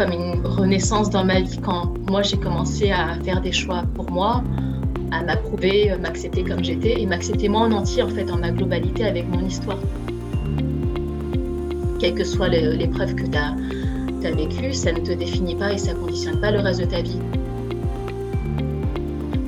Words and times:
comme 0.00 0.12
une 0.12 0.46
renaissance 0.46 1.10
dans 1.10 1.24
ma 1.26 1.40
vie 1.40 1.58
quand 1.58 1.92
moi 2.08 2.22
j'ai 2.22 2.38
commencé 2.38 2.90
à 2.90 3.16
faire 3.22 3.42
des 3.42 3.52
choix 3.52 3.82
pour 3.94 4.10
moi, 4.10 4.42
à 5.10 5.22
m'approuver, 5.22 5.92
m'accepter 6.00 6.42
comme 6.42 6.64
j'étais 6.64 7.02
et 7.02 7.04
m'accepter 7.04 7.50
moi 7.50 7.60
en 7.62 7.72
entier 7.72 8.02
en 8.02 8.08
fait 8.08 8.24
dans 8.24 8.38
ma 8.38 8.50
globalité 8.50 9.04
avec 9.04 9.28
mon 9.28 9.44
histoire. 9.44 9.76
Quelle 11.98 12.14
que 12.14 12.24
soit 12.24 12.48
l'épreuve 12.48 13.14
que 13.14 13.26
tu 13.26 13.36
as, 13.36 13.54
as 14.26 14.30
vécue, 14.30 14.72
ça 14.72 14.90
ne 14.92 15.00
te 15.00 15.12
définit 15.12 15.54
pas 15.54 15.74
et 15.74 15.76
ça 15.76 15.92
ne 15.92 15.98
conditionne 15.98 16.40
pas 16.40 16.50
le 16.50 16.60
reste 16.60 16.80
de 16.80 16.86
ta 16.86 17.02
vie. 17.02 17.18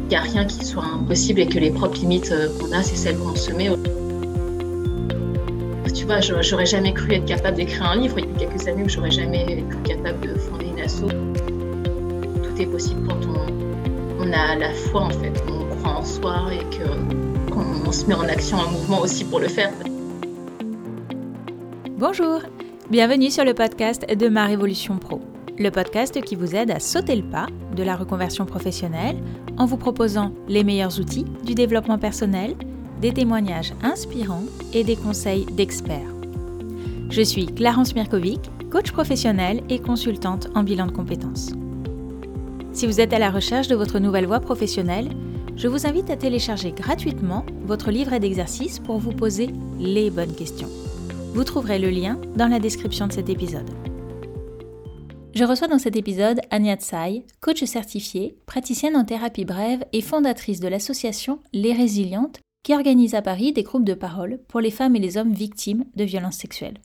Il 0.03 0.09
n'y 0.09 0.17
a 0.17 0.21
rien 0.21 0.45
qui 0.45 0.67
soit 0.67 0.85
impossible 0.85 1.41
et 1.41 1.47
que 1.47 1.59
les 1.59 1.71
propres 1.71 1.99
limites 1.99 2.31
euh, 2.31 2.49
qu'on 2.59 2.71
a, 2.73 2.83
c'est 2.83 2.97
celles 2.97 3.17
qu'on 3.17 3.35
se 3.35 3.53
met. 3.53 3.71
Tu 6.03 6.09
vois, 6.09 6.21
j'aurais 6.21 6.67
jamais 6.67 6.93
cru 6.93 7.13
être 7.13 7.27
capable 7.27 7.59
d'écrire 7.59 7.89
un 7.89 7.95
livre. 7.95 8.19
Il 8.19 8.25
y 8.25 8.35
a 8.35 8.49
quelques 8.49 8.67
années 8.67 8.83
où 8.83 8.89
j'aurais 8.89 9.13
jamais 9.13 9.63
cru 9.71 9.83
capable 9.85 10.21
de 10.21 10.35
fonder 10.37 10.67
une 10.67 10.81
asso. 10.81 11.07
Tout 11.07 12.61
est 12.61 12.67
possible 12.67 13.07
quand 13.07 13.21
on, 14.19 14.33
a 14.33 14.57
la 14.57 14.75
foi 14.75 15.03
en 15.03 15.11
fait, 15.11 15.33
on 15.47 15.77
croit 15.77 15.99
en 15.99 16.05
soi 16.05 16.47
et 16.53 17.53
qu'on 17.53 17.93
se 17.93 18.07
met 18.07 18.15
en 18.15 18.25
action, 18.25 18.57
en 18.57 18.69
mouvement 18.73 19.01
aussi 19.01 19.25
pour 19.25 19.39
le 19.39 19.47
faire. 19.47 19.71
Bonjour, 21.99 22.41
bienvenue 22.91 23.31
sur 23.31 23.45
le 23.45 23.55
podcast 23.55 24.05
de 24.13 24.29
Ma 24.29 24.47
Révolution 24.47 24.99
Pro, 24.99 25.21
le 25.57 25.71
podcast 25.71 26.21
qui 26.21 26.35
vous 26.35 26.57
aide 26.57 26.73
à 26.73 26.81
sauter 26.81 27.15
le 27.15 27.23
pas 27.23 27.47
de 27.77 27.85
la 27.85 27.95
reconversion 27.95 28.45
professionnelle 28.45 29.23
en 29.57 29.67
vous 29.67 29.77
proposant 29.77 30.33
les 30.49 30.65
meilleurs 30.65 30.99
outils 30.99 31.27
du 31.45 31.55
développement 31.55 31.99
personnel, 31.99 32.57
des 33.03 33.13
témoignages 33.13 33.75
inspirants 33.83 34.45
et 34.73 34.85
des 34.85 34.95
conseils 34.95 35.45
d'experts. 35.45 36.15
Je 37.11 37.21
suis 37.21 37.47
Clarence 37.47 37.97
Mirkovic, 37.97 38.41
coach 38.71 38.93
professionnel 38.93 39.61
et 39.69 39.81
consultante 39.81 40.49
en 40.55 40.63
bilan 40.63 40.87
de 40.87 40.93
compétences. 40.93 41.51
Si 42.73 42.87
vous 42.87 43.01
êtes 43.01 43.13
à 43.13 43.19
la 43.19 43.33
recherche 43.33 43.67
de 43.67 43.75
votre 43.75 43.99
nouvelle 43.99 44.27
voie 44.27 44.39
professionnelle, 44.39 45.11
je 45.57 45.67
vous 45.67 45.85
invite 45.85 46.11
à 46.11 46.17
télécharger 46.17 46.71
gratuitement 46.71 47.45
votre 47.67 47.91
livret 47.91 48.21
d'exercices 48.21 48.79
pour 48.79 48.99
vous 48.99 49.13
poser 49.13 49.51
les 49.81 50.09
bonnes 50.09 50.35
questions. 50.35 50.71
Vous 51.35 51.45
trouverez 51.45 51.81
le 51.81 51.91
lien 51.91 52.21
dans 52.37 52.49
la 52.49 52.61
description 52.61 53.09
de 53.09 53.13
cet 53.13 53.29
épisode. 53.29 53.69
Je 55.35 55.45
reçois 55.45 55.67
dans 55.67 55.79
cet 55.81 55.97
épisode 55.97 56.41
Anya 56.51 56.77
Tsai, 56.77 57.25
coach 57.41 57.65
certifiée, 57.65 58.37
praticienne 58.47 58.97
en 58.97 59.05
thérapie 59.05 59.45
brève 59.45 59.85
et 59.93 60.03
fondatrice 60.03 60.61
de 60.61 60.69
l'association 60.69 61.41
Les 61.53 61.73
Résilientes, 61.73 62.39
qui 62.63 62.75
organise 62.75 63.15
à 63.15 63.23
Paris 63.23 63.53
des 63.53 63.63
groupes 63.63 63.85
de 63.85 63.95
parole 63.95 64.41
pour 64.49 64.61
les 64.61 64.71
femmes 64.71 64.97
et 64.97 65.01
les 65.01 65.17
hommes 65.17 65.33
victimes 65.33 65.85
de 65.97 66.05
violences 66.05 66.37
sexuelles. 66.37 66.81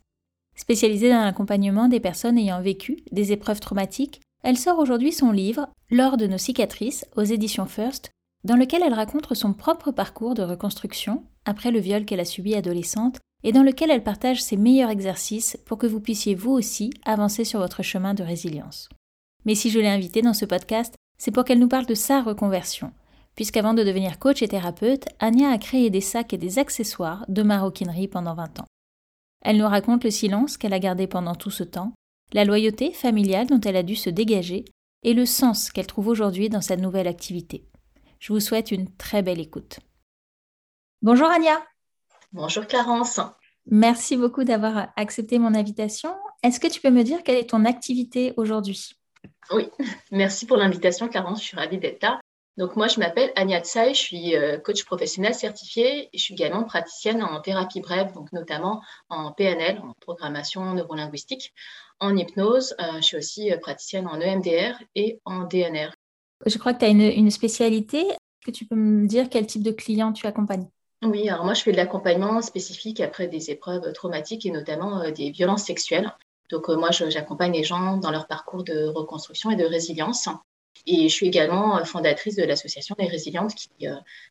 Spécialisée 0.56 1.10
dans 1.10 1.24
l'accompagnement 1.24 1.88
des 1.88 2.00
personnes 2.00 2.38
ayant 2.38 2.62
vécu 2.62 2.98
des 3.12 3.32
épreuves 3.32 3.60
traumatiques, 3.60 4.22
elle 4.44 4.58
sort 4.58 4.80
aujourd'hui 4.80 5.12
son 5.12 5.32
livre 5.32 5.70
Lors 5.90 6.18
de 6.18 6.28
nos 6.28 6.38
cicatrices 6.38 7.06
aux 7.16 7.24
éditions 7.24 7.66
First, 7.66 8.12
dans 8.44 8.56
lequel 8.56 8.82
elle 8.84 8.94
raconte 8.94 9.34
son 9.34 9.54
propre 9.54 9.92
parcours 9.92 10.34
de 10.34 10.44
reconstruction 10.44 11.24
après 11.46 11.72
le 11.72 11.80
viol 11.80 12.06
qu'elle 12.06 12.20
a 12.20 12.26
subi 12.26 12.56
adolescente 12.56 13.20
et 13.44 13.52
dans 13.52 13.64
lequel 13.64 13.92
elle 13.92 14.04
partage 14.04 14.42
ses 14.42 14.58
meilleurs 14.58 14.90
exercices 14.90 15.58
pour 15.66 15.78
que 15.78 15.88
vous 15.88 16.00
puissiez 16.00 16.36
vous 16.36 16.52
aussi 16.52 16.92
avancer 17.06 17.44
sur 17.44 17.60
votre 17.60 17.84
chemin 17.84 18.14
de 18.14 18.24
résilience. 18.24 18.90
Mais 19.46 19.56
si 19.56 19.70
je 19.70 19.80
l'ai 19.80 19.88
invitée 19.88 20.22
dans 20.22 20.34
ce 20.34 20.46
podcast, 20.46 20.96
c'est 21.18 21.32
pour 21.32 21.46
qu'elle 21.46 21.60
nous 21.60 21.68
parle 21.68 21.86
de 21.86 21.94
sa 21.94 22.22
reconversion, 22.22 22.92
puisqu'avant 23.38 23.76
de 23.76 23.84
devenir 23.84 24.18
coach 24.18 24.42
et 24.42 24.48
thérapeute, 24.48 25.06
Anya 25.20 25.52
a 25.52 25.60
créé 25.60 25.92
des 25.92 26.02
sacs 26.02 26.34
et 26.34 26.40
des 26.40 26.58
accessoires 26.58 27.24
de 27.30 27.44
maroquinerie 27.44 28.08
pendant 28.08 28.34
20 28.34 28.62
ans. 28.62 28.68
Elle 29.44 29.58
nous 29.58 29.68
raconte 29.68 30.04
le 30.04 30.10
silence 30.10 30.58
qu'elle 30.58 30.74
a 30.74 30.80
gardé 30.80 31.06
pendant 31.06 31.36
tout 31.36 31.52
ce 31.52 31.64
temps, 31.64 31.94
la 32.34 32.46
loyauté 32.46 32.92
familiale 32.92 33.46
dont 33.46 33.62
elle 33.62 33.76
a 33.76 33.84
dû 33.84 33.96
se 33.96 34.10
dégager 34.10 34.66
et 35.04 35.14
le 35.14 35.28
sens 35.28 35.72
qu'elle 35.72 35.86
trouve 35.86 36.08
aujourd'hui 36.08 36.50
dans 36.50 36.62
sa 36.62 36.78
nouvelle 36.78 37.08
activité. 37.08 37.64
Je 38.20 38.34
vous 38.34 38.40
souhaite 38.40 38.72
une 38.72 38.92
très 38.98 39.22
belle 39.22 39.40
écoute. 39.40 39.80
Bonjour 41.04 41.28
Anya. 41.28 41.64
Bonjour 42.34 42.66
Clarence. 42.66 43.20
Merci 43.68 44.18
beaucoup 44.18 44.46
d'avoir 44.46 44.92
accepté 44.96 45.38
mon 45.38 45.54
invitation. 45.54 46.10
Est-ce 46.42 46.60
que 46.60 46.68
tu 46.68 46.82
peux 46.82 46.90
me 46.90 47.04
dire 47.04 47.22
quelle 47.22 47.38
est 47.38 47.52
ton 47.52 47.66
activité 47.66 48.34
aujourd'hui? 48.36 48.94
Oui, 49.52 49.70
merci 50.12 50.48
pour 50.48 50.58
l'invitation 50.58 51.08
Clarence, 51.08 51.42
je 51.42 51.50
suis 51.50 51.58
ravie 51.58 51.78
d'être 51.78 52.02
là. 52.02 52.20
Donc 52.58 52.76
moi, 52.76 52.88
je 52.88 53.00
m'appelle 53.00 53.32
Anya 53.36 53.62
Tsai, 53.62 53.94
je 53.94 54.00
suis 54.00 54.36
euh, 54.36 54.58
coach 54.58 54.84
professionnel 54.84 55.36
certifié 55.36 56.10
et 56.12 56.18
je 56.18 56.24
suis 56.24 56.34
également 56.34 56.64
praticienne 56.64 57.22
en 57.22 57.40
thérapie 57.40 57.82
brève, 57.82 58.12
donc 58.14 58.32
notamment 58.34 58.82
en 59.10 59.32
PNL, 59.32 59.80
en 59.80 59.94
programmation 60.00 60.74
neurolinguistique, 60.74 61.54
en 62.00 62.18
hypnose. 62.18 62.76
Euh, 62.82 62.96
je 62.96 63.02
suis 63.02 63.18
aussi 63.18 63.52
euh, 63.52 63.58
praticienne 63.58 64.08
en 64.08 64.20
EMDR 64.20 64.82
et 64.96 65.20
en 65.24 65.44
DNR. 65.44 65.92
Je 66.48 66.58
crois 66.58 66.74
que 66.74 66.80
tu 66.80 66.86
as 66.86 66.90
une, 66.90 67.02
une 67.02 67.30
spécialité. 67.30 68.00
Est-ce 68.00 68.46
que 68.48 68.52
tu 68.52 68.66
peux 68.66 68.76
me 68.76 69.06
dire 69.06 69.30
quel 69.30 69.46
type 69.46 69.62
de 69.62 69.72
client 69.72 70.12
tu 70.12 70.26
accompagnes? 70.26 70.68
Oui, 71.04 71.30
alors 71.30 71.46
moi 71.46 71.54
je 71.54 71.62
fais 71.62 71.72
de 71.72 71.78
l'accompagnement 71.78 72.42
spécifique 72.42 73.02
après 73.02 73.28
des 73.28 73.52
épreuves 73.52 73.94
traumatiques 73.94 74.48
et 74.48 74.52
notamment 74.52 75.12
des 75.12 75.30
violences 75.30 75.66
sexuelles. 75.66 76.12
Donc 76.50 76.70
moi 76.70 76.90
j'accompagne 76.90 77.54
les 77.54 77.64
gens 77.64 77.98
dans 77.98 78.10
leur 78.10 78.26
parcours 78.26 78.64
de 78.64 78.86
reconstruction 78.86 79.52
et 79.52 79.56
de 79.56 79.66
résilience. 79.66 80.28
Et 80.86 81.10
je 81.10 81.14
suis 81.14 81.28
également 81.28 81.78
euh, 81.78 81.84
fondatrice 81.84 82.36
de 82.36 82.44
l'association 82.44 82.96
des 82.98 83.08
résilientes 83.08 83.56
qui 83.56 83.88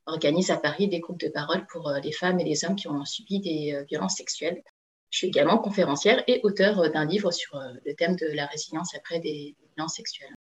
organise 0.06 0.50
à 0.50 0.56
Paris 0.56 0.88
des 0.88 1.00
groupes 1.00 1.20
de 1.20 1.28
parole 1.28 1.66
pour 1.66 1.90
les 2.02 2.12
femmes 2.12 2.40
et 2.40 2.44
les 2.44 2.64
hommes 2.64 2.76
qui 2.76 2.88
ont 2.88 3.04
subi 3.04 3.40
des 3.40 3.84
violences 3.88 4.16
sexuelles. 4.16 4.62
Je 5.10 5.18
suis 5.18 5.28
également 5.28 5.58
conférencière 5.58 6.22
et 6.26 6.40
auteur 6.42 6.90
d'un 6.90 7.04
livre 7.04 7.30
sur 7.30 7.60
le 7.84 7.94
thème 7.94 8.16
de 8.16 8.26
la 8.26 8.46
résilience 8.46 8.94
après 8.94 9.20
des 9.20 9.54
violences 9.76 9.94
sexuelles. 9.94 10.34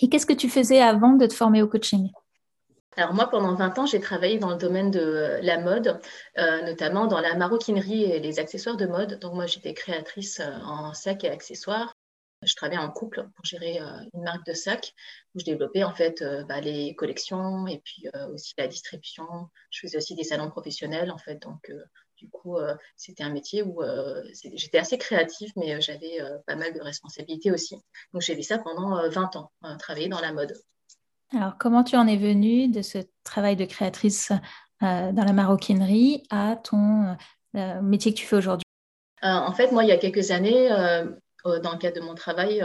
Et 0.00 0.08
qu'est-ce 0.08 0.26
que 0.26 0.32
tu 0.32 0.48
faisais 0.48 0.80
avant 0.80 1.14
de 1.14 1.26
te 1.26 1.34
former 1.34 1.62
au 1.62 1.68
coaching? 1.68 2.10
Alors 2.96 3.12
moi, 3.12 3.28
pendant 3.28 3.54
20 3.54 3.78
ans, 3.78 3.86
j'ai 3.86 4.00
travaillé 4.00 4.38
dans 4.38 4.50
le 4.50 4.56
domaine 4.56 4.90
de 4.90 5.38
la 5.42 5.58
mode, 5.58 6.00
euh, 6.38 6.62
notamment 6.62 7.06
dans 7.06 7.20
la 7.20 7.34
maroquinerie 7.34 8.04
et 8.04 8.20
les 8.20 8.38
accessoires 8.38 8.76
de 8.76 8.86
mode. 8.86 9.18
Donc 9.18 9.34
moi, 9.34 9.46
j'étais 9.46 9.74
créatrice 9.74 10.40
euh, 10.40 10.52
en 10.64 10.94
sacs 10.94 11.24
et 11.24 11.30
accessoires. 11.30 11.93
Je 12.44 12.54
travaillais 12.54 12.80
en 12.80 12.90
couple 12.90 13.28
pour 13.34 13.44
gérer 13.44 13.80
euh, 13.80 13.86
une 14.14 14.22
marque 14.22 14.46
de 14.46 14.52
sacs 14.52 14.92
où 15.34 15.40
je 15.40 15.44
développais 15.44 15.84
en 15.84 15.94
fait 15.94 16.24
bah, 16.48 16.60
les 16.60 16.94
collections 16.94 17.66
et 17.66 17.80
puis 17.84 18.06
aussi 18.32 18.54
la 18.56 18.68
distribution. 18.68 19.26
Je 19.70 19.80
faisais 19.80 19.96
aussi 19.96 20.14
des 20.14 20.24
salons 20.24 20.50
professionnels 20.50 21.10
en 21.10 21.18
fait. 21.18 21.42
Donc 21.42 21.72
du 22.16 22.28
coup, 22.30 22.56
c'était 22.96 23.24
un 23.24 23.30
métier 23.30 23.64
où 23.64 23.82
j'étais 24.32 24.78
assez 24.78 24.96
créative, 24.96 25.50
mais 25.56 25.80
j'avais 25.80 26.20
pas 26.46 26.54
mal 26.54 26.72
de 26.72 26.80
responsabilités 26.80 27.50
aussi. 27.50 27.76
Donc 28.12 28.22
j'ai 28.22 28.36
fait 28.36 28.42
ça 28.42 28.58
pendant 28.58 29.08
20 29.08 29.36
ans, 29.36 29.50
travailler 29.78 30.08
dans 30.08 30.20
la 30.20 30.32
mode. 30.32 30.54
Alors, 31.32 31.56
comment 31.58 31.82
tu 31.82 31.96
en 31.96 32.06
es 32.06 32.16
venue 32.16 32.68
de 32.68 32.82
ce 32.82 32.98
travail 33.24 33.56
de 33.56 33.64
créatrice 33.64 34.30
euh, 34.82 35.12
dans 35.12 35.24
la 35.24 35.32
maroquinerie 35.32 36.22
à 36.30 36.56
ton 36.56 37.16
euh, 37.56 37.80
métier 37.82 38.12
que 38.12 38.18
tu 38.18 38.26
fais 38.26 38.36
aujourd'hui? 38.36 38.64
Euh, 39.24 39.28
En 39.28 39.52
fait, 39.52 39.72
moi, 39.72 39.84
il 39.84 39.88
y 39.88 39.92
a 39.92 39.96
quelques 39.96 40.30
années, 40.30 40.68
dans 41.44 41.72
le 41.72 41.78
cadre 41.78 41.96
de 41.96 42.00
mon 42.00 42.14
travail, 42.14 42.64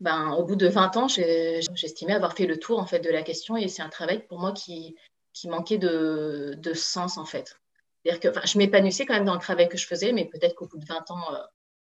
ben, 0.00 0.32
au 0.32 0.44
bout 0.44 0.56
de 0.56 0.68
20 0.68 0.96
ans, 0.96 1.08
j'estimais 1.08 2.14
avoir 2.14 2.34
fait 2.34 2.46
le 2.46 2.58
tour 2.58 2.78
en 2.78 2.86
fait, 2.86 3.00
de 3.00 3.10
la 3.10 3.22
question 3.22 3.56
et 3.56 3.68
c'est 3.68 3.82
un 3.82 3.88
travail 3.88 4.26
pour 4.26 4.38
moi 4.38 4.52
qui, 4.52 4.96
qui 5.32 5.48
manquait 5.48 5.78
de, 5.78 6.54
de, 6.56 6.72
sens 6.74 7.18
en 7.18 7.24
fait. 7.24 7.56
C'est-à-dire 8.04 8.32
que 8.32 8.46
je 8.46 8.58
m'épanouissais 8.58 9.06
quand 9.06 9.14
même 9.14 9.24
dans 9.24 9.34
le 9.34 9.40
travail 9.40 9.68
que 9.68 9.78
je 9.78 9.86
faisais, 9.86 10.12
mais 10.12 10.24
peut-être 10.24 10.54
qu'au 10.54 10.66
bout 10.66 10.78
de 10.78 10.86
20 10.86 11.10
ans, 11.10 11.24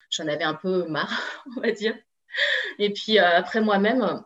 j'en 0.10 0.28
avais 0.28 0.44
un 0.44 0.54
peu 0.54 0.86
marre, 0.88 1.44
on 1.58 1.62
va 1.62 1.72
dire. 1.72 1.96
Et 2.80 2.92
puis 2.92 3.20
après 3.20 3.62
moi-même, 3.62 4.24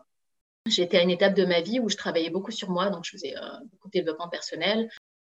J'étais 0.68 0.98
à 0.98 1.02
une 1.02 1.10
étape 1.10 1.34
de 1.34 1.46
ma 1.46 1.62
vie 1.62 1.80
où 1.80 1.90
je 1.90 1.98
travaillais 1.98 2.30
beaucoup 2.30 2.52
sur 2.52 2.70
moi, 2.70 2.90
donc 2.90 3.04
je 3.04 3.12
faisais 3.12 3.36
euh, 3.36 3.42
beaucoup 3.72 3.88
de 3.88 3.94
développement 3.94 4.30
personnel. 4.30 4.90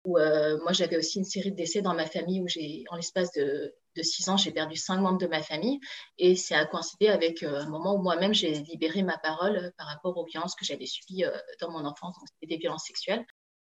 Où, 0.06 0.20
euh, 0.20 0.60
moi, 0.62 0.72
j'avais 0.72 0.98
aussi 0.98 1.18
une 1.18 1.26
série 1.26 1.52
de 1.52 1.56
décès 1.56 1.82
dans 1.82 1.96
ma 1.96 2.06
famille 2.06 2.42
où 2.42 2.48
j'ai, 2.48 2.84
en 2.92 2.96
l'espace 2.96 3.32
de, 3.32 3.74
six 4.04 4.30
ans, 4.30 4.38
j'ai 4.38 4.52
perdu 4.52 4.76
cinq 4.76 5.00
membres 5.00 5.18
de 5.18 5.28
ma 5.28 5.42
famille. 5.42 5.80
Et 6.18 6.36
ça 6.36 6.60
a 6.60 6.66
coïncidé 6.66 7.08
avec 7.08 7.44
euh, 7.44 7.62
un 7.62 7.70
moment 7.70 7.96
où 7.96 8.02
moi-même, 8.02 8.34
j'ai 8.34 8.52
libéré 8.52 9.04
ma 9.04 9.18
parole 9.18 9.74
par 9.78 9.88
rapport 9.88 10.18
aux 10.18 10.26
violences 10.26 10.56
que 10.56 10.66
j'avais 10.66 10.86
subies 10.86 11.24
dans 11.62 11.72
mon 11.72 11.86
enfance, 11.86 12.16
donc 12.18 12.28
c'était 12.34 12.56
des 12.56 12.60
violences 12.60 12.86
sexuelles. 12.86 13.26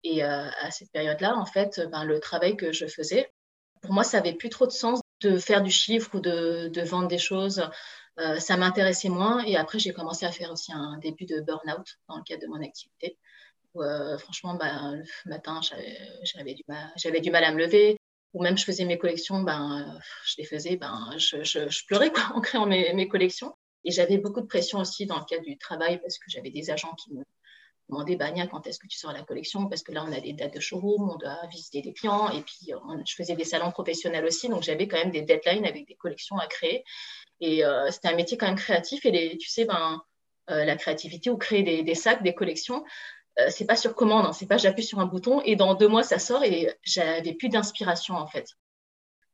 Et 0.04 0.22
à 0.22 0.70
cette 0.70 0.92
période-là, 0.92 1.34
en 1.36 1.46
fait, 1.46 1.80
ben, 1.90 2.04
le 2.04 2.20
travail 2.20 2.56
que 2.56 2.70
je 2.70 2.86
faisais, 2.86 3.32
pour 3.82 3.92
moi, 3.92 4.04
ça 4.04 4.18
n'avait 4.18 4.34
plus 4.34 4.50
trop 4.50 4.66
de 4.66 4.70
sens 4.72 5.00
de 5.20 5.38
faire 5.38 5.62
du 5.62 5.70
chiffre 5.70 6.14
ou 6.14 6.20
de, 6.20 6.68
de 6.68 6.82
vendre 6.82 7.08
des 7.08 7.18
choses. 7.18 7.68
Euh, 8.18 8.38
ça 8.38 8.56
m'intéressait 8.56 9.08
moins. 9.08 9.44
Et 9.44 9.56
après, 9.56 9.78
j'ai 9.78 9.92
commencé 9.92 10.24
à 10.26 10.32
faire 10.32 10.50
aussi 10.50 10.72
un 10.72 10.98
début 10.98 11.26
de 11.26 11.40
burn-out 11.40 11.98
dans 12.08 12.16
le 12.16 12.22
cadre 12.22 12.42
de 12.42 12.46
mon 12.46 12.62
activité. 12.62 13.18
Euh, 13.76 14.16
franchement, 14.18 14.54
bah, 14.54 14.92
le 14.92 15.30
matin, 15.30 15.60
j'avais 16.22 17.20
du 17.20 17.30
mal 17.30 17.44
à 17.44 17.52
me 17.52 17.58
lever. 17.58 17.98
Ou 18.36 18.42
même, 18.42 18.58
je 18.58 18.64
faisais 18.66 18.84
mes 18.84 18.98
collections, 18.98 19.40
ben, 19.40 19.98
je 20.26 20.34
les 20.36 20.44
faisais, 20.44 20.76
ben, 20.76 21.08
je, 21.16 21.86
pleurais 21.86 22.12
en 22.34 22.42
créant 22.42 22.66
mes, 22.66 23.08
collections. 23.08 23.54
Et 23.82 23.90
j'avais 23.90 24.18
beaucoup 24.18 24.42
de 24.42 24.46
pression 24.46 24.78
aussi 24.78 25.06
dans 25.06 25.18
le 25.18 25.24
cadre 25.24 25.44
du 25.44 25.56
travail 25.56 25.98
parce 26.02 26.18
que 26.18 26.26
j'avais 26.28 26.50
des 26.50 26.68
agents 26.70 26.92
qui 26.96 27.14
me, 27.14 27.24
demandé, 27.88 28.16
bah, 28.16 28.30
quand 28.50 28.66
est-ce 28.66 28.78
que 28.78 28.88
tu 28.88 28.98
sors 28.98 29.14
la 29.14 29.22
collection? 29.22 29.70
Parce 29.70 29.82
que 29.82 29.90
là, 29.90 30.04
on 30.06 30.12
a 30.12 30.20
des 30.20 30.34
dates 30.34 30.52
de 30.52 30.60
showroom, 30.60 31.08
on 31.08 31.16
doit 31.16 31.46
visiter 31.50 31.80
des 31.80 31.94
clients. 31.94 32.28
Et 32.28 32.42
puis, 32.42 32.72
je 33.06 33.14
faisais 33.14 33.36
des 33.36 33.44
salons 33.44 33.70
professionnels 33.70 34.26
aussi. 34.26 34.50
Donc, 34.50 34.62
j'avais 34.62 34.86
quand 34.86 34.98
même 34.98 35.12
des 35.12 35.22
deadlines 35.22 35.64
avec 35.64 35.88
des 35.88 35.94
collections 35.94 36.36
à 36.36 36.46
créer. 36.46 36.84
Et 37.40 37.62
c'était 37.88 38.08
un 38.08 38.16
métier 38.16 38.36
quand 38.36 38.48
même 38.48 38.56
créatif. 38.56 39.06
Et 39.06 39.38
tu 39.38 39.48
sais, 39.48 39.64
ben, 39.64 40.02
la 40.46 40.76
créativité 40.76 41.30
ou 41.30 41.38
créer 41.38 41.82
des 41.82 41.94
sacs, 41.94 42.22
des 42.22 42.34
collections, 42.34 42.84
c'est 43.50 43.66
pas 43.66 43.76
sur 43.76 43.94
commande. 43.94 44.26
Hein. 44.26 44.32
C'est 44.32 44.46
pas 44.46 44.56
j'appuie 44.58 44.84
sur 44.84 44.98
un 44.98 45.06
bouton 45.06 45.40
et 45.42 45.56
dans 45.56 45.74
deux 45.74 45.88
mois, 45.88 46.02
ça 46.02 46.18
sort. 46.18 46.44
Et 46.44 46.74
j'avais 46.82 47.34
plus 47.34 47.48
d'inspiration, 47.48 48.14
en 48.14 48.26
fait 48.26 48.56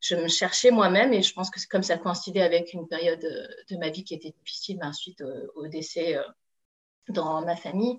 je 0.02 0.16
me 0.16 0.28
cherchais 0.28 0.70
moi-même 0.70 1.12
et 1.12 1.22
je 1.22 1.32
pense 1.32 1.49
que 1.49 1.60
comme 1.69 1.84
ça 1.84 1.96
coïncidait 1.96 2.43
avec 2.43 2.72
une 2.75 2.88
période 2.88 3.25
euh, 3.25 3.46
de 3.70 3.76
ma 3.78 3.88
vie 3.88 4.04
qui 4.04 4.14
était 4.14 4.34
difficile 4.44 4.78
ben, 4.78 4.93
suite 4.93 5.20
euh, 5.22 5.46
au, 5.54 5.69
décès 5.69 6.16
euh, 6.16 6.22
dans 7.08 7.43
ma 7.43 7.56
famille. 7.56 7.99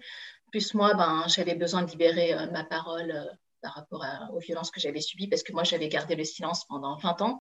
Plus 0.52 0.74
moi, 0.74 0.94
ben, 0.94 1.24
j'avais 1.28 1.56
besoin 1.56 1.82
de 1.84 1.90
libérer 1.90 2.36
ma 2.52 2.64
parole 2.64 3.38
par 3.62 3.74
rapport 3.74 4.06
aux 4.34 4.40
violences 4.40 4.70
que 4.70 4.80
j'avais 4.80 5.02
subies 5.02 5.28
parce 5.28 5.42
que 5.42 5.54
moi, 5.54 5.64
j'avais 5.64 5.88
gardé 5.88 6.16
le 6.16 6.26
silence 6.26 6.66
pendant 6.66 6.96
20 6.98 7.22
ans. 7.22 7.42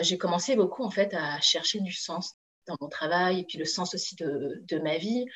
j'ai 0.00 0.18
commencé 0.18 0.56
beaucoup 0.56 0.82
en 0.82 0.90
fait 0.90 1.14
à 1.14 1.40
chercher 1.40 1.78
du 1.80 1.92
sens 1.92 2.34
dans 2.66 2.76
mon 2.80 2.88
travail 2.88 3.40
et 3.40 3.44
puis 3.44 3.56
le 3.56 3.64
sens 3.64 3.94
aussi 3.94 4.16
de 4.16 4.78
ma 4.80 4.98
vie. 4.98 5.26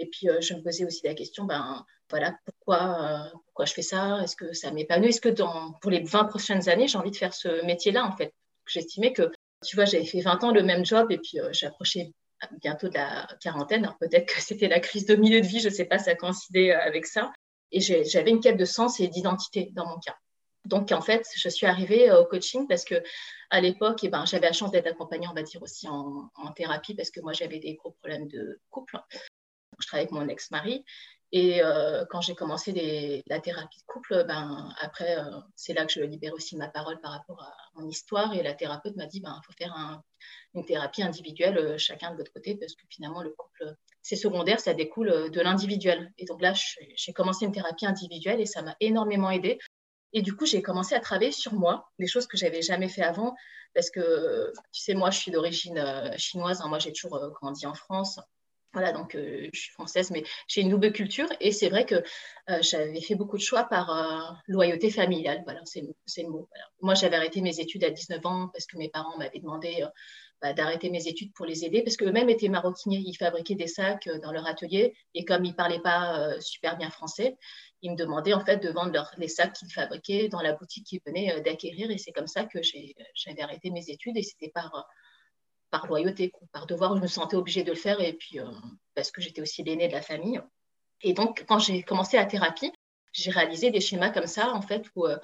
Et 0.00 0.06
puis, 0.06 0.28
je 0.40 0.54
me 0.54 0.62
posais 0.62 0.84
aussi 0.84 1.02
la 1.04 1.14
question, 1.14 1.44
ben, 1.44 1.84
voilà, 2.10 2.36
pourquoi, 2.44 3.02
euh, 3.02 3.38
pourquoi 3.46 3.64
je 3.64 3.72
fais 3.72 3.82
ça? 3.82 4.20
Est-ce 4.22 4.34
que 4.34 4.52
ça 4.52 4.72
m'épanouit? 4.72 5.10
Est-ce 5.10 5.20
que 5.20 5.28
dans, 5.28 5.72
pour 5.80 5.90
les 5.90 6.02
20 6.02 6.24
prochaines 6.24 6.68
années, 6.68 6.88
j'ai 6.88 6.98
envie 6.98 7.12
de 7.12 7.16
faire 7.16 7.32
ce 7.32 7.64
métier-là, 7.64 8.04
en 8.04 8.16
fait? 8.16 8.34
J'estimais 8.66 9.12
que, 9.12 9.30
tu 9.64 9.76
vois, 9.76 9.84
j'avais 9.84 10.04
fait 10.04 10.20
20 10.20 10.44
ans 10.44 10.50
le 10.50 10.62
même 10.62 10.84
job 10.84 11.10
et 11.10 11.18
puis 11.18 11.40
euh, 11.40 11.50
j'approchais 11.52 12.12
bientôt 12.60 12.88
de 12.88 12.94
la 12.94 13.28
quarantaine. 13.40 13.84
Alors 13.84 13.98
peut-être 13.98 14.26
que 14.34 14.40
c'était 14.40 14.68
la 14.68 14.80
crise 14.80 15.06
de 15.06 15.14
milieu 15.14 15.40
de 15.40 15.46
vie, 15.46 15.60
je 15.60 15.68
ne 15.68 15.74
sais 15.74 15.84
pas, 15.84 15.98
ça 15.98 16.14
coïncidait 16.14 16.72
euh, 16.72 16.80
avec 16.80 17.06
ça. 17.06 17.32
Et 17.72 17.80
j'avais 17.80 18.30
une 18.30 18.40
quête 18.40 18.56
de 18.56 18.64
sens 18.64 18.98
et 18.98 19.06
d'identité 19.06 19.70
dans 19.76 19.86
mon 19.86 19.98
cas. 20.00 20.16
Donc, 20.64 20.90
en 20.90 21.00
fait, 21.00 21.24
je 21.36 21.48
suis 21.48 21.66
arrivée 21.66 22.10
au 22.10 22.24
coaching 22.24 22.66
parce 22.66 22.84
que 22.84 22.96
à 23.50 23.60
l'époque, 23.60 24.00
eh 24.02 24.08
ben, 24.08 24.26
j'avais 24.26 24.46
la 24.46 24.52
chance 24.52 24.72
d'être 24.72 24.88
accompagnée, 24.88 25.28
on 25.28 25.34
va 25.34 25.42
dire, 25.42 25.62
aussi 25.62 25.86
en 25.88 26.52
thérapie 26.56 26.94
parce 26.94 27.10
que 27.10 27.20
moi, 27.20 27.32
j'avais 27.32 27.60
des 27.60 27.74
gros 27.74 27.92
problèmes 27.92 28.26
de 28.26 28.60
couple. 28.70 28.98
Je 29.80 29.86
travaillais 29.86 30.08
avec 30.08 30.12
mon 30.12 30.28
ex-mari 30.28 30.84
et 31.32 31.62
euh, 31.62 32.04
quand 32.10 32.20
j'ai 32.20 32.34
commencé 32.34 33.22
la 33.26 33.40
thérapie 33.40 33.78
de 33.78 33.84
couple, 33.86 34.24
ben, 34.26 34.74
après, 34.80 35.16
euh, 35.16 35.30
c'est 35.54 35.72
là 35.72 35.86
que 35.86 35.92
je 35.92 36.00
libère 36.00 36.34
aussi 36.34 36.56
ma 36.56 36.68
parole 36.68 37.00
par 37.00 37.12
rapport 37.12 37.40
à 37.40 37.54
mon 37.76 37.88
histoire. 37.88 38.34
Et 38.34 38.42
la 38.42 38.52
thérapeute 38.52 38.96
m'a 38.96 39.06
dit, 39.06 39.18
il 39.18 39.22
ben, 39.22 39.40
faut 39.46 39.52
faire 39.52 40.02
une 40.54 40.64
thérapie 40.64 41.02
individuelle, 41.04 41.56
euh, 41.56 41.78
chacun 41.78 42.10
de 42.10 42.16
votre 42.16 42.32
côté, 42.32 42.56
parce 42.56 42.74
que 42.74 42.82
finalement, 42.88 43.22
le 43.22 43.30
couple, 43.30 43.76
c'est 44.02 44.16
secondaire, 44.16 44.58
ça 44.58 44.74
découle 44.74 45.30
de 45.30 45.40
l'individuel. 45.40 46.12
Et 46.18 46.24
donc 46.24 46.42
là, 46.42 46.52
j'ai 46.96 47.12
commencé 47.12 47.44
une 47.44 47.52
thérapie 47.52 47.86
individuelle 47.86 48.40
et 48.40 48.46
ça 48.46 48.62
m'a 48.62 48.74
énormément 48.80 49.30
aidée. 49.30 49.58
Et 50.12 50.22
du 50.22 50.34
coup, 50.34 50.46
j'ai 50.46 50.62
commencé 50.62 50.96
à 50.96 51.00
travailler 51.00 51.30
sur 51.30 51.54
moi, 51.54 51.88
des 52.00 52.08
choses 52.08 52.26
que 52.26 52.36
j'avais 52.36 52.62
jamais 52.62 52.88
fait 52.88 53.02
avant, 53.02 53.36
parce 53.72 53.90
que, 53.90 54.52
tu 54.72 54.82
sais, 54.82 54.94
moi, 54.94 55.12
je 55.12 55.18
suis 55.20 55.30
d'origine 55.30 55.80
chinoise. 56.16 56.60
Hein. 56.60 56.68
moi, 56.68 56.80
j'ai 56.80 56.92
toujours 56.92 57.20
grandi 57.30 57.66
en 57.66 57.74
France. 57.74 58.18
Voilà, 58.72 58.92
donc 58.92 59.16
euh, 59.16 59.48
je 59.52 59.60
suis 59.60 59.72
française, 59.72 60.12
mais 60.12 60.22
j'ai 60.46 60.60
une 60.60 60.68
double 60.68 60.92
culture 60.92 61.26
et 61.40 61.50
c'est 61.50 61.68
vrai 61.68 61.86
que 61.86 61.96
euh, 61.96 62.58
j'avais 62.62 63.00
fait 63.00 63.16
beaucoup 63.16 63.36
de 63.36 63.42
choix 63.42 63.64
par 63.64 63.90
euh, 63.90 64.34
loyauté 64.46 64.90
familiale. 64.90 65.42
Voilà, 65.44 65.60
c'est 65.64 65.80
le 65.80 66.28
mot. 66.28 66.48
Moi, 66.80 66.94
j'avais 66.94 67.16
arrêté 67.16 67.40
mes 67.40 67.58
études 67.58 67.82
à 67.82 67.90
19 67.90 68.24
ans 68.26 68.48
parce 68.52 68.66
que 68.66 68.76
mes 68.76 68.88
parents 68.88 69.18
m'avaient 69.18 69.40
demandé 69.40 69.84
bah, 70.40 70.52
d'arrêter 70.52 70.88
mes 70.88 71.08
études 71.08 71.32
pour 71.34 71.46
les 71.46 71.64
aider 71.64 71.82
parce 71.82 71.96
qu'eux-mêmes 71.96 72.30
étaient 72.30 72.48
maroquiniers. 72.48 73.02
Ils 73.04 73.16
fabriquaient 73.16 73.56
des 73.56 73.66
sacs 73.66 74.08
dans 74.22 74.30
leur 74.30 74.46
atelier 74.46 74.94
et 75.14 75.24
comme 75.24 75.44
ils 75.44 75.50
ne 75.50 75.56
parlaient 75.56 75.82
pas 75.82 76.40
super 76.40 76.76
bien 76.76 76.90
français, 76.90 77.36
ils 77.82 77.90
me 77.90 77.96
demandaient 77.96 78.34
en 78.34 78.44
fait 78.44 78.58
de 78.58 78.70
vendre 78.70 79.10
les 79.18 79.28
sacs 79.28 79.54
qu'ils 79.54 79.72
fabriquaient 79.72 80.28
dans 80.28 80.42
la 80.42 80.52
boutique 80.52 80.86
qu'ils 80.86 81.00
venaient 81.04 81.40
d'acquérir 81.40 81.90
et 81.90 81.98
c'est 81.98 82.12
comme 82.12 82.28
ça 82.28 82.44
que 82.44 82.60
j'avais 82.62 83.42
arrêté 83.42 83.70
mes 83.70 83.90
études 83.90 84.16
et 84.16 84.22
c'était 84.22 84.50
par 84.50 84.86
par 85.70 85.86
loyauté, 85.86 86.32
par 86.52 86.66
devoir, 86.66 86.96
je 86.96 87.02
me 87.02 87.06
sentais 87.06 87.36
obligée 87.36 87.62
de 87.62 87.70
le 87.70 87.76
faire 87.76 88.00
et 88.00 88.12
puis 88.12 88.40
euh, 88.40 88.46
parce 88.94 89.10
que 89.10 89.20
j'étais 89.20 89.40
aussi 89.40 89.62
l'aînée 89.62 89.88
de 89.88 89.92
la 89.92 90.02
famille. 90.02 90.40
Et 91.02 91.12
donc, 91.12 91.44
quand 91.48 91.58
j'ai 91.58 91.82
commencé 91.82 92.16
la 92.16 92.26
thérapie, 92.26 92.72
j'ai 93.12 93.30
réalisé 93.30 93.70
des 93.70 93.80
schémas 93.80 94.10
comme 94.10 94.26
ça, 94.26 94.52
en 94.52 94.62
fait, 94.62 94.84
où 94.94 95.06
euh, 95.06 95.16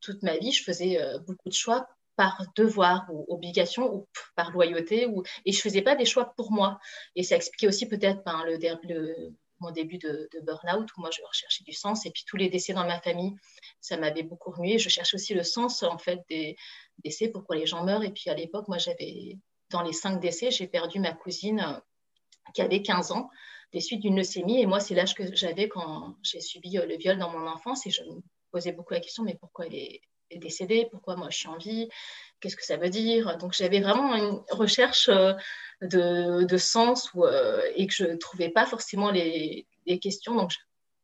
toute 0.00 0.22
ma 0.22 0.36
vie, 0.36 0.52
je 0.52 0.62
faisais 0.62 1.00
euh, 1.00 1.18
beaucoup 1.18 1.48
de 1.48 1.54
choix 1.54 1.86
par 2.16 2.44
devoir 2.54 3.06
ou 3.10 3.26
obligation 3.28 3.92
ou 3.92 4.06
par 4.36 4.52
loyauté, 4.52 5.06
ou... 5.06 5.24
et 5.44 5.52
je 5.52 5.58
ne 5.58 5.62
faisais 5.62 5.82
pas 5.82 5.96
des 5.96 6.04
choix 6.04 6.32
pour 6.36 6.52
moi. 6.52 6.78
Et 7.16 7.24
ça 7.24 7.34
expliquait 7.36 7.66
aussi 7.66 7.86
peut-être 7.88 8.22
ben, 8.24 8.44
le, 8.46 9.34
mon 9.58 9.70
début 9.72 9.98
de, 9.98 10.28
de 10.32 10.40
burn-out, 10.40 10.88
où 10.96 11.00
moi, 11.00 11.10
je 11.10 11.20
recherchais 11.26 11.64
du 11.64 11.72
sens, 11.72 12.06
et 12.06 12.10
puis 12.10 12.24
tous 12.26 12.36
les 12.36 12.48
décès 12.48 12.72
dans 12.72 12.86
ma 12.86 13.00
famille, 13.00 13.34
ça 13.80 13.96
m'avait 13.96 14.22
beaucoup 14.22 14.52
remué. 14.52 14.78
Je 14.78 14.88
cherchais 14.88 15.16
aussi 15.16 15.34
le 15.34 15.42
sens, 15.42 15.82
en 15.82 15.98
fait, 15.98 16.20
des 16.28 16.56
décès, 17.02 17.28
pourquoi 17.28 17.56
les 17.56 17.66
gens 17.66 17.84
meurent. 17.84 18.04
Et 18.04 18.12
puis, 18.12 18.30
à 18.30 18.34
l'époque, 18.34 18.68
moi, 18.68 18.78
j'avais 18.78 19.38
dans 19.74 19.82
les 19.82 19.92
cinq 19.92 20.20
décès, 20.20 20.52
j'ai 20.52 20.68
perdu 20.68 21.00
ma 21.00 21.12
cousine 21.12 21.60
euh, 21.60 21.80
qui 22.54 22.62
avait 22.62 22.80
15 22.80 23.10
ans 23.10 23.28
des 23.72 23.80
suites 23.80 24.00
d'une 24.00 24.16
leucémie. 24.16 24.62
Et 24.62 24.66
moi, 24.66 24.78
c'est 24.78 24.94
l'âge 24.94 25.14
que 25.14 25.34
j'avais 25.34 25.68
quand 25.68 26.14
j'ai 26.22 26.40
subi 26.40 26.78
euh, 26.78 26.86
le 26.86 26.96
viol 26.96 27.18
dans 27.18 27.30
mon 27.30 27.46
enfance. 27.48 27.84
Et 27.86 27.90
je 27.90 28.02
me 28.04 28.22
posais 28.52 28.70
beaucoup 28.70 28.94
la 28.94 29.00
question, 29.00 29.24
mais 29.24 29.34
pourquoi 29.34 29.66
elle 29.66 29.74
est, 29.74 30.00
décédée? 30.36 30.88
Pourquoi 30.90 31.14
moi, 31.14 31.28
je 31.30 31.38
suis 31.38 31.48
en 31.48 31.58
vie? 31.58 31.88
Qu'est-ce 32.40 32.56
que 32.56 32.64
ça 32.64 32.76
veut 32.76 32.88
dire? 32.88 33.36
Donc, 33.38 33.52
j'avais 33.52 33.80
vraiment 33.80 34.14
une 34.14 34.42
recherche 34.50 35.08
euh, 35.08 35.34
de, 35.80 36.56
sens 36.56 37.10
et 37.76 37.86
que 37.86 37.92
je 37.92 38.04
ne 38.04 38.16
trouvais 38.16 38.48
pas 38.48 38.66
forcément 38.66 39.10
les, 39.10 39.66
questions. 40.00 40.34
Donc, 40.34 40.52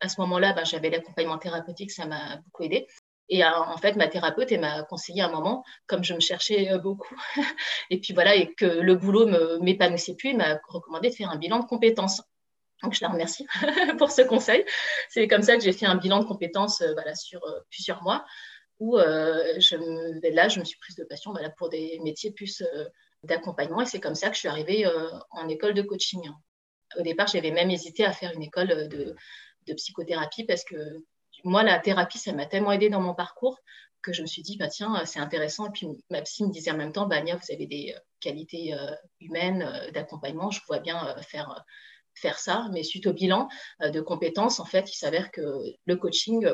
à 0.00 0.08
ce 0.08 0.20
moment-là, 0.20 0.52
ben, 0.52 0.64
j'avais 0.64 0.90
l'accompagnement 0.90 1.38
thérapeutique, 1.38 1.90
ça 1.90 2.06
m'a 2.06 2.38
beaucoup 2.38 2.64
aidé. 2.64 2.86
Et 3.30 3.44
euh, 3.44 3.48
en 3.48 3.76
fait, 3.76 3.94
ma 3.94 4.08
thérapeute, 4.08 4.50
m'a 4.52 4.82
conseillé 4.82 5.22
un 5.22 5.30
moment, 5.30 5.64
comme 5.86 6.02
je 6.02 6.14
me 6.14 6.20
cherchais 6.20 6.70
euh, 6.72 6.78
beaucoup, 6.78 7.16
et 7.90 8.00
puis 8.00 8.12
voilà, 8.12 8.34
et 8.34 8.52
que 8.54 8.66
le 8.66 8.96
boulot 8.96 9.24
ne 9.24 9.58
m'épanouissait 9.58 10.16
plus, 10.16 10.30
elle 10.30 10.36
m'a 10.36 10.60
recommandé 10.68 11.10
de 11.10 11.14
faire 11.14 11.30
un 11.30 11.36
bilan 11.36 11.60
de 11.60 11.66
compétences. 11.66 12.22
Donc, 12.82 12.94
je 12.94 13.00
la 13.02 13.08
remercie 13.08 13.46
pour 13.98 14.10
ce 14.10 14.22
conseil. 14.22 14.64
C'est 15.08 15.28
comme 15.28 15.42
ça 15.42 15.56
que 15.56 15.62
j'ai 15.62 15.72
fait 15.72 15.86
un 15.86 15.94
bilan 15.94 16.18
de 16.18 16.24
compétences 16.24 16.80
euh, 16.80 16.92
voilà, 16.92 17.14
sur 17.14 17.40
plusieurs 17.70 18.02
mois, 18.02 18.24
où 18.80 18.98
je 18.98 20.20
ben 20.20 20.34
là, 20.34 20.48
je 20.48 20.58
me 20.58 20.64
suis 20.64 20.78
prise 20.78 20.96
de 20.96 21.04
passion 21.04 21.32
voilà, 21.32 21.50
pour 21.50 21.68
des 21.68 22.00
métiers 22.02 22.30
plus 22.30 22.64
d'accompagnement, 23.24 23.82
et 23.82 23.86
c'est 23.86 24.00
comme 24.00 24.14
ça 24.14 24.30
que 24.30 24.34
je 24.34 24.38
suis 24.38 24.48
arrivée 24.48 24.90
en 25.32 25.48
école 25.48 25.74
de 25.74 25.82
coaching. 25.82 26.22
Au 26.98 27.02
départ, 27.02 27.26
j'avais 27.26 27.50
même 27.50 27.70
hésité 27.70 28.06
à 28.06 28.12
faire 28.12 28.32
une 28.32 28.42
école 28.42 28.88
de 28.88 29.74
psychothérapie 29.74 30.44
parce 30.44 30.64
que 30.64 31.04
moi, 31.44 31.62
la 31.62 31.78
thérapie, 31.78 32.18
ça 32.18 32.32
m'a 32.32 32.46
tellement 32.46 32.72
aidé 32.72 32.88
dans 32.88 33.00
mon 33.00 33.14
parcours 33.14 33.58
que 34.02 34.12
je 34.12 34.22
me 34.22 34.26
suis 34.26 34.42
dit, 34.42 34.56
bah, 34.56 34.68
tiens, 34.68 35.02
c'est 35.04 35.20
intéressant. 35.20 35.66
Et 35.66 35.70
puis 35.70 35.88
ma 36.10 36.22
psy 36.22 36.44
me 36.44 36.50
disait 36.50 36.70
en 36.70 36.76
même 36.76 36.92
temps, 36.92 37.06
bah, 37.06 37.20
vous 37.22 37.52
avez 37.52 37.66
des 37.66 37.94
euh, 37.94 38.00
qualités 38.20 38.74
euh, 38.74 38.92
humaines 39.20 39.62
euh, 39.62 39.90
d'accompagnement, 39.90 40.50
je 40.50 40.60
vois 40.66 40.78
bien 40.78 41.14
faire, 41.22 42.38
ça. 42.38 42.68
Mais 42.72 42.82
suite 42.82 43.06
au 43.06 43.12
bilan 43.12 43.48
de 43.80 44.00
compétences, 44.00 44.60
en 44.60 44.64
fait, 44.64 44.90
il 44.92 44.96
s'avère 44.96 45.30
que 45.30 45.42
le 45.86 45.96
coaching 45.96 46.50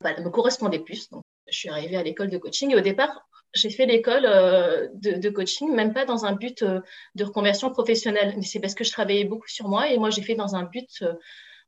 bah, 0.00 0.18
me 0.20 0.30
correspondait 0.30 0.80
plus. 0.80 1.08
Donc, 1.10 1.22
je 1.48 1.56
suis 1.56 1.68
arrivée 1.68 1.96
à 1.96 2.02
l'école 2.02 2.30
de 2.30 2.38
coaching 2.38 2.74
au 2.74 2.80
départ, 2.80 3.28
j'ai 3.54 3.70
fait 3.70 3.86
l'école 3.86 4.24
de, 4.24 5.18
de, 5.18 5.30
coaching, 5.30 5.72
même 5.72 5.94
pas 5.94 6.04
dans 6.04 6.26
un 6.26 6.32
but 6.32 6.64
de 6.64 7.24
reconversion 7.24 7.70
professionnelle, 7.70 8.34
mais 8.36 8.42
c'est 8.42 8.58
parce 8.58 8.74
que 8.74 8.82
je 8.82 8.90
travaillais 8.90 9.24
beaucoup 9.24 9.48
sur 9.48 9.68
moi 9.68 9.88
et 9.88 9.96
moi, 9.96 10.10
j'ai 10.10 10.22
fait 10.22 10.34
dans 10.34 10.56
un 10.56 10.64
but, 10.64 11.04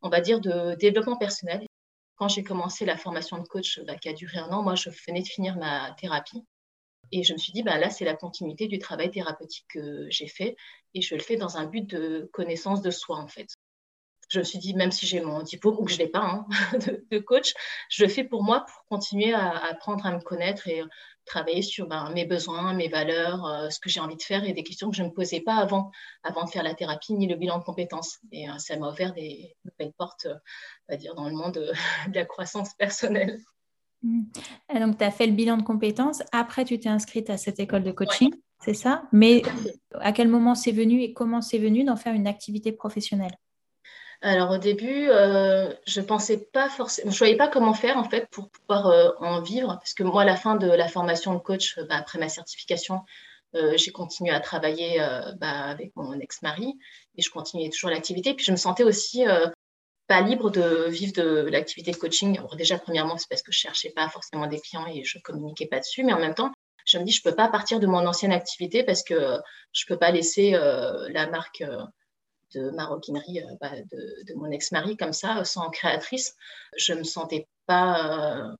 on 0.03 0.09
va 0.09 0.21
dire, 0.21 0.41
de 0.41 0.75
développement 0.75 1.17
personnel 1.17 1.68
quand 2.19 2.29
j'ai 2.29 2.43
commencé 2.43 2.85
la 2.85 2.97
formation 2.97 3.39
de 3.39 3.47
coach 3.47 3.81
bah, 3.87 3.97
qui 3.97 4.09
a 4.09 4.13
duré 4.13 4.39
un 4.39 4.49
an, 4.49 4.63
moi, 4.63 4.75
je 4.75 4.91
venais 5.07 5.23
de 5.23 5.29
finir 5.29 5.57
ma 5.57 5.93
thérapie. 5.93 6.45
Et 7.13 7.23
je 7.23 7.33
me 7.33 7.39
suis 7.39 7.53
dit, 7.53 7.63
bah, 7.63 7.79
là, 7.79 7.91
c'est 7.91 8.05
la 8.05 8.15
continuité 8.15 8.67
du 8.67 8.79
travail 8.79 9.11
thérapeutique 9.11 9.67
que 9.73 10.09
j'ai 10.11 10.27
fait. 10.27 10.57
Et 10.95 11.01
je 11.01 11.15
le 11.15 11.21
fais 11.21 11.37
dans 11.37 11.57
un 11.57 11.65
but 11.65 11.89
de 11.89 12.29
connaissance 12.33 12.83
de 12.83 12.91
soi, 12.91 13.17
en 13.19 13.29
fait. 13.29 13.49
Je 14.29 14.41
me 14.41 14.45
suis 14.45 14.59
dit, 14.59 14.75
même 14.75 14.91
si 14.91 15.07
j'ai 15.07 15.21
mon 15.21 15.43
diplôme 15.43 15.77
ou 15.79 15.85
que 15.85 15.91
je 15.91 15.97
ne 15.97 16.05
l'ai 16.05 16.09
pas 16.09 16.21
hein, 16.21 16.47
de, 17.11 17.19
coach, 17.19 17.55
je 17.89 18.05
le 18.05 18.09
fais 18.09 18.25
pour 18.25 18.43
moi, 18.43 18.65
pour 18.67 18.85
continuer 18.89 19.33
à 19.33 19.51
apprendre 19.67 20.05
à 20.07 20.13
me 20.13 20.21
connaître 20.21 20.69
et 20.69 20.83
travailler 21.29 21.63
sur 21.63 21.87
ben, 21.87 22.11
mes 22.11 22.25
besoins, 22.25 22.75
mes 22.75 22.89
valeurs, 22.89 23.47
euh, 23.47 23.71
ce 23.71 23.79
que 23.79 23.89
j'ai 23.89 24.01
envie 24.01 24.17
de 24.17 24.23
faire 24.23 24.45
et 24.45 24.53
des 24.53 24.65
questions 24.65 24.91
que 24.91 24.97
je 24.97 25.03
ne 25.03 25.09
me 25.09 25.13
posais 25.13 25.41
pas 25.41 25.57
avant, 25.57 25.93
avant 26.25 26.45
de 26.45 26.51
faire 26.51 26.65
la 26.65 26.75
thérapie 26.75 27.13
ni 27.15 27.29
le 27.29 27.37
bilan 27.37 27.59
de 27.59 27.65
compétences. 27.65 28.19
Et 28.33 28.49
euh, 28.49 28.59
ça 28.59 28.77
m'a 28.77 28.91
ouvert 28.91 29.13
des 29.13 29.55
nouvelles 29.65 29.93
portes, 29.97 30.27
euh, 30.27 30.35
on 30.89 30.95
va 30.95 30.97
dire, 30.97 31.15
dans 31.15 31.29
le 31.29 31.35
monde 31.35 31.55
de 32.09 32.15
la 32.15 32.25
croissance 32.25 32.75
personnelle. 32.75 33.39
Mmh. 34.03 34.23
Et 34.75 34.81
donc, 34.81 34.99
tu 34.99 35.05
as 35.05 35.11
fait 35.11 35.27
le 35.27 35.33
bilan 35.33 35.59
de 35.59 35.63
compétences. 35.63 36.23
Après, 36.33 36.65
tu 36.65 36.79
t'es 36.81 36.89
inscrite 36.89 37.31
à 37.31 37.37
cette 37.37 37.61
école 37.61 37.85
de 37.85 37.93
coaching, 37.93 38.33
c'est 38.61 38.75
ça? 38.75 39.05
Mais 39.13 39.43
à 39.93 40.13
quel 40.13 40.29
moment 40.29 40.55
c'est 40.55 40.73
venu 40.73 41.03
et 41.03 41.13
comment 41.13 41.41
c'est 41.41 41.59
venu 41.59 41.85
d'en 41.85 41.97
faire 41.97 42.15
une 42.15 42.27
activité 42.27 42.73
professionnelle? 42.73 43.37
Alors 44.21 44.51
au 44.51 44.59
début, 44.59 45.09
euh, 45.11 45.73
je 45.87 46.01
pensais 46.01 46.39
pas 46.53 46.69
forcément, 46.69 47.11
je 47.11 47.19
voyais 47.19 47.37
pas 47.37 47.49
comment 47.49 47.75
faire 47.75 47.97
en 47.97 48.05
fait 48.05 48.29
pour 48.31 48.51
pouvoir 48.51 48.89
euh, 48.89 49.11
en 49.21 49.41
vivre, 49.41 49.77
parce 49.79 49.95
que 49.95 50.03
moi, 50.03 50.23
à 50.23 50.25
la 50.25 50.37
fin 50.37 50.57
de 50.57 50.69
la 50.69 50.89
formation 50.89 51.35
de 51.35 51.39
coach, 51.39 51.79
bah, 51.89 51.97
après 51.97 52.19
ma 52.19 52.29
certification, 52.29 53.03
euh, 53.55 53.77
j'ai 53.77 53.93
continué 53.93 54.31
à 54.31 54.41
travailler 54.41 54.99
bah, 55.39 55.67
avec 55.67 55.93
mon 55.97 56.19
ex-mari 56.19 56.75
et 57.17 57.23
je 57.23 57.31
continuais 57.31 57.71
toujours 57.71 57.91
l'activité. 57.91 58.35
Puis 58.35 58.45
je 58.45 58.53
me 58.53 58.57
sentais 58.57 58.85
aussi 58.85 59.25
pas 60.09 60.21
libre 60.21 60.51
de 60.51 60.87
vivre 60.89 61.13
de 61.13 61.49
l'activité 61.51 61.93
de 61.93 61.97
coaching. 61.97 62.41
Déjà, 62.57 62.79
premièrement, 62.79 63.19
c'est 63.19 63.29
parce 63.29 63.43
que 63.43 63.53
je 63.53 63.59
cherchais 63.59 63.91
pas 63.91 64.09
forcément 64.09 64.47
des 64.47 64.61
clients 64.61 64.87
et 64.87 65.05
je 65.05 65.19
communiquais 65.19 65.67
pas 65.67 65.79
dessus, 65.79 66.03
mais 66.03 66.13
en 66.13 66.19
même 66.19 66.35
temps, 66.35 66.53
je 66.89 66.99
me 66.99 67.05
dis, 67.05 67.13
je 67.13 67.23
peux 67.23 67.35
pas 67.35 67.49
partir 67.49 67.81
de 67.81 67.87
mon 67.87 68.07
ancienne 68.07 68.33
activité 68.33 68.83
parce 68.83 69.03
que 69.03 69.39
je 69.73 69.85
peux 69.87 69.99
pas 69.99 70.11
laisser 70.11 70.55
euh, 70.55 71.09
la 71.11 71.29
marque 71.29 71.61
euh, 71.61 71.83
de 72.55 72.71
maroquinerie 72.71 73.41
euh, 73.41 73.55
bah, 73.61 73.73
de, 73.91 74.25
de, 74.27 74.35
mon 74.35 74.51
ex-mari 74.51 74.97
comme 74.97 75.13
ça, 75.13 75.45
sans 75.45 75.71
créatrice. 75.71 76.35
Je 76.77 76.95
me 76.95 77.05
sentais 77.05 77.47
pas 77.67 78.55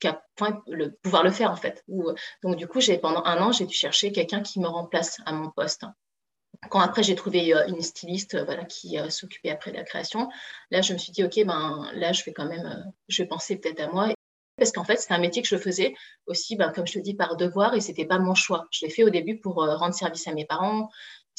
qu'à 0.00 0.22
le, 0.66 0.90
pouvoir 1.02 1.22
le 1.22 1.30
faire 1.30 1.50
en 1.50 1.56
fait. 1.56 1.84
donc 2.42 2.56
du 2.56 2.66
coup, 2.66 2.80
j'ai 2.80 2.98
pendant 2.98 3.22
un 3.24 3.40
an, 3.42 3.52
j'ai 3.52 3.66
dû 3.66 3.74
chercher 3.74 4.12
quelqu'un 4.12 4.40
qui 4.42 4.58
me 4.60 4.66
remplace 4.66 5.18
à 5.26 5.32
mon 5.32 5.50
poste. 5.50 5.84
Quand 6.68 6.80
après 6.80 7.02
j'ai 7.02 7.14
trouvé 7.14 7.54
euh, 7.54 7.66
une 7.68 7.80
styliste 7.80 8.34
euh, 8.34 8.44
voilà, 8.44 8.64
qui 8.64 8.98
euh, 8.98 9.08
s'occupait 9.08 9.50
après 9.50 9.70
de 9.70 9.76
la 9.76 9.84
création, 9.84 10.28
là 10.70 10.82
je 10.82 10.92
me 10.92 10.98
suis 10.98 11.12
dit 11.12 11.24
ok 11.24 11.44
ben 11.46 11.90
là 11.94 12.12
je 12.12 12.22
vais 12.24 12.32
quand 12.32 12.44
même, 12.44 12.92
je 13.08 13.22
vais 13.22 13.28
penser 13.28 13.56
peut-être 13.56 13.80
à 13.80 13.88
moi 13.88 14.08
parce 14.56 14.72
qu'en 14.72 14.84
fait 14.84 14.96
c'est 14.96 15.12
un 15.14 15.18
métier 15.18 15.40
que 15.40 15.48
je 15.48 15.56
faisais 15.56 15.94
aussi 16.26 16.56
ben, 16.56 16.70
comme 16.70 16.86
je 16.86 16.94
te 16.94 16.98
dis 16.98 17.14
par 17.14 17.36
devoir 17.36 17.74
et 17.74 17.80
c'était 17.80 18.04
pas 18.04 18.18
mon 18.18 18.34
choix. 18.34 18.66
Je 18.70 18.84
l'ai 18.84 18.90
fait 18.90 19.04
au 19.04 19.10
début 19.10 19.40
pour 19.40 19.54
rendre 19.54 19.94
service 19.94 20.26
à 20.28 20.34
mes 20.34 20.44
parents, 20.44 20.90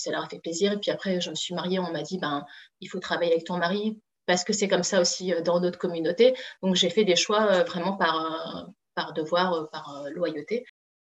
ça 0.02 0.12
leur 0.12 0.24
a 0.24 0.30
fait 0.30 0.40
plaisir 0.40 0.74
et 0.74 0.78
puis 0.78 0.92
après 0.92 1.22
je 1.22 1.30
me 1.30 1.36
suis 1.36 1.54
mariée, 1.54 1.80
on 1.80 1.92
m'a 1.92 2.02
dit 2.02 2.18
ben 2.18 2.46
il 2.80 2.88
faut 2.88 3.00
travailler 3.00 3.32
avec 3.32 3.46
ton 3.46 3.58
mari 3.58 4.00
parce 4.26 4.44
que 4.44 4.54
c'est 4.54 4.68
comme 4.68 4.84
ça 4.84 5.02
aussi 5.02 5.34
dans 5.44 5.60
d'autres 5.60 5.80
communautés. 5.80 6.36
Donc 6.62 6.76
j'ai 6.76 6.90
fait 6.90 7.04
des 7.04 7.16
choix 7.16 7.64
vraiment 7.64 7.98
par, 7.98 8.70
par 8.96 9.14
devoir, 9.14 9.70
par 9.72 10.06
loyauté. 10.14 10.66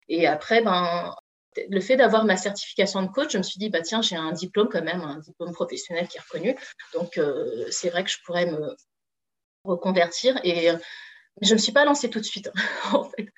Et 0.09 0.27
après, 0.27 0.63
ben, 0.63 1.15
le 1.69 1.81
fait 1.81 1.97
d'avoir 1.97 2.25
ma 2.25 2.37
certification 2.37 3.03
de 3.03 3.09
coach, 3.09 3.33
je 3.33 3.39
me 3.39 3.43
suis 3.43 3.59
dit, 3.59 3.71
bah, 3.71 3.81
tiens, 3.81 4.03
j'ai 4.03 4.17
un 4.17 4.33
diplôme 4.33 4.69
quand 4.69 4.83
même, 4.83 5.01
un 5.01 5.19
diplôme 5.19 5.53
professionnel 5.53 6.09
qui 6.09 6.19
est 6.19 6.21
reconnu. 6.21 6.57
Donc, 6.93 7.19
euh, 7.19 7.67
c'est 7.71 7.91
vrai 7.91 8.05
que 8.05 8.11
je 8.11 8.19
pourrais 8.25 8.47
me 8.47 8.75
reconvertir. 9.65 10.39
Et 10.45 10.71
je 11.43 11.51
ne 11.51 11.55
me 11.55 11.59
suis 11.59 11.73
pas 11.73 11.85
lancée 11.85 12.11
tout 12.11 12.21
de 12.21 12.25
suite, 12.25 12.51
en 12.93 13.05
fait. 13.05 13.29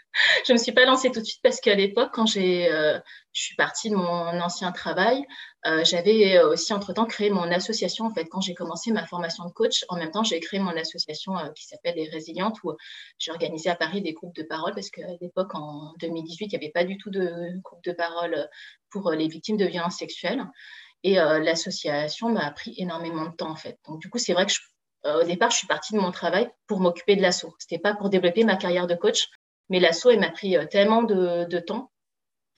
Je 0.46 0.52
ne 0.52 0.58
me 0.58 0.62
suis 0.62 0.72
pas 0.72 0.84
lancée 0.84 1.10
tout 1.10 1.20
de 1.20 1.24
suite 1.24 1.40
parce 1.42 1.60
qu'à 1.60 1.74
l'époque, 1.74 2.10
quand 2.12 2.26
j'ai, 2.26 2.70
euh, 2.70 2.98
je 3.32 3.42
suis 3.42 3.56
partie 3.56 3.90
de 3.90 3.96
mon 3.96 4.40
ancien 4.40 4.72
travail, 4.72 5.24
euh, 5.66 5.84
j'avais 5.84 6.40
aussi 6.40 6.72
entre-temps 6.72 7.04
créé 7.06 7.30
mon 7.30 7.50
association. 7.50 8.06
En 8.06 8.10
fait, 8.10 8.26
quand 8.26 8.40
j'ai 8.40 8.54
commencé 8.54 8.92
ma 8.92 9.06
formation 9.06 9.44
de 9.44 9.52
coach, 9.52 9.84
en 9.88 9.96
même 9.96 10.10
temps, 10.10 10.22
j'ai 10.22 10.40
créé 10.40 10.58
mon 10.58 10.76
association 10.76 11.36
euh, 11.36 11.50
qui 11.54 11.66
s'appelle 11.66 11.96
Les 11.96 12.08
Résilientes, 12.08 12.56
où 12.64 12.72
j'ai 13.18 13.30
organisé 13.30 13.68
à 13.68 13.76
Paris 13.76 14.00
des 14.00 14.12
groupes 14.12 14.34
de 14.34 14.42
parole 14.42 14.74
parce 14.74 14.90
qu'à 14.90 15.06
l'époque, 15.20 15.54
en 15.54 15.92
2018, 16.00 16.46
il 16.46 16.48
n'y 16.48 16.64
avait 16.64 16.72
pas 16.72 16.84
du 16.84 16.96
tout 16.98 17.10
de 17.10 17.60
groupe 17.62 17.84
de 17.84 17.92
parole 17.92 18.48
pour 18.90 19.10
les 19.10 19.28
victimes 19.28 19.56
de 19.56 19.66
violences 19.66 19.98
sexuelles. 19.98 20.44
Et 21.02 21.14
l'association 21.14 22.30
m'a 22.30 22.50
pris 22.50 22.74
énormément 22.78 23.26
de 23.26 23.36
temps, 23.36 23.50
en 23.50 23.54
fait. 23.54 23.78
Donc, 23.86 24.00
du 24.00 24.08
coup, 24.08 24.18
c'est 24.18 24.32
vrai 24.32 24.44
que 24.44 24.52
je 24.52 24.58
au 25.14 25.24
départ, 25.24 25.50
je 25.50 25.58
suis 25.58 25.66
partie 25.66 25.94
de 25.94 25.98
mon 25.98 26.10
travail 26.10 26.50
pour 26.66 26.80
m'occuper 26.80 27.16
de 27.16 27.22
l'assaut. 27.22 27.54
Ce 27.58 27.66
n'était 27.66 27.82
pas 27.82 27.94
pour 27.94 28.10
développer 28.10 28.44
ma 28.44 28.56
carrière 28.56 28.86
de 28.86 28.94
coach, 28.94 29.28
mais 29.68 29.80
l'assaut, 29.80 30.10
il 30.10 30.20
m'a 30.20 30.30
pris 30.30 30.56
euh, 30.56 30.66
tellement 30.66 31.02
de, 31.02 31.58
temps. 31.60 31.90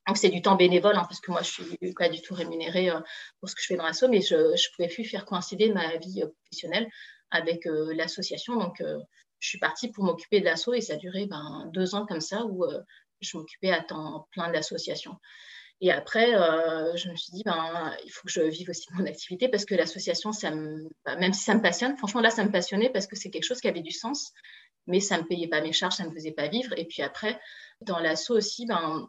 Donc, 0.06 0.16
c'est 0.16 0.30
du 0.30 0.42
temps 0.42 0.56
bénévole, 0.56 0.96
hein, 0.96 1.04
parce 1.08 1.20
que 1.20 1.30
moi, 1.30 1.42
je 1.42 1.62
ne 1.62 1.76
suis 1.76 1.94
pas 1.94 2.08
du 2.08 2.20
tout 2.22 2.34
rémunérée 2.34 2.90
euh, 2.90 3.00
pour 3.40 3.48
ce 3.48 3.54
que 3.54 3.62
je 3.62 3.66
fais 3.66 3.76
dans 3.76 3.84
l'assaut, 3.84 4.08
mais 4.08 4.20
je 4.20 4.34
ne 4.34 4.76
pouvais 4.76 4.88
plus 4.88 5.04
faire 5.04 5.24
coïncider 5.24 5.70
ma 5.72 5.96
vie 5.96 6.22
professionnelle 6.44 6.88
avec 7.30 7.66
l'association. 7.66 8.56
Donc, 8.56 8.82
je 9.38 9.48
suis 9.48 9.58
partie 9.58 9.90
pour 9.90 10.04
m'occuper 10.04 10.40
de 10.40 10.46
l'assaut 10.46 10.72
et 10.72 10.80
ça 10.80 10.94
a 10.94 10.96
duré 10.96 11.26
ben, 11.26 11.70
deux 11.74 11.94
ans 11.94 12.06
comme 12.06 12.22
ça 12.22 12.46
où 12.46 12.64
je 13.20 13.36
m'occupais 13.36 13.70
à 13.70 13.82
temps 13.82 14.26
plein 14.30 14.48
de 14.48 14.54
l'association. 14.54 15.14
Et 15.80 15.92
après, 15.92 16.34
euh, 16.34 16.96
je 16.96 17.08
me 17.08 17.14
suis 17.14 17.30
dit, 17.32 17.42
ben, 17.44 17.94
il 18.04 18.10
faut 18.10 18.26
que 18.26 18.32
je 18.32 18.40
vive 18.40 18.68
aussi 18.70 18.86
mon 18.94 19.06
activité 19.06 19.48
parce 19.48 19.64
que 19.64 19.76
l'association, 19.76 20.30
bah, 21.04 21.16
même 21.16 21.32
si 21.32 21.44
ça 21.44 21.54
me 21.54 21.62
passionne, 21.62 21.96
franchement, 21.96 22.20
là, 22.20 22.30
ça 22.30 22.44
me 22.44 22.50
passionnait 22.50 22.90
parce 22.90 23.06
que 23.06 23.14
c'est 23.14 23.30
quelque 23.30 23.44
chose 23.44 23.60
qui 23.60 23.68
avait 23.68 23.82
du 23.82 23.92
sens, 23.92 24.32
mais 24.86 24.98
ça 24.98 25.16
ne 25.16 25.22
me 25.22 25.28
payait 25.28 25.46
pas 25.46 25.60
mes 25.60 25.72
charges, 25.72 25.94
ça 25.94 26.04
ne 26.04 26.08
me 26.08 26.14
faisait 26.14 26.32
pas 26.32 26.48
vivre. 26.48 26.76
Et 26.76 26.84
puis 26.84 27.02
après, 27.02 27.38
dans 27.80 28.00
l'asso 28.00 28.30
aussi, 28.30 28.66
ben, 28.66 29.08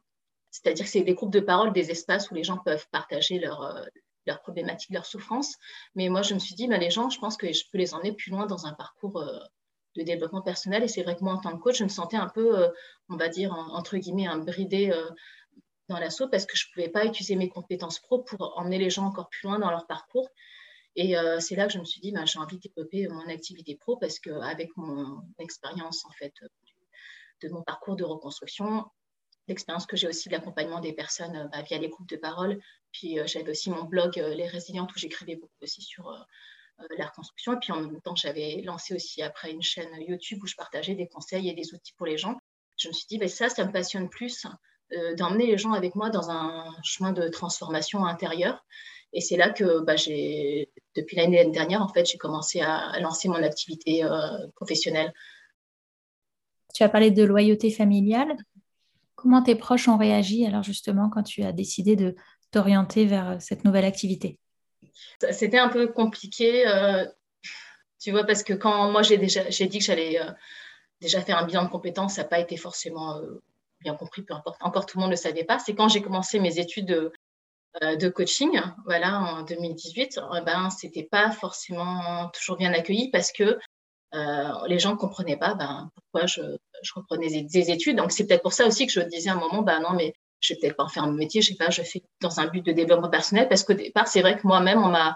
c'est-à-dire 0.51 0.85
que 0.85 0.91
c'est 0.91 1.01
des 1.01 1.15
groupes 1.15 1.33
de 1.33 1.39
parole, 1.39 1.73
des 1.73 1.89
espaces 1.89 2.29
où 2.29 2.35
les 2.35 2.43
gens 2.43 2.57
peuvent 2.57 2.87
partager 2.91 3.39
leurs 3.39 3.63
euh, 3.63 3.85
leur 4.27 4.41
problématiques, 4.41 4.91
leurs 4.91 5.07
souffrances. 5.07 5.55
Mais 5.95 6.07
moi, 6.09 6.21
je 6.21 6.35
me 6.35 6.39
suis 6.39 6.53
dit, 6.53 6.67
ben, 6.67 6.79
les 6.79 6.91
gens, 6.91 7.09
je 7.09 7.19
pense 7.19 7.35
que 7.35 7.51
je 7.51 7.63
peux 7.71 7.79
les 7.79 7.95
emmener 7.95 8.11
plus 8.11 8.29
loin 8.29 8.45
dans 8.45 8.67
un 8.67 8.73
parcours 8.73 9.19
euh, 9.19 9.39
de 9.95 10.03
développement 10.03 10.43
personnel. 10.43 10.83
Et 10.83 10.87
c'est 10.87 11.01
vrai 11.01 11.15
que 11.15 11.23
moi, 11.23 11.33
en 11.33 11.39
tant 11.39 11.57
que 11.57 11.63
coach, 11.63 11.79
je 11.79 11.83
me 11.83 11.89
sentais 11.89 12.17
un 12.17 12.27
peu, 12.27 12.69
on 13.09 13.15
va 13.15 13.27
dire, 13.27 13.51
entre 13.71 13.97
guillemets, 13.97 14.27
un 14.27 14.37
bridé 14.37 14.93
dans 15.89 15.99
l'assaut 15.99 16.29
parce 16.29 16.45
que 16.45 16.55
je 16.55 16.67
ne 16.67 16.73
pouvais 16.73 16.89
pas 16.89 17.05
utiliser 17.05 17.35
mes 17.35 17.49
compétences 17.49 17.99
pro 17.99 18.19
pour 18.23 18.57
emmener 18.57 18.77
les 18.77 18.89
gens 18.89 19.05
encore 19.05 19.27
plus 19.29 19.47
loin 19.47 19.59
dans 19.59 19.71
leur 19.71 19.87
parcours. 19.87 20.29
Et 20.95 21.17
euh, 21.17 21.39
c'est 21.39 21.55
là 21.55 21.67
que 21.67 21.73
je 21.73 21.79
me 21.79 21.85
suis 21.85 21.99
dit, 22.01 22.11
bah, 22.11 22.25
j'ai 22.25 22.39
envie 22.39 22.59
de 22.59 23.09
mon 23.09 23.27
activité 23.27 23.75
pro 23.75 23.97
parce 23.97 24.19
qu'avec 24.19 24.69
mon 24.77 25.21
expérience 25.39 26.05
en 26.05 26.11
fait 26.11 26.33
de 27.41 27.49
mon 27.49 27.63
parcours 27.63 27.95
de 27.95 28.03
reconstruction, 28.03 28.85
l'expérience 29.47 29.85
que 29.85 29.95
j'ai 29.95 30.07
aussi 30.07 30.29
de 30.29 30.33
l'accompagnement 30.33 30.79
des 30.79 30.93
personnes 30.93 31.35
euh, 31.35 31.47
bah, 31.47 31.61
via 31.63 31.77
les 31.77 31.89
groupes 31.89 32.09
de 32.09 32.17
parole, 32.17 32.59
puis 32.91 33.19
euh, 33.19 33.25
j'avais 33.27 33.51
aussi 33.51 33.69
mon 33.69 33.83
blog 33.83 34.15
Les 34.15 34.47
Résilientes 34.47 34.93
où 34.95 34.99
j'écrivais 34.99 35.35
beaucoup 35.35 35.61
aussi 35.61 35.81
sur 35.81 36.25
la 36.97 37.07
reconstruction. 37.07 37.53
Et 37.53 37.59
puis 37.59 37.73
en 37.73 37.81
même 37.81 38.01
temps, 38.01 38.15
j'avais 38.15 38.61
lancé 38.63 38.95
aussi 38.95 39.21
après 39.21 39.51
une 39.51 39.61
chaîne 39.61 39.89
YouTube 40.01 40.39
où 40.43 40.47
je 40.47 40.55
partageais 40.55 40.95
des 40.95 41.07
conseils 41.07 41.49
et 41.49 41.53
des 41.53 41.73
outils 41.73 41.93
pour 41.93 42.05
les 42.05 42.17
gens. 42.17 42.37
Je 42.77 42.87
me 42.87 42.93
suis 42.93 43.05
dit, 43.07 43.17
bah, 43.17 43.27
ça, 43.27 43.49
ça 43.49 43.65
me 43.65 43.71
passionne 43.71 44.09
plus 44.09 44.45
d'emmener 45.17 45.45
les 45.47 45.57
gens 45.57 45.73
avec 45.73 45.95
moi 45.95 46.09
dans 46.09 46.29
un 46.29 46.65
chemin 46.83 47.11
de 47.11 47.27
transformation 47.27 48.05
intérieure. 48.05 48.63
Et 49.13 49.21
c'est 49.21 49.37
là 49.37 49.49
que 49.49 49.81
bah, 49.81 49.95
j'ai, 49.95 50.69
depuis 50.95 51.17
l'année 51.17 51.43
dernière, 51.45 51.81
en 51.81 51.87
fait, 51.87 52.05
j'ai 52.05 52.17
commencé 52.17 52.61
à, 52.61 52.99
lancer 52.99 53.27
mon 53.27 53.41
activité 53.41 54.03
euh, 54.03 54.47
professionnelle. 54.55 55.13
Tu 56.73 56.83
as 56.83 56.89
parlé 56.89 57.09
de 57.11 57.23
loyauté 57.23 57.71
familiale. 57.71 58.35
Comment 59.15 59.41
tes 59.41 59.55
proches 59.55 59.87
ont 59.87 59.97
réagi 59.97 60.45
alors 60.45 60.63
justement 60.63 61.09
quand 61.09 61.23
tu 61.23 61.43
as 61.43 61.51
décidé 61.51 61.95
de 61.95 62.15
t'orienter 62.51 63.05
vers 63.05 63.41
cette 63.41 63.65
nouvelle 63.65 63.83
activité? 63.83 64.39
C'était 65.31 65.57
un 65.57 65.69
peu 65.69 65.87
compliqué, 65.87 66.65
euh, 66.67 67.05
tu 67.99 68.11
vois, 68.11 68.23
parce 68.23 68.43
que 68.43 68.53
quand 68.53 68.91
moi 68.91 69.01
j'ai 69.01 69.17
déjà 69.17 69.49
j'ai 69.49 69.67
dit 69.67 69.79
que 69.79 69.85
j'allais 69.85 70.19
déjà 71.01 71.19
faire 71.21 71.37
un 71.37 71.45
bilan 71.45 71.65
de 71.65 71.69
compétences, 71.69 72.13
ça 72.13 72.21
n'a 72.21 72.29
pas 72.29 72.39
été 72.39 72.55
forcément 72.55 73.19
bien 73.81 73.95
compris, 73.95 74.21
peu 74.23 74.33
importe, 74.33 74.57
encore 74.61 74.85
tout 74.85 74.97
le 74.97 75.01
monde 75.01 75.11
ne 75.11 75.15
le 75.15 75.21
savait 75.21 75.43
pas, 75.43 75.59
c'est 75.59 75.75
quand 75.75 75.87
j'ai 75.87 76.01
commencé 76.01 76.39
mes 76.39 76.59
études 76.59 76.87
de, 76.87 77.11
euh, 77.83 78.11
coaching, 78.11 78.59
voilà, 78.85 79.19
en 79.19 79.43
2018, 79.43 80.19
eh 80.37 80.41
ben, 80.41 80.69
c'était 80.69 81.03
pas 81.03 81.31
forcément 81.31 82.29
toujours 82.33 82.57
bien 82.57 82.73
accueilli 82.73 83.11
parce 83.11 83.31
que 83.31 83.57
euh, 84.15 84.67
les 84.67 84.79
gens 84.79 84.91
ne 84.91 84.97
comprenaient 84.97 85.37
pas 85.37 85.53
ben, 85.53 85.91
pourquoi 85.95 86.25
je, 86.25 86.41
je 86.81 86.93
reprenais 86.95 87.43
des 87.43 87.71
études. 87.71 87.97
Donc, 87.97 88.11
c'est 88.11 88.25
peut-être 88.25 88.41
pour 88.41 88.53
ça 88.53 88.65
aussi 88.65 88.87
que 88.87 88.91
je 88.91 89.01
disais 89.01 89.29
à 89.29 89.33
un 89.33 89.39
moment, 89.39 89.61
ben 89.61 89.79
non, 89.81 89.93
mais 89.93 90.13
je 90.39 90.53
vais 90.53 90.59
peut-être 90.59 90.77
pas 90.77 90.83
en 90.83 90.89
faire 90.89 91.05
mon 91.05 91.13
métier, 91.13 91.41
je 91.41 91.49
sais 91.49 91.55
pas, 91.55 91.69
je 91.69 91.83
fais 91.83 92.01
dans 92.21 92.39
un 92.39 92.47
but 92.47 92.65
de 92.65 92.71
développement 92.71 93.09
personnel 93.09 93.47
parce 93.47 93.63
qu'au 93.63 93.73
départ, 93.73 94.07
c'est 94.07 94.21
vrai 94.21 94.37
que 94.37 94.47
moi-même, 94.47 94.81
on 94.83 94.89
m'a 94.89 95.15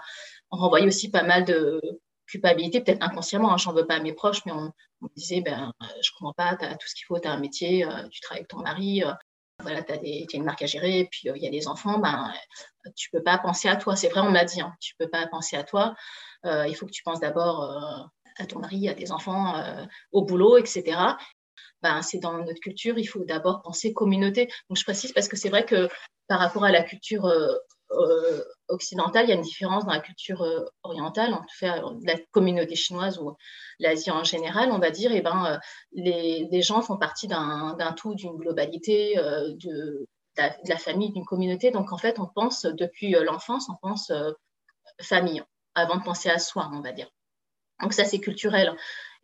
renvoyé 0.50 0.86
aussi 0.86 1.10
pas 1.10 1.24
mal 1.24 1.44
de, 1.44 1.80
culpabilité, 2.26 2.80
peut-être 2.80 3.02
inconsciemment, 3.02 3.52
hein, 3.52 3.56
j'en 3.56 3.72
veux 3.72 3.86
pas 3.86 3.96
à 3.96 4.00
mes 4.00 4.12
proches, 4.12 4.44
mais 4.46 4.52
on, 4.52 4.72
me 5.04 5.14
disait, 5.16 5.40
ben, 5.40 5.72
euh, 5.82 5.86
je 6.02 6.10
comprends 6.16 6.32
pas, 6.32 6.56
tu 6.56 6.64
as 6.64 6.76
tout 6.76 6.88
ce 6.88 6.94
qu'il 6.94 7.04
faut, 7.06 7.18
tu 7.18 7.28
as 7.28 7.32
un 7.32 7.38
métier, 7.38 7.84
euh, 7.84 8.08
tu 8.10 8.20
travailles 8.20 8.40
avec 8.40 8.48
ton 8.48 8.58
mari, 8.58 9.04
euh, 9.04 9.12
voilà, 9.60 9.82
tu 9.82 9.92
as, 9.92 10.36
une 10.36 10.44
marque 10.44 10.62
à 10.62 10.66
gérer, 10.66 11.08
puis 11.10 11.28
il 11.34 11.42
y 11.42 11.46
a 11.46 11.50
des 11.50 11.68
enfants, 11.68 11.98
ben, 11.98 12.32
tu 12.96 13.10
peux 13.10 13.22
pas 13.22 13.38
penser 13.38 13.68
à 13.68 13.76
toi. 13.76 13.96
C'est 13.96 14.08
vrai, 14.08 14.20
on 14.20 14.30
m'a 14.30 14.44
dit, 14.44 14.60
hein, 14.60 14.74
tu 14.80 14.94
peux 14.98 15.08
pas 15.08 15.26
penser 15.28 15.56
à 15.56 15.62
toi, 15.62 15.94
il 16.44 16.74
faut 16.74 16.86
que 16.86 16.90
tu 16.90 17.02
penses 17.02 17.20
d'abord 17.20 18.10
à 18.36 18.46
ton 18.46 18.58
mari, 18.58 18.88
à 18.88 18.94
tes 18.94 19.12
enfants, 19.12 19.54
au 20.12 20.22
boulot, 20.22 20.58
etc. 20.58 20.98
Ben, 21.82 22.02
c'est 22.02 22.18
dans 22.18 22.32
notre 22.38 22.60
culture, 22.60 22.98
il 22.98 23.04
faut 23.06 23.24
d'abord 23.24 23.62
penser 23.62 23.92
communauté. 23.92 24.46
Donc 24.68 24.76
je 24.76 24.84
précise 24.84 25.12
parce 25.12 25.28
que 25.28 25.36
c'est 25.36 25.50
vrai 25.50 25.64
que 25.64 25.88
par 26.26 26.40
rapport 26.40 26.64
à 26.64 26.72
la 26.72 26.82
culture 26.82 27.26
euh, 27.26 28.42
occidentale, 28.68 29.26
il 29.26 29.28
y 29.28 29.32
a 29.32 29.36
une 29.36 29.42
différence 29.42 29.84
dans 29.84 29.92
la 29.92 30.00
culture 30.00 30.42
euh, 30.42 30.64
orientale, 30.82 31.34
en 31.34 31.40
tout 31.40 31.56
cas 31.60 31.82
la 32.04 32.16
communauté 32.30 32.74
chinoise 32.76 33.18
ou 33.18 33.36
l'Asie 33.78 34.10
en 34.10 34.24
général, 34.24 34.70
on 34.72 34.78
va 34.78 34.90
dire, 34.90 35.12
eh 35.12 35.20
ben, 35.20 35.44
euh, 35.46 35.58
les, 35.92 36.62
gens 36.62 36.82
font 36.82 36.96
partie 36.96 37.28
d'un 37.28 37.94
tout, 37.96 38.14
d'une 38.14 38.36
globalité, 38.36 39.16
de, 39.16 40.06
de, 40.36 40.68
la 40.68 40.78
famille, 40.78 41.12
d'une 41.12 41.24
communauté. 41.24 41.70
Donc 41.70 41.92
en 41.92 41.98
fait, 41.98 42.18
on 42.18 42.26
pense 42.26 42.64
depuis 42.64 43.10
l'enfance, 43.12 43.68
on 43.68 43.76
pense 43.80 44.10
famille 45.00 45.42
avant 45.74 45.96
de 45.96 46.02
penser 46.02 46.30
à 46.30 46.38
soi, 46.38 46.70
on 46.72 46.80
va 46.80 46.92
dire. 46.92 47.08
Donc 47.80 47.92
ça, 47.92 48.04
c'est 48.04 48.20
culturel. 48.20 48.74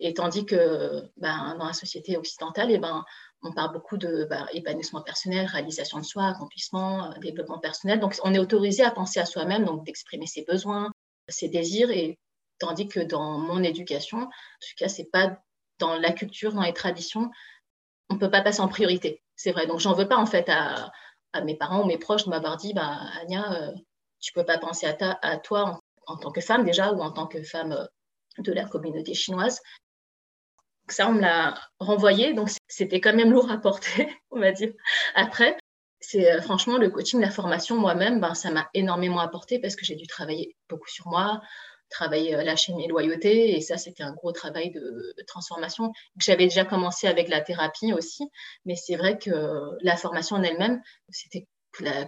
Et 0.00 0.14
tandis 0.14 0.46
que 0.46 1.02
ben, 1.16 1.56
dans 1.58 1.66
la 1.66 1.72
société 1.72 2.16
occidentale, 2.16 2.70
et 2.70 2.74
eh 2.74 2.78
ben, 2.78 3.04
on 3.42 3.52
parle 3.52 3.72
beaucoup 3.72 3.96
de 3.96 4.26
bah, 4.28 4.46
épanouissement 4.52 5.02
personnel, 5.02 5.46
réalisation 5.46 5.98
de 5.98 6.04
soi, 6.04 6.26
accomplissement, 6.26 7.10
euh, 7.10 7.18
développement 7.20 7.58
personnel. 7.58 8.00
Donc, 8.00 8.16
on 8.22 8.34
est 8.34 8.38
autorisé 8.38 8.82
à 8.82 8.90
penser 8.90 9.20
à 9.20 9.26
soi-même, 9.26 9.64
donc 9.64 9.84
d'exprimer 9.84 10.26
ses 10.26 10.44
besoins, 10.44 10.90
ses 11.28 11.48
désirs, 11.48 11.90
et 11.90 12.18
tandis 12.58 12.88
que 12.88 13.00
dans 13.00 13.38
mon 13.38 13.62
éducation, 13.62 14.18
en 14.18 14.26
tout 14.26 14.74
cas, 14.76 14.88
c'est 14.88 15.10
pas 15.10 15.38
dans 15.78 15.96
la 15.96 16.12
culture, 16.12 16.52
dans 16.52 16.62
les 16.62 16.74
traditions, 16.74 17.30
on 18.10 18.18
peut 18.18 18.30
pas 18.30 18.42
passer 18.42 18.60
en 18.60 18.68
priorité. 18.68 19.22
C'est 19.36 19.52
vrai. 19.52 19.66
Donc, 19.66 19.80
j'en 19.80 19.94
veux 19.94 20.08
pas 20.08 20.18
en 20.18 20.26
fait 20.26 20.48
à, 20.48 20.92
mes 21.44 21.56
parents 21.56 21.82
ou 21.82 21.86
mes 21.86 21.98
proches 21.98 22.24
de 22.24 22.30
m'avoir 22.30 22.56
dit, 22.56 22.74
bah, 22.74 22.98
Anya, 23.22 23.52
euh, 23.52 23.72
tu 24.20 24.32
peux 24.32 24.44
pas 24.44 24.58
penser 24.58 24.86
à 24.86 25.38
toi 25.38 25.80
en, 26.06 26.16
tant 26.16 26.30
que 26.30 26.40
femme 26.40 26.64
déjà 26.64 26.92
ou 26.92 27.00
en 27.00 27.12
tant 27.12 27.26
que 27.26 27.42
femme 27.42 27.72
euh, 27.72 27.86
de 28.38 28.52
la 28.52 28.66
communauté 28.66 29.14
chinoise. 29.14 29.60
Ça, 30.90 31.08
on 31.08 31.12
me 31.12 31.20
l'a 31.20 31.54
renvoyé, 31.78 32.34
donc 32.34 32.50
c'était 32.68 33.00
quand 33.00 33.14
même 33.14 33.32
lourd 33.32 33.50
à 33.50 33.58
porter, 33.58 34.08
on 34.30 34.40
va 34.40 34.52
dire. 34.52 34.72
Après, 35.14 35.56
c'est 36.00 36.32
euh, 36.32 36.40
franchement 36.40 36.78
le 36.78 36.90
coaching, 36.90 37.20
la 37.20 37.30
formation 37.30 37.76
moi-même, 37.76 38.20
ben, 38.20 38.34
ça 38.34 38.50
m'a 38.50 38.68
énormément 38.74 39.20
apporté 39.20 39.58
parce 39.58 39.76
que 39.76 39.84
j'ai 39.84 39.96
dû 39.96 40.06
travailler 40.06 40.56
beaucoup 40.68 40.88
sur 40.88 41.06
moi, 41.08 41.42
travailler 41.90 42.34
euh, 42.34 42.42
la 42.42 42.56
chaîne 42.56 42.80
et 42.80 42.88
loyauté, 42.88 43.56
et 43.56 43.60
ça, 43.60 43.76
c'était 43.76 44.02
un 44.02 44.12
gros 44.12 44.32
travail 44.32 44.70
de, 44.70 45.14
transformation. 45.26 45.92
J'avais 46.18 46.44
déjà 46.44 46.64
commencé 46.64 47.06
avec 47.06 47.28
la 47.28 47.40
thérapie 47.40 47.92
aussi, 47.92 48.24
mais 48.64 48.76
c'est 48.76 48.96
vrai 48.96 49.18
que 49.18 49.30
la 49.82 49.96
formation 49.96 50.36
en 50.36 50.42
elle-même, 50.42 50.82
c'était 51.10 51.46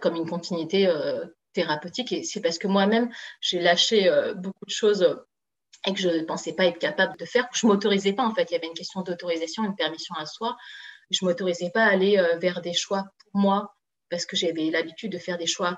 comme 0.00 0.16
une 0.16 0.28
continuité 0.28 0.88
euh, 0.88 1.24
thérapeutique, 1.52 2.12
et 2.12 2.22
c'est 2.24 2.40
parce 2.40 2.58
que 2.58 2.66
moi-même, 2.66 3.10
j'ai 3.40 3.60
lâché 3.60 4.10
beaucoup 4.36 4.64
de 4.66 4.72
choses 4.72 5.22
et 5.86 5.92
que 5.92 6.00
je 6.00 6.08
ne 6.08 6.22
pensais 6.22 6.54
pas 6.54 6.66
être 6.66 6.78
capable 6.78 7.16
de 7.18 7.24
faire. 7.24 7.48
Je 7.52 7.66
m'autorisais 7.66 8.12
pas, 8.12 8.24
en 8.24 8.34
fait. 8.34 8.50
Il 8.50 8.52
y 8.52 8.56
avait 8.56 8.68
une 8.68 8.74
question 8.74 9.02
d'autorisation, 9.02 9.64
une 9.64 9.74
permission 9.74 10.14
à 10.16 10.26
soi. 10.26 10.56
Je 11.10 11.24
m'autorisais 11.24 11.70
pas 11.70 11.84
à 11.84 11.90
aller 11.90 12.16
vers 12.40 12.60
des 12.60 12.72
choix 12.72 13.04
pour 13.18 13.40
moi, 13.40 13.74
parce 14.10 14.26
que 14.26 14.36
j'avais 14.36 14.70
l'habitude 14.70 15.12
de 15.12 15.18
faire 15.18 15.38
des 15.38 15.46
choix 15.46 15.76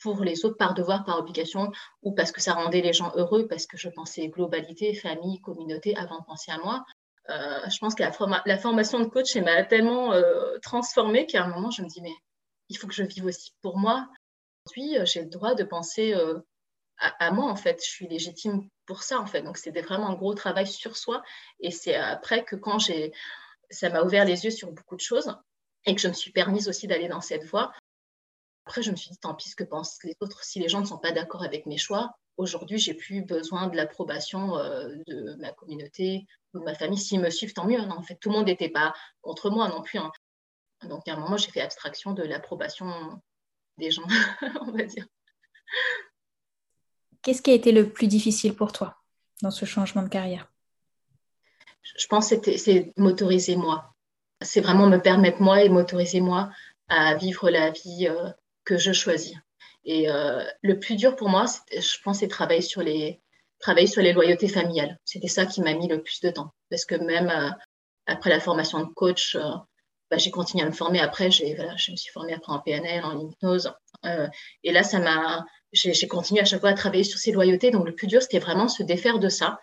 pour 0.00 0.22
les 0.22 0.44
autres 0.44 0.56
par 0.56 0.74
devoir, 0.74 1.04
par 1.04 1.18
obligation, 1.18 1.72
ou 2.02 2.12
parce 2.12 2.32
que 2.32 2.40
ça 2.40 2.54
rendait 2.54 2.80
les 2.80 2.92
gens 2.92 3.12
heureux, 3.16 3.46
parce 3.48 3.66
que 3.66 3.76
je 3.76 3.88
pensais 3.88 4.28
globalité, 4.28 4.94
famille, 4.94 5.40
communauté, 5.40 5.96
avant 5.96 6.20
de 6.20 6.24
penser 6.24 6.52
à 6.52 6.58
moi. 6.58 6.84
Euh, 7.30 7.60
je 7.68 7.78
pense 7.78 7.94
que 7.94 8.02
la, 8.02 8.58
formation 8.58 9.00
de 9.00 9.06
coach 9.06 9.36
m'a 9.36 9.62
tellement 9.64 10.12
euh, 10.12 10.58
transformée 10.62 11.26
qu'à 11.26 11.44
un 11.44 11.48
moment, 11.48 11.70
je 11.70 11.82
me 11.82 11.88
dis, 11.88 12.00
mais 12.00 12.14
il 12.68 12.78
faut 12.78 12.86
que 12.86 12.94
je 12.94 13.02
vive 13.02 13.26
aussi 13.26 13.52
pour 13.60 13.78
moi. 13.78 14.08
Aujourd'hui, 14.66 14.98
euh, 14.98 15.04
j'ai 15.04 15.22
le 15.22 15.28
droit 15.28 15.54
de 15.54 15.64
penser 15.64 16.14
à, 16.98 17.30
moi, 17.30 17.50
en 17.50 17.56
fait. 17.56 17.80
Je 17.84 17.90
suis 17.90 18.08
légitime 18.08 18.68
pour 18.86 19.02
ça, 19.02 19.20
en 19.20 19.26
fait. 19.26 19.42
Donc, 19.42 19.56
c'était 19.56 19.82
vraiment 19.82 20.08
un 20.08 20.14
gros 20.14 20.34
travail 20.34 20.66
sur 20.66 20.96
soi. 20.96 21.22
Et 21.60 21.70
c'est 21.70 21.94
après 21.94 22.44
que 22.44 22.56
quand 22.56 22.78
j'ai... 22.78 23.12
Ça 23.70 23.90
m'a 23.90 24.02
ouvert 24.02 24.24
les 24.24 24.44
yeux 24.44 24.50
sur 24.50 24.72
beaucoup 24.72 24.96
de 24.96 25.00
choses 25.00 25.36
et 25.84 25.94
que 25.94 26.00
je 26.00 26.08
me 26.08 26.14
suis 26.14 26.32
permise 26.32 26.68
aussi 26.68 26.86
d'aller 26.86 27.08
dans 27.08 27.20
cette 27.20 27.44
voie. 27.44 27.72
Après, 28.64 28.82
je 28.82 28.90
me 28.90 28.96
suis 28.96 29.10
dit, 29.10 29.18
tant 29.18 29.34
pis 29.34 29.50
ce 29.50 29.56
que 29.56 29.64
pensent 29.64 29.98
les 30.04 30.16
autres. 30.20 30.42
Si 30.44 30.58
les 30.58 30.68
gens 30.68 30.80
ne 30.80 30.86
sont 30.86 30.98
pas 30.98 31.12
d'accord 31.12 31.42
avec 31.42 31.66
mes 31.66 31.76
choix, 31.76 32.14
aujourd'hui, 32.38 32.78
j'ai 32.78 32.94
plus 32.94 33.22
besoin 33.22 33.66
de 33.66 33.76
l'approbation 33.76 34.56
euh, 34.58 34.96
de 35.06 35.36
ma 35.38 35.52
communauté 35.52 36.26
ou 36.54 36.60
de 36.60 36.64
ma 36.64 36.74
famille. 36.74 36.98
S'ils 36.98 37.20
me 37.20 37.30
suivent, 37.30 37.52
tant 37.52 37.66
mieux. 37.66 37.80
Hein. 37.80 37.90
En 37.90 38.02
fait, 38.02 38.16
tout 38.16 38.30
le 38.30 38.36
monde 38.36 38.46
n'était 38.46 38.68
pas 38.68 38.94
contre 39.20 39.50
moi 39.50 39.68
non 39.68 39.82
plus. 39.82 39.98
Hein. 39.98 40.10
Donc, 40.84 41.06
à 41.08 41.14
un 41.14 41.16
moment, 41.16 41.36
j'ai 41.36 41.50
fait 41.50 41.60
abstraction 41.60 42.12
de 42.12 42.22
l'approbation 42.22 43.20
des 43.78 43.90
gens, 43.90 44.06
on 44.60 44.72
va 44.72 44.84
dire. 44.84 45.06
Qu'est-ce 47.22 47.42
qui 47.42 47.50
a 47.50 47.54
été 47.54 47.72
le 47.72 47.90
plus 47.90 48.06
difficile 48.06 48.54
pour 48.54 48.72
toi 48.72 48.96
dans 49.42 49.50
ce 49.50 49.64
changement 49.64 50.02
de 50.02 50.08
carrière? 50.08 50.50
Je 51.96 52.06
pense 52.06 52.34
que 52.34 52.56
c'est 52.56 52.92
m'autoriser 52.96 53.56
moi 53.56 53.94
c'est 54.40 54.60
vraiment 54.60 54.86
me 54.86 54.98
permettre 54.98 55.40
moi 55.40 55.62
et 55.62 55.68
m'autoriser 55.68 56.20
moi 56.20 56.50
à 56.88 57.14
vivre 57.14 57.50
la 57.50 57.70
vie 57.70 58.06
euh, 58.08 58.30
que 58.64 58.78
je 58.78 58.92
choisis. 58.92 59.36
Et 59.84 60.10
euh, 60.10 60.44
le 60.62 60.78
plus 60.78 60.96
dur 60.96 61.16
pour 61.16 61.28
moi, 61.28 61.46
je 61.72 61.96
pense, 62.02 62.18
c'est 62.18 62.28
travailler 62.28 62.62
sur 62.62 62.82
les 62.82 63.20
loyautés 64.12 64.48
familiales. 64.48 64.98
C'était 65.04 65.28
ça 65.28 65.46
qui 65.46 65.60
m'a 65.60 65.74
mis 65.74 65.88
le 65.88 66.02
plus 66.02 66.20
de 66.20 66.30
temps, 66.30 66.52
parce 66.70 66.84
que 66.84 66.94
même 66.94 67.30
euh, 67.30 67.50
après 68.06 68.30
la 68.30 68.40
formation 68.40 68.80
de 68.80 68.92
coach, 68.92 69.36
bah, 70.10 70.16
j'ai 70.16 70.30
continué 70.30 70.64
à 70.64 70.66
me 70.66 70.72
former. 70.72 71.00
Après, 71.00 71.28
voilà, 71.56 71.76
je 71.76 71.90
me 71.90 71.96
suis 71.96 72.12
formée 72.12 72.34
après 72.34 72.52
en 72.52 72.60
PNL, 72.60 73.04
en 73.04 73.18
hypnose, 73.18 73.72
et 74.04 74.72
là, 74.72 74.82
ça 74.82 74.98
m'a 75.00 75.44
j'ai 75.72 76.08
continué 76.08 76.40
à 76.40 76.44
chaque 76.44 76.60
fois 76.60 76.70
à 76.70 76.74
travailler 76.74 77.04
sur 77.04 77.18
ces 77.18 77.32
loyautés. 77.32 77.70
Donc, 77.70 77.86
le 77.86 77.94
plus 77.94 78.06
dur, 78.06 78.22
c'était 78.22 78.38
vraiment 78.38 78.68
se 78.68 78.82
défaire 78.82 79.18
de 79.18 79.28
ça. 79.28 79.60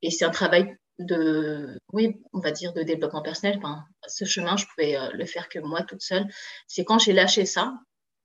Et 0.00 0.10
c'est 0.10 0.24
un 0.24 0.30
travail 0.30 0.76
de, 0.98 1.78
oui, 1.92 2.20
on 2.32 2.40
va 2.40 2.50
dire 2.50 2.72
de 2.72 2.82
développement 2.82 3.22
personnel. 3.22 3.60
ce 4.06 4.24
chemin, 4.24 4.56
je 4.56 4.66
pouvais 4.66 4.96
euh, 4.96 5.10
le 5.12 5.26
faire 5.26 5.48
que 5.48 5.58
moi 5.58 5.82
toute 5.82 6.02
seule. 6.02 6.26
C'est 6.66 6.84
quand 6.84 6.98
j'ai 6.98 7.12
lâché 7.12 7.44
ça 7.44 7.74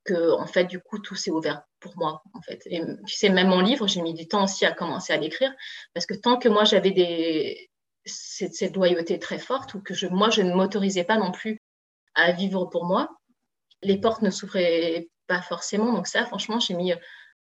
que, 0.05 0.31
en 0.31 0.47
fait, 0.47 0.65
du 0.65 0.79
coup, 0.79 0.99
tout 0.99 1.15
s'est 1.15 1.31
ouvert 1.31 1.63
pour 1.79 1.97
moi, 1.97 2.23
en 2.33 2.41
fait. 2.41 2.61
Et 2.65 2.81
tu 3.05 3.15
sais, 3.15 3.29
même 3.29 3.47
mon 3.49 3.59
livre, 3.59 3.87
j'ai 3.87 4.01
mis 4.01 4.13
du 4.13 4.27
temps 4.27 4.45
aussi 4.45 4.65
à 4.65 4.71
commencer 4.71 5.13
à 5.13 5.17
l'écrire 5.17 5.53
parce 5.93 6.05
que 6.05 6.13
tant 6.13 6.37
que 6.37 6.49
moi 6.49 6.63
j'avais 6.63 6.91
des 6.91 7.69
cette, 8.05 8.75
loyauté 8.75 9.19
très 9.19 9.39
forte 9.39 9.73
ou 9.75 9.81
que 9.81 9.93
je, 9.93 10.07
moi 10.07 10.29
je 10.29 10.41
ne 10.41 10.53
m'autorisais 10.53 11.05
pas 11.05 11.17
non 11.17 11.31
plus 11.31 11.59
à 12.15 12.31
vivre 12.31 12.65
pour 12.65 12.85
moi, 12.85 13.09
les 13.81 13.97
portes 13.97 14.21
ne 14.21 14.29
s'ouvraient 14.29 15.09
pas 15.27 15.41
forcément. 15.41 15.93
Donc 15.93 16.07
ça, 16.07 16.25
franchement, 16.25 16.59
j'ai 16.59 16.73
mis 16.73 16.93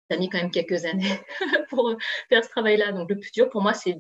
ça 0.10 0.18
a 0.18 0.20
mis 0.20 0.30
quand 0.30 0.38
même 0.38 0.52
quelques 0.52 0.86
années 0.86 1.20
pour 1.70 1.96
faire 2.30 2.44
ce 2.44 2.50
travail-là. 2.50 2.92
Donc 2.92 3.10
le 3.10 3.20
plus 3.20 3.32
dur 3.32 3.50
pour 3.50 3.62
moi, 3.62 3.74
c'est 3.74 3.98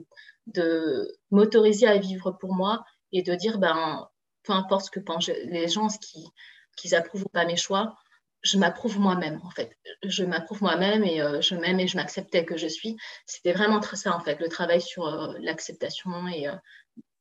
de 0.47 1.11
m'autoriser 1.31 1.87
à 1.87 1.97
vivre 1.97 2.31
pour 2.31 2.53
moi 2.53 2.85
et 3.11 3.23
de 3.23 3.33
dire, 3.33 3.57
ben, 3.57 4.07
peu 4.43 4.53
importe 4.53 4.85
ce 4.85 4.91
que 4.91 4.99
pensent 4.99 5.27
les 5.27 5.67
gens, 5.67 5.89
ce 5.89 5.97
qu'ils 5.99 6.27
qui 6.75 6.93
approuvent 6.93 7.23
ou 7.23 7.29
pas 7.29 7.45
mes 7.45 7.55
choix, 7.55 7.95
je 8.45 8.57
m'approuve 8.59 8.99
moi-même, 8.99 9.41
en 9.43 9.49
fait. 9.49 9.75
Je 10.03 10.23
m'approuve 10.23 10.61
moi-même 10.61 11.03
et 11.03 11.21
euh, 11.21 11.41
je 11.41 11.55
m'aime 11.55 11.79
et 11.79 11.87
je 11.87 11.97
m'accepte 11.97 12.31
tel 12.31 12.45
que 12.45 12.57
je 12.57 12.67
suis. 12.67 12.95
C'était 13.25 13.53
vraiment 13.53 13.79
très 13.79 13.95
ça, 13.95 14.15
en 14.15 14.19
fait. 14.19 14.39
Le 14.39 14.49
travail 14.49 14.81
sur 14.81 15.07
euh, 15.07 15.33
l'acceptation 15.39 16.27
et 16.27 16.47
euh, 16.47 16.55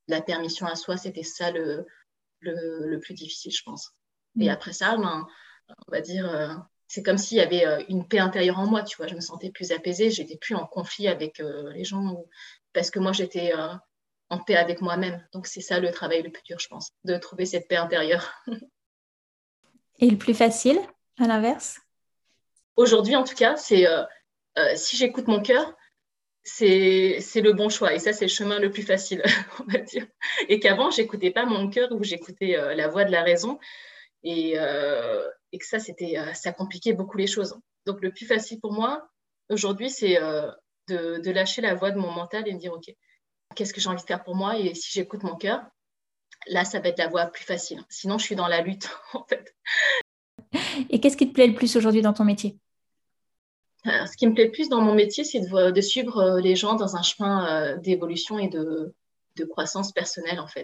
la 0.06 0.20
permission 0.20 0.66
à 0.66 0.74
soi, 0.74 0.98
c'était 0.98 1.22
ça 1.22 1.50
le, 1.50 1.86
le, 2.40 2.98
plus 2.98 3.14
difficile, 3.14 3.52
je 3.52 3.62
pense. 3.62 3.92
Et 4.38 4.48
mm. 4.48 4.50
après 4.50 4.74
ça, 4.74 4.98
ben, 4.98 5.26
on 5.68 5.92
va 5.92 6.00
dire, 6.00 6.64
c'est 6.88 7.02
comme 7.02 7.18
s'il 7.18 7.38
y 7.38 7.40
avait 7.40 7.84
une 7.88 8.06
paix 8.06 8.18
intérieure 8.18 8.58
en 8.58 8.66
moi, 8.66 8.82
tu 8.82 8.96
vois. 8.96 9.06
Je 9.06 9.14
me 9.14 9.20
sentais 9.20 9.50
plus 9.50 9.72
apaisée, 9.72 10.10
j'étais 10.10 10.36
plus 10.36 10.54
en 10.54 10.66
conflit 10.66 11.08
avec 11.08 11.42
les 11.74 11.84
gens 11.84 12.24
parce 12.74 12.90
que 12.90 12.98
moi, 12.98 13.12
j'étais 13.12 13.54
euh, 13.56 13.68
en 14.28 14.38
paix 14.38 14.56
avec 14.56 14.82
moi-même. 14.82 15.26
Donc, 15.32 15.46
c'est 15.46 15.62
ça 15.62 15.80
le 15.80 15.90
travail 15.90 16.22
le 16.22 16.30
plus 16.30 16.42
dur, 16.42 16.58
je 16.58 16.68
pense, 16.68 16.90
de 17.04 17.16
trouver 17.16 17.46
cette 17.46 17.68
paix 17.68 17.76
intérieure. 17.76 18.34
Et 20.00 20.10
le 20.10 20.18
plus 20.18 20.34
facile, 20.34 20.78
à 21.18 21.26
l'inverse? 21.26 21.80
Aujourd'hui, 22.76 23.14
en 23.14 23.22
tout 23.22 23.36
cas, 23.36 23.56
c'est 23.56 23.86
euh, 23.86 24.02
euh, 24.58 24.72
si 24.74 24.96
j'écoute 24.96 25.28
mon 25.28 25.40
cœur, 25.40 25.72
c'est 26.42 27.20
le 27.36 27.52
bon 27.52 27.68
choix. 27.70 27.94
Et 27.94 28.00
ça, 28.00 28.12
c'est 28.12 28.26
le 28.26 28.30
chemin 28.30 28.58
le 28.58 28.70
plus 28.70 28.82
facile, 28.82 29.22
on 29.60 29.72
va 29.72 29.78
dire. 29.78 30.06
Et 30.48 30.58
qu'avant, 30.58 30.90
j'écoutais 30.90 31.30
pas 31.30 31.46
mon 31.46 31.70
cœur 31.70 31.92
ou 31.92 32.02
j'écoutais 32.02 32.56
la 32.74 32.88
voix 32.88 33.04
de 33.04 33.12
la 33.12 33.22
raison. 33.22 33.58
Et, 34.24 34.54
et 35.52 35.58
que 35.58 35.66
ça, 35.66 35.78
c'était, 35.78 36.16
ça 36.34 36.52
compliquait 36.52 36.94
beaucoup 36.94 37.18
les 37.18 37.26
choses. 37.26 37.56
Donc, 37.86 38.00
le 38.00 38.10
plus 38.10 38.26
facile 38.26 38.60
pour 38.60 38.72
moi, 38.72 39.06
aujourd'hui, 39.50 39.90
c'est 39.90 40.18
de, 40.88 41.30
lâcher 41.30 41.62
la 41.62 41.74
voix 41.74 41.90
de 41.90 41.98
mon 41.98 42.10
mental 42.10 42.46
et 42.46 42.52
me 42.52 42.58
dire, 42.58 42.72
OK, 42.72 42.94
qu'est-ce 43.54 43.72
que 43.72 43.80
j'ai 43.80 43.88
envie 43.88 44.02
de 44.02 44.06
faire 44.06 44.24
pour 44.24 44.34
moi 44.34 44.58
Et 44.58 44.74
si 44.74 44.90
j'écoute 44.92 45.22
mon 45.22 45.36
cœur, 45.36 45.62
là, 46.46 46.64
ça 46.64 46.80
va 46.80 46.88
être 46.88 46.98
la 46.98 47.08
voie 47.08 47.26
plus 47.26 47.44
facile. 47.44 47.82
Sinon, 47.88 48.18
je 48.18 48.24
suis 48.24 48.36
dans 48.36 48.48
la 48.48 48.60
lutte, 48.60 48.88
en 49.12 49.24
fait. 49.24 49.54
Et 50.90 51.00
qu'est-ce 51.00 51.16
qui 51.16 51.28
te 51.28 51.34
plaît 51.34 51.46
le 51.46 51.54
plus 51.54 51.76
aujourd'hui 51.76 52.02
dans 52.02 52.12
ton 52.12 52.24
métier? 52.24 52.58
Ce 53.84 54.16
qui 54.16 54.26
me 54.26 54.34
plaît 54.34 54.46
le 54.46 54.50
plus 54.50 54.70
dans 54.70 54.80
mon 54.80 54.94
métier, 54.94 55.24
c'est 55.24 55.40
de, 55.40 55.80
suivre 55.82 56.18
euh, 56.18 56.40
les 56.40 56.56
gens 56.56 56.74
dans 56.74 56.96
un 56.96 57.02
chemin 57.02 57.46
euh, 57.46 57.76
d'évolution 57.76 58.38
et 58.38 58.48
de, 58.48 58.94
croissance 59.50 59.92
personnelle, 59.92 60.40
en 60.40 60.46
fait. 60.46 60.63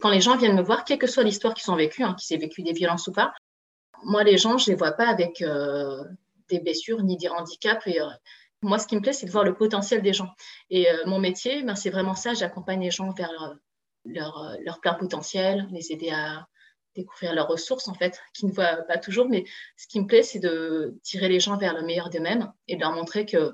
Quand 0.00 0.10
les 0.10 0.20
gens 0.20 0.36
viennent 0.36 0.56
me 0.56 0.62
voir, 0.62 0.84
quelle 0.84 0.98
que 0.98 1.06
soit 1.06 1.24
l'histoire 1.24 1.54
qu'ils 1.54 1.70
ont 1.70 1.76
vécue, 1.76 2.02
hein, 2.04 2.14
qu'ils 2.14 2.36
aient 2.36 2.40
vécu 2.40 2.62
des 2.62 2.72
violences 2.72 3.08
ou 3.08 3.12
pas, 3.12 3.32
moi, 4.04 4.22
les 4.24 4.38
gens, 4.38 4.58
je 4.58 4.70
ne 4.70 4.74
les 4.74 4.78
vois 4.78 4.92
pas 4.92 5.08
avec 5.08 5.42
euh, 5.42 6.04
des 6.48 6.60
blessures 6.60 7.02
ni 7.02 7.16
des 7.16 7.28
handicaps. 7.28 7.86
Et, 7.86 7.98
moi, 8.62 8.78
ce 8.78 8.86
qui 8.86 8.96
me 8.96 9.00
plaît, 9.00 9.12
c'est 9.12 9.26
de 9.26 9.30
voir 9.30 9.44
le 9.44 9.54
potentiel 9.54 10.02
des 10.02 10.12
gens. 10.12 10.30
Et 10.70 10.90
euh, 10.90 11.06
mon 11.06 11.18
métier, 11.18 11.62
ben, 11.62 11.76
c'est 11.76 11.90
vraiment 11.90 12.14
ça. 12.14 12.34
J'accompagne 12.34 12.80
les 12.80 12.90
gens 12.90 13.12
vers 13.12 13.30
leur, 14.04 14.38
euh, 14.38 14.56
leur, 14.64 14.80
plein 14.80 14.94
potentiel, 14.94 15.68
les 15.70 15.92
aider 15.92 16.10
à 16.10 16.46
découvrir 16.96 17.34
leurs 17.34 17.46
ressources, 17.46 17.86
en 17.88 17.94
fait, 17.94 18.20
qui 18.34 18.46
ne 18.46 18.52
voient 18.52 18.82
pas 18.88 18.98
toujours. 18.98 19.28
Mais 19.28 19.44
ce 19.76 19.86
qui 19.86 20.00
me 20.00 20.06
plaît, 20.06 20.22
c'est 20.22 20.40
de 20.40 20.98
tirer 21.02 21.28
les 21.28 21.40
gens 21.40 21.56
vers 21.56 21.74
le 21.74 21.82
meilleur 21.82 22.10
d'eux-mêmes 22.10 22.52
et 22.66 22.76
de 22.76 22.80
leur 22.80 22.92
montrer 22.92 23.26
que, 23.26 23.52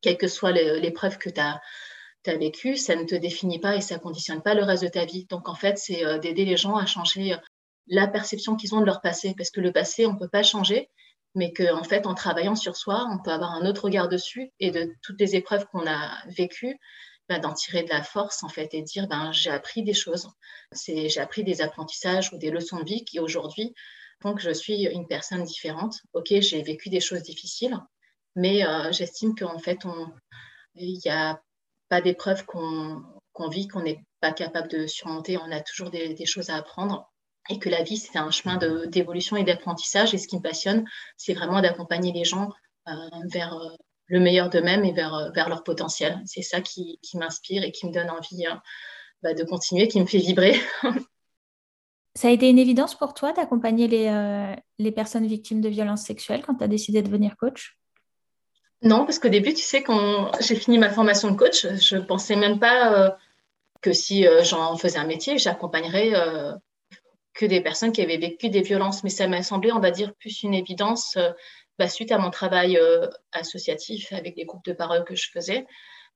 quelle 0.00 0.16
que 0.16 0.28
soit 0.28 0.52
l'épreuve 0.52 1.18
que 1.18 1.30
tu 1.30 1.40
as, 1.40 1.60
as 2.26 2.36
vécue, 2.36 2.76
ça 2.76 2.96
ne 2.96 3.04
te 3.04 3.14
définit 3.14 3.58
pas 3.58 3.76
et 3.76 3.80
ça 3.80 3.96
ne 3.96 4.00
conditionne 4.00 4.42
pas 4.42 4.54
le 4.54 4.62
reste 4.62 4.82
de 4.82 4.88
ta 4.88 5.04
vie. 5.04 5.26
Donc, 5.26 5.48
en 5.48 5.54
fait, 5.54 5.78
c'est 5.78 6.04
euh, 6.04 6.18
d'aider 6.18 6.44
les 6.44 6.56
gens 6.56 6.76
à 6.76 6.86
changer 6.86 7.36
la 7.86 8.06
perception 8.06 8.56
qu'ils 8.56 8.74
ont 8.74 8.80
de 8.80 8.86
leur 8.86 9.00
passé. 9.00 9.34
Parce 9.36 9.50
que 9.50 9.60
le 9.60 9.72
passé, 9.72 10.06
on 10.06 10.12
ne 10.12 10.18
peut 10.18 10.28
pas 10.28 10.42
changer 10.42 10.90
mais 11.34 11.52
qu'en 11.52 11.78
en 11.78 11.84
fait, 11.84 12.06
en 12.06 12.14
travaillant 12.14 12.56
sur 12.56 12.76
soi, 12.76 13.06
on 13.10 13.18
peut 13.18 13.30
avoir 13.30 13.52
un 13.52 13.66
autre 13.66 13.84
regard 13.84 14.08
dessus 14.08 14.50
et 14.58 14.70
de 14.70 14.92
toutes 15.02 15.20
les 15.20 15.36
épreuves 15.36 15.66
qu'on 15.66 15.86
a 15.86 16.22
vécues, 16.26 16.78
ben, 17.28 17.38
d'en 17.38 17.52
tirer 17.52 17.84
de 17.84 17.90
la 17.90 18.02
force 18.02 18.42
en 18.42 18.48
fait 18.48 18.74
et 18.74 18.82
dire 18.82 19.06
ben, 19.06 19.30
j'ai 19.32 19.50
appris 19.50 19.82
des 19.82 19.94
choses, 19.94 20.28
j'ai 20.86 21.20
appris 21.20 21.44
des 21.44 21.62
apprentissages 21.62 22.32
ou 22.32 22.38
des 22.38 22.50
leçons 22.50 22.80
de 22.80 22.84
vie 22.84 23.04
qui 23.04 23.20
aujourd'hui 23.20 23.74
font 24.20 24.34
que 24.34 24.42
je 24.42 24.50
suis 24.50 24.86
une 24.86 25.06
personne 25.06 25.44
différente. 25.44 26.00
Ok, 26.12 26.28
j'ai 26.40 26.62
vécu 26.62 26.90
des 26.90 27.00
choses 27.00 27.22
difficiles, 27.22 27.78
mais 28.34 28.66
euh, 28.66 28.90
j'estime 28.90 29.34
qu'en 29.34 29.58
fait, 29.58 29.78
il 30.74 31.00
n'y 31.04 31.10
a 31.10 31.40
pas 31.90 32.00
d'épreuves 32.00 32.46
qu'on 32.46 33.48
vit 33.50 33.68
qu'on 33.68 33.82
n'est 33.82 34.02
pas 34.20 34.32
capable 34.32 34.68
de 34.68 34.86
surmonter. 34.86 35.36
On 35.36 35.52
a 35.52 35.60
toujours 35.60 35.90
des 35.90 36.24
choses 36.24 36.48
à 36.48 36.56
apprendre 36.56 37.10
et 37.50 37.58
que 37.58 37.68
la 37.68 37.82
vie, 37.82 37.96
c'est 37.96 38.16
un 38.16 38.30
chemin 38.30 38.56
d'évolution 38.86 39.36
et 39.36 39.44
d'apprentissage. 39.44 40.14
Et 40.14 40.18
ce 40.18 40.28
qui 40.28 40.36
me 40.36 40.42
passionne, 40.42 40.84
c'est 41.16 41.34
vraiment 41.34 41.60
d'accompagner 41.60 42.12
les 42.12 42.24
gens 42.24 42.50
euh, 42.88 42.92
vers 43.32 43.54
euh, 43.54 43.68
le 44.06 44.20
meilleur 44.20 44.50
d'eux-mêmes 44.50 44.84
et 44.84 44.92
vers, 44.92 45.32
vers 45.34 45.48
leur 45.48 45.64
potentiel. 45.64 46.20
C'est 46.26 46.42
ça 46.42 46.60
qui, 46.60 46.98
qui 47.02 47.18
m'inspire 47.18 47.64
et 47.64 47.72
qui 47.72 47.86
me 47.86 47.92
donne 47.92 48.10
envie 48.10 48.44
bah, 49.22 49.34
de 49.34 49.44
continuer, 49.44 49.88
qui 49.88 50.00
me 50.00 50.06
fait 50.06 50.18
vibrer. 50.18 50.60
Ça 52.16 52.28
a 52.28 52.30
été 52.32 52.50
une 52.50 52.58
évidence 52.58 52.96
pour 52.96 53.14
toi 53.14 53.32
d'accompagner 53.32 53.86
les, 53.86 54.56
les 54.80 54.92
personnes 54.92 55.28
victimes 55.28 55.60
de 55.60 55.68
violences 55.68 56.02
sexuelles 56.02 56.42
quand 56.44 56.56
tu 56.56 56.64
as 56.64 56.68
décidé 56.68 57.02
de 57.02 57.06
devenir 57.06 57.36
coach? 57.36 57.79
Non, 58.82 59.04
parce 59.04 59.18
qu'au 59.18 59.28
début, 59.28 59.52
tu 59.52 59.62
sais, 59.62 59.82
quand 59.82 60.30
j'ai 60.40 60.56
fini 60.56 60.78
ma 60.78 60.90
formation 60.90 61.30
de 61.30 61.36
coach, 61.36 61.66
je 61.66 61.96
ne 61.96 62.02
pensais 62.02 62.36
même 62.36 62.58
pas 62.58 63.16
que 63.82 63.92
si 63.92 64.26
j'en 64.42 64.76
faisais 64.76 64.98
un 64.98 65.04
métier, 65.04 65.36
j'accompagnerais 65.36 66.12
que 67.34 67.44
des 67.44 67.60
personnes 67.60 67.92
qui 67.92 68.00
avaient 68.00 68.16
vécu 68.16 68.48
des 68.48 68.62
violences. 68.62 69.04
Mais 69.04 69.10
ça 69.10 69.28
m'a 69.28 69.42
semblé, 69.42 69.70
on 69.70 69.80
va 69.80 69.90
dire, 69.90 70.14
plus 70.14 70.42
une 70.42 70.54
évidence 70.54 71.18
bah, 71.80 71.88
suite 71.88 72.12
à 72.12 72.18
mon 72.18 72.30
travail 72.30 72.76
euh, 72.76 73.06
associatif 73.32 74.12
avec 74.12 74.36
les 74.36 74.44
groupes 74.44 74.66
de 74.66 74.74
parole 74.74 75.02
que 75.02 75.14
je 75.14 75.30
faisais, 75.30 75.66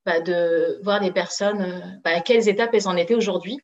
bah, 0.05 0.20
de 0.20 0.79
voir 0.83 1.00
des 1.00 1.11
personnes 1.11 1.62
euh, 1.62 1.81
bah, 2.05 2.11
à 2.16 2.20
quelles 2.20 2.50
étapes 2.50 2.74
elles 2.74 2.87
en 2.87 2.98
étaient 2.98 3.14
aujourd'hui. 3.14 3.59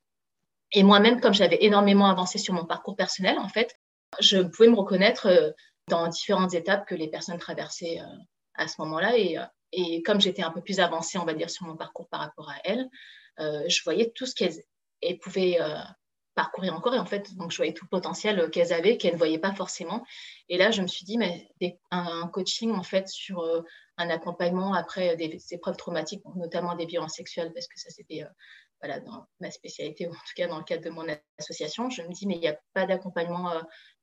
Et 0.73 0.83
moi-même, 0.83 1.21
comme 1.21 1.35
j'avais 1.35 1.63
énormément 1.63 2.07
avancé 2.07 2.39
sur 2.39 2.55
mon 2.55 2.65
parcours 2.65 2.97
personnel, 2.97 3.39
en 3.39 3.51
fait, 3.51 3.77
je 4.19 4.39
pouvais 4.39 4.69
me 4.69 4.77
reconnaître 4.77 5.27
euh, 5.27 5.51
dans 5.89 6.09
différentes 6.09 6.55
étapes 6.55 6.89
que 6.89 6.95
les 6.95 7.09
personnes 7.09 7.37
traversaient 7.37 7.99
à 8.61 8.69
ce 8.69 8.81
moment-là. 8.83 9.19
Et, 9.19 9.37
et 9.73 10.03
comme 10.03 10.21
j'étais 10.21 10.43
un 10.43 10.51
peu 10.51 10.61
plus 10.61 10.81
avancée, 10.81 11.19
on 11.19 11.25
va 11.25 11.35
dire, 11.35 11.51
sur 11.51 11.67
mon 11.67 11.77
parcours 11.77 12.09
par 12.09 12.21
rapport 12.21 12.51
à 12.51 12.57
elles, 12.65 12.89
je 13.39 13.83
voyais 13.85 14.13
tout 14.15 14.27
ce 14.27 14.35
qu'elles 14.35 15.19
pouvaient 15.19 15.59
parcourir 16.35 16.75
encore. 16.75 16.95
Et 16.95 16.99
en 16.99 17.07
fait, 17.07 17.37
donc, 17.37 17.51
je 17.51 17.57
voyais 17.57 17.73
tout 17.73 17.85
le 17.85 17.91
potentiel 17.91 18.51
qu'elles 18.51 18.73
avaient, 18.73 18.97
qu'elles 18.97 19.15
ne 19.15 19.19
voyaient 19.19 19.39
pas 19.39 19.55
forcément. 19.55 20.05
Et 20.49 20.59
là, 20.59 20.71
je 20.71 20.83
me 20.83 20.87
suis 20.87 21.05
dit, 21.05 21.19
mais 21.19 21.49
un, 21.91 22.29
coaching, 22.29 22.73
en 22.73 22.83
fait, 22.83 23.09
sur 23.09 23.41
euh, 23.41 23.63
un 23.97 24.09
accompagnement 24.11 24.75
après 24.75 25.17
des, 25.17 25.39
épreuves 25.51 25.77
traumatiques, 25.77 26.23
notamment 26.37 26.75
des 26.77 26.87
violences 26.87 27.15
sexuelles, 27.15 27.53
parce 27.53 27.67
que 27.67 27.79
ça, 27.79 27.91
c'était 27.91 28.23
euh, 28.23 28.29
voilà, 28.81 29.01
dans 29.01 29.27
ma 29.41 29.51
spécialité, 29.51 30.07
ou 30.07 30.11
en 30.11 30.15
tout 30.15 30.35
cas 30.35 30.47
dans 30.47 30.59
le 30.59 30.65
cadre 30.65 30.85
de 30.85 30.91
mon 30.91 31.05
association. 31.39 31.91
Je 31.91 32.03
me 32.03 32.13
dis, 32.13 32.27
mais 32.27 32.37
il 32.37 32.41
n'y 32.41 32.49
a 32.49 32.59
pas 32.73 32.87
d'accompagnement 32.87 33.51
euh, 33.51 33.61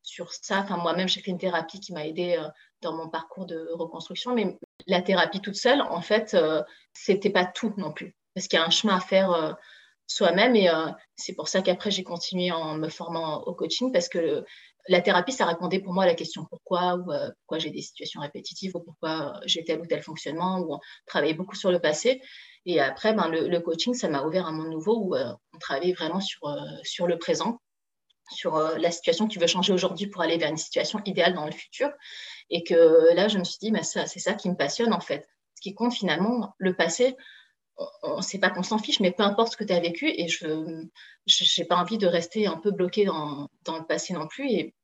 sur 0.07 0.33
ça. 0.33 0.59
Enfin, 0.59 0.77
moi-même, 0.77 1.07
j'ai 1.07 1.21
fait 1.21 1.31
une 1.31 1.37
thérapie 1.37 1.79
qui 1.79 1.93
m'a 1.93 2.05
aidée 2.05 2.41
dans 2.81 2.93
mon 2.93 3.09
parcours 3.09 3.45
de 3.45 3.69
reconstruction, 3.73 4.33
mais 4.33 4.57
la 4.87 5.01
thérapie 5.01 5.41
toute 5.41 5.55
seule, 5.55 5.81
en 5.81 6.01
fait, 6.01 6.35
c'était 6.93 7.29
pas 7.29 7.45
tout 7.45 7.73
non 7.77 7.91
plus. 7.91 8.15
Parce 8.33 8.47
qu'il 8.47 8.57
y 8.57 8.61
a 8.61 8.65
un 8.65 8.69
chemin 8.69 8.95
à 8.95 8.99
faire 8.99 9.57
soi-même. 10.07 10.55
Et 10.55 10.69
euh, 10.69 10.87
c'est 11.15 11.33
pour 11.33 11.47
ça 11.47 11.61
qu'après, 11.61 11.91
j'ai 11.91 12.03
continué 12.03 12.51
en 12.51 12.75
me 12.75 12.89
formant 12.89 13.43
au 13.43 13.53
coaching 13.53 13.91
parce 13.91 14.09
que 14.09 14.43
la 14.89 15.01
thérapie, 15.01 15.33
ça 15.33 15.45
répondait 15.45 15.79
pour 15.79 15.93
moi 15.93 16.05
à 16.05 16.07
la 16.07 16.15
question 16.15 16.45
pourquoi, 16.45 16.95
ou 16.95 17.11
euh, 17.11 17.29
pourquoi 17.41 17.59
j'ai 17.59 17.69
des 17.69 17.81
situations 17.81 18.21
répétitives, 18.21 18.75
ou 18.75 18.79
pourquoi 18.79 19.39
j'ai 19.45 19.63
tel 19.65 19.81
ou 19.81 19.85
tel 19.85 20.01
fonctionnement, 20.01 20.59
ou 20.59 20.75
on 20.75 20.79
travaillait 21.05 21.33
beaucoup 21.33 21.55
sur 21.55 21.71
le 21.71 21.79
passé. 21.79 22.21
Et 22.65 22.79
après, 22.79 23.13
ben, 23.13 23.27
le, 23.27 23.59
coaching, 23.59 23.93
ça 23.93 24.07
m'a 24.07 24.23
ouvert 24.23 24.47
un 24.47 24.53
monde 24.53 24.69
nouveau 24.69 24.97
où 24.97 25.15
euh, 25.15 25.33
on 25.53 25.57
travaillait 25.57 25.93
vraiment 25.93 26.21
sur, 26.21 26.39
sur 26.83 27.05
le 27.05 27.17
présent, 27.17 27.59
sur 28.29 28.57
la 28.57 28.91
situation 28.91 29.27
que 29.27 29.33
tu 29.33 29.39
veux 29.39 29.47
changer 29.47 29.73
aujourd'hui 29.73 30.07
pour 30.07 30.21
aller 30.21 30.37
vers 30.37 30.49
une 30.49 30.57
situation 30.57 31.01
idéale 31.05 31.33
dans 31.33 31.45
le 31.45 31.51
futur. 31.51 31.89
Et 32.49 32.63
que 32.63 33.13
là, 33.13 33.27
je 33.27 33.37
me 33.37 33.43
suis 33.43 33.59
dit, 33.59 33.71
ben, 33.71 33.83
c'est 33.83 34.19
ça 34.19 34.33
qui 34.33 34.49
me 34.49 34.55
passionne 34.55 34.93
en 34.93 34.99
fait. 34.99 35.27
Ce 35.55 35.61
qui 35.61 35.73
compte 35.73 35.93
finalement, 35.93 36.53
le 36.59 36.75
passé, 36.75 37.15
on 38.03 38.17
ne 38.17 38.21
sait 38.21 38.39
pas 38.39 38.49
qu'on 38.49 38.63
s'en 38.63 38.79
fiche, 38.79 38.99
mais 38.99 39.11
peu 39.11 39.23
importe 39.23 39.51
ce 39.51 39.57
que 39.57 39.63
tu 39.63 39.73
as 39.73 39.79
vécu, 39.79 40.09
et 40.09 40.27
je 40.27 40.47
n'ai 40.47 41.65
pas 41.65 41.75
envie 41.75 41.97
de 41.97 42.07
rester 42.07 42.47
un 42.47 42.57
peu 42.57 42.71
bloqué 42.71 43.05
dans, 43.05 43.49
le 43.67 43.85
passé 43.85 44.13
non 44.13 44.27
plus. 44.27 44.49
Et 44.49 44.75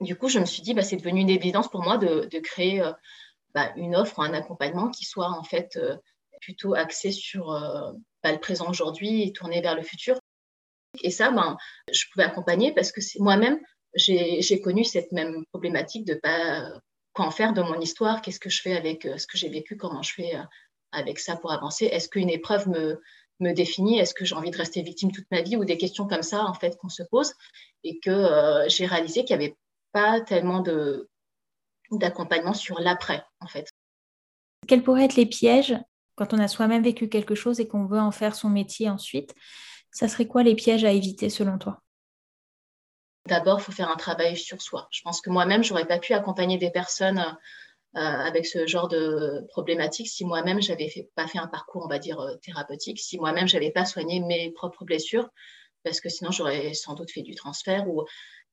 du 0.00 0.16
coup, 0.16 0.28
je 0.28 0.38
me 0.38 0.44
suis 0.44 0.62
dit, 0.62 0.74
bah, 0.74 0.82
c'est 0.82 0.96
devenu 0.96 1.20
une 1.20 1.30
évidence 1.30 1.68
pour 1.68 1.82
moi 1.82 1.98
de, 1.98 2.38
créer 2.40 2.82
euh, 2.82 2.92
bah, 3.54 3.72
une 3.76 3.96
offre, 3.96 4.20
un 4.20 4.34
accompagnement 4.34 4.90
qui 4.90 5.04
soit 5.04 5.30
en 5.30 5.42
fait 5.42 5.76
euh, 5.76 5.96
plutôt 6.40 6.74
axé 6.74 7.12
sur 7.12 7.52
euh, 7.52 7.92
bah, 8.22 8.32
le 8.32 8.40
présent 8.40 8.68
aujourd'hui 8.68 9.22
et 9.22 9.32
tourné 9.32 9.60
vers 9.60 9.76
le 9.76 9.82
futur. 9.82 10.18
Et 11.02 11.10
ça, 11.10 11.30
ben, 11.30 11.56
je 11.92 12.04
pouvais 12.12 12.24
accompagner 12.24 12.72
parce 12.72 12.92
que 12.92 13.00
moi-même, 13.20 13.58
j'ai 13.94 14.60
connu 14.60 14.84
cette 14.84 15.12
même 15.12 15.44
problématique 15.46 16.04
de 16.06 16.14
pas 16.14 16.70
quoi 17.12 17.26
en 17.26 17.30
faire 17.30 17.54
de 17.54 17.62
mon 17.62 17.80
histoire, 17.80 18.20
qu'est-ce 18.20 18.40
que 18.40 18.50
je 18.50 18.60
fais 18.60 18.76
avec 18.76 19.08
ce 19.16 19.26
que 19.26 19.38
j'ai 19.38 19.48
vécu, 19.48 19.76
comment 19.76 20.02
je 20.02 20.12
fais 20.12 20.32
avec 20.92 21.18
ça 21.18 21.36
pour 21.36 21.52
avancer. 21.52 21.86
Est-ce 21.86 22.08
qu'une 22.08 22.30
épreuve 22.30 22.68
me, 22.68 23.00
me 23.40 23.52
définit? 23.52 23.98
Est-ce 23.98 24.14
que 24.14 24.24
j'ai 24.24 24.34
envie 24.34 24.50
de 24.50 24.56
rester 24.56 24.82
victime 24.82 25.12
toute 25.12 25.26
ma 25.30 25.42
vie? 25.42 25.56
Ou 25.56 25.64
des 25.64 25.78
questions 25.78 26.06
comme 26.06 26.22
ça 26.22 26.44
en 26.44 26.54
fait 26.54 26.76
qu'on 26.78 26.88
se 26.88 27.02
pose. 27.10 27.32
Et 27.84 28.00
que 28.00 28.10
euh, 28.10 28.68
j'ai 28.68 28.86
réalisé 28.86 29.24
qu'il 29.24 29.36
n'y 29.38 29.44
avait 29.44 29.56
pas 29.92 30.20
tellement 30.20 30.60
de 30.60 31.08
d'accompagnement 31.92 32.54
sur 32.54 32.80
l'après 32.80 33.22
en 33.40 33.46
fait. 33.46 33.68
Quels 34.66 34.82
pourraient 34.82 35.04
être 35.04 35.16
les 35.16 35.26
pièges 35.26 35.76
quand 36.16 36.34
on 36.34 36.38
a 36.38 36.48
soi-même 36.48 36.82
vécu 36.82 37.08
quelque 37.08 37.36
chose 37.36 37.60
et 37.60 37.68
qu'on 37.68 37.86
veut 37.86 38.00
en 38.00 38.10
faire 38.10 38.34
son 38.34 38.48
métier 38.50 38.88
ensuite? 38.88 39.34
Ça 39.96 40.08
serait 40.08 40.26
quoi 40.26 40.42
les 40.42 40.54
pièges 40.54 40.84
à 40.84 40.92
éviter 40.92 41.30
selon 41.30 41.56
toi? 41.56 41.80
D'abord, 43.28 43.60
il 43.60 43.62
faut 43.62 43.72
faire 43.72 43.88
un 43.88 43.96
travail 43.96 44.36
sur 44.36 44.60
soi. 44.60 44.88
Je 44.90 45.00
pense 45.00 45.22
que 45.22 45.30
moi-même, 45.30 45.64
j'aurais 45.64 45.86
pas 45.86 45.98
pu 45.98 46.12
accompagner 46.12 46.58
des 46.58 46.70
personnes 46.70 47.18
euh, 47.18 47.98
avec 48.00 48.44
ce 48.44 48.66
genre 48.66 48.88
de 48.88 49.46
problématiques 49.48 50.08
si 50.08 50.26
moi-même 50.26 50.60
j'avais 50.60 50.90
fait, 50.90 51.08
pas 51.14 51.26
fait 51.26 51.38
un 51.38 51.46
parcours, 51.46 51.82
on 51.86 51.88
va 51.88 51.98
dire, 51.98 52.20
euh, 52.20 52.36
thérapeutique, 52.42 52.98
si 52.98 53.18
moi-même 53.18 53.48
j'avais 53.48 53.70
pas 53.70 53.86
soigné 53.86 54.20
mes 54.20 54.50
propres 54.50 54.84
blessures, 54.84 55.30
parce 55.82 56.02
que 56.02 56.10
sinon 56.10 56.30
j'aurais 56.30 56.74
sans 56.74 56.92
doute 56.92 57.10
fait 57.10 57.22
du 57.22 57.34
transfert 57.34 57.88
ou 57.88 58.04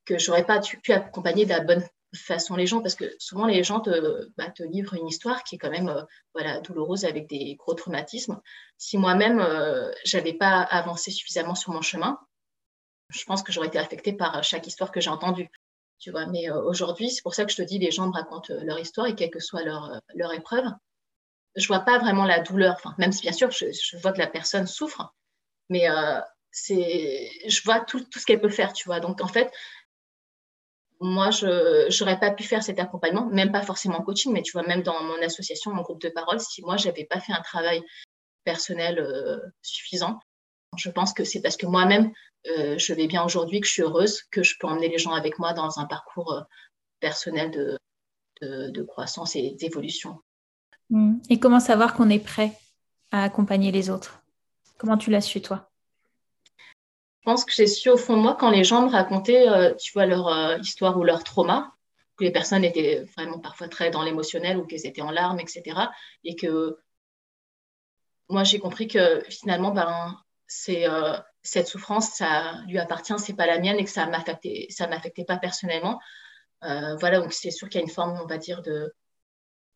que 0.06 0.18
j'aurais 0.18 0.46
pas 0.46 0.62
pu 0.62 0.94
accompagner 0.94 1.44
de 1.44 1.50
la 1.50 1.60
bonne 1.60 1.84
façon 2.16 2.56
les 2.56 2.68
gens, 2.68 2.82
parce 2.82 2.96
que 2.96 3.06
souvent 3.20 3.46
les 3.46 3.64
gens 3.64 3.80
te, 3.80 4.30
bah, 4.38 4.54
livrent 4.60 4.96
une 4.96 5.08
histoire 5.08 5.44
qui 5.44 5.56
est 5.56 5.58
quand 5.58 5.72
même 5.72 5.90
euh, 5.90 6.04
voilà, 6.34 6.60
douloureuse 6.62 7.06
avec 7.06 7.28
des 7.28 7.56
gros 7.56 7.74
traumatismes. 7.74 8.40
Si 8.78 8.98
moi-même 8.98 9.40
euh, 9.40 9.92
j'avais 10.06 10.34
pas 10.34 10.62
avancé 10.62 11.12
suffisamment 11.12 11.56
sur 11.56 11.72
mon 11.72 11.82
chemin, 11.82 12.20
je 13.10 13.24
pense 13.26 13.44
que 13.44 13.52
j'aurais 13.52 13.68
été 13.68 13.80
affectée 13.80 14.14
par 14.14 14.44
chaque 14.44 14.68
histoire 14.68 14.92
que 14.92 15.02
j'ai 15.02 15.10
entendue 15.10 15.50
tu 16.04 16.12
vois. 16.12 16.26
Mais 16.26 16.50
euh, 16.50 16.62
aujourd'hui, 16.62 17.10
c'est 17.10 17.22
pour 17.22 17.34
ça 17.34 17.46
que 17.46 17.52
je 17.52 17.58
te 17.58 17.62
dis, 17.62 17.80
les 17.80 17.92
gens 17.92 18.08
me 18.08 18.14
racontent 18.14 18.54
euh, 18.54 18.60
leur 18.64 18.78
histoire 18.78 19.08
et 19.08 19.16
quelle 19.16 19.32
que 19.32 19.40
soit 19.40 19.64
leur, 19.64 19.92
euh, 19.92 20.00
leur 20.16 20.34
épreuve, 20.34 20.66
je 21.56 21.66
vois 21.68 21.80
pas 21.80 21.98
vraiment 21.98 22.26
la 22.26 22.40
douleur. 22.40 22.74
Enfin, 22.76 22.94
même 22.98 23.14
si 23.14 23.22
bien 23.22 23.32
sûr, 23.32 23.50
je, 23.52 23.98
vois 23.98 24.12
que 24.12 24.20
la 24.20 24.28
personne 24.28 24.68
souffre, 24.68 25.14
mais 25.70 25.86
c'est, 26.52 27.30
je 27.48 27.64
vois 27.64 27.80
tout, 27.80 28.04
tout 28.04 28.20
ce 28.20 28.26
qu'elle 28.26 28.42
peut 28.42 28.50
faire, 28.50 28.74
tu 28.74 28.86
vois. 28.86 29.00
Donc 29.00 29.22
en 29.22 29.28
fait, 29.28 29.52
moi, 31.04 31.30
je 31.32 32.00
n'aurais 32.00 32.20
pas 32.20 32.32
pu 32.32 32.44
faire 32.44 32.64
cet 32.64 32.80
accompagnement, 32.80 33.28
même 33.28 33.52
pas 33.52 33.62
forcément 33.62 34.00
en 34.00 34.04
coaching, 34.04 34.34
mais 34.34 34.42
tu 34.42 34.54
vois, 34.54 34.64
même 34.64 34.84
dans 34.84 35.02
mon 35.04 35.22
association, 35.22 35.74
mon 35.74 35.82
groupe 35.82 36.02
de 36.02 36.10
parole, 36.10 36.40
si 36.40 36.62
moi, 36.62 36.78
j'avais 36.78 37.06
pas 37.06 37.20
fait 37.20 37.34
un 37.34 37.42
travail 37.42 37.84
personnel 38.44 39.06
suffisant, 39.62 40.20
je 40.78 40.90
pense 40.90 41.14
que 41.14 41.24
c'est 41.24 41.42
parce 41.42 41.58
que 41.58 41.66
moi-même, 41.66 42.12
euh, 42.48 42.78
je 42.78 42.94
vais 42.94 43.08
bien 43.08 43.24
aujourd'hui, 43.24 43.62
que 43.62 43.68
je 43.68 43.74
suis 43.74 43.82
heureuse, 43.82 44.24
que 44.32 44.44
je 44.44 44.56
peux 44.60 44.68
emmener 44.68 44.90
les 44.90 44.98
gens 44.98 45.14
avec 45.14 45.40
moi 45.40 45.54
dans 45.54 45.80
un 45.80 45.86
parcours 45.86 46.34
euh, 46.34 46.42
personnel 47.00 47.52
de, 47.52 47.78
croissance 48.88 49.36
et 49.38 49.52
d'évolution. 49.52 50.20
Hmm. 50.90 51.16
Et 51.30 51.40
comment 51.40 51.62
savoir 51.62 51.94
qu'on 51.94 52.10
est 52.10 52.20
prêt 52.20 52.52
à 53.12 53.24
accompagner 53.24 53.72
les 53.72 53.90
autres? 53.90 54.22
Comment 54.78 54.98
tu 54.98 55.10
l'as 55.10 55.22
su, 55.22 55.42
toi? 55.42 55.70
Je 55.70 55.73
pense 57.24 57.46
que 57.46 57.54
j'ai 57.54 57.68
su 57.68 57.90
au 57.90 57.98
fond 57.98 58.18
de 58.18 58.22
moi 58.22 58.36
quand 58.40 58.50
les 58.50 58.64
gens 58.64 58.84
me 58.86 58.90
racontaient, 58.92 59.48
euh, 59.50 59.74
tu 59.76 59.94
vois, 59.94 60.06
leur 60.06 60.60
histoire 60.60 60.98
ou 60.98 61.04
leur 61.04 61.24
trauma, 61.24 61.74
que 62.18 62.24
les 62.24 62.32
personnes 62.32 62.64
étaient 62.64 63.04
vraiment 63.16 63.40
parfois 63.40 63.68
très 63.68 63.90
dans 63.90 64.04
l'émotionnel 64.04 64.58
ou 64.58 64.66
qu'elles 64.66 64.86
étaient 64.86 65.02
en 65.02 65.12
larmes, 65.12 65.40
etc. 65.40 65.90
Et 66.24 66.36
que 66.36 66.78
moi, 68.30 68.44
j'ai 68.44 68.60
compris 68.60 68.88
que 68.88 69.24
finalement, 69.30 69.72
ben, 69.72 70.18
c'est 70.48 70.88
euh, 70.88 71.18
cette 71.42 71.68
souffrance, 71.68 72.10
ça 72.12 72.62
lui 72.68 72.80
appartient, 72.80 73.18
c'est 73.18 73.36
pas 73.36 73.48
la 73.48 73.60
mienne 73.60 73.78
et 73.78 73.84
que 73.84 73.90
ça 73.90 74.06
m'affectait, 74.06 74.68
ça 74.70 74.88
m'affectait 74.88 75.26
pas 75.26 75.38
personnellement. 75.38 76.00
Euh, 76.64 76.96
voilà, 76.98 77.20
donc 77.20 77.34
c'est 77.34 77.52
sûr 77.52 77.70
qu'il 77.70 77.80
y 77.80 77.84
a 77.84 77.86
une 77.86 77.92
forme, 77.92 78.20
on 78.22 78.26
va 78.26 78.38
dire, 78.38 78.62
de, 78.62 78.94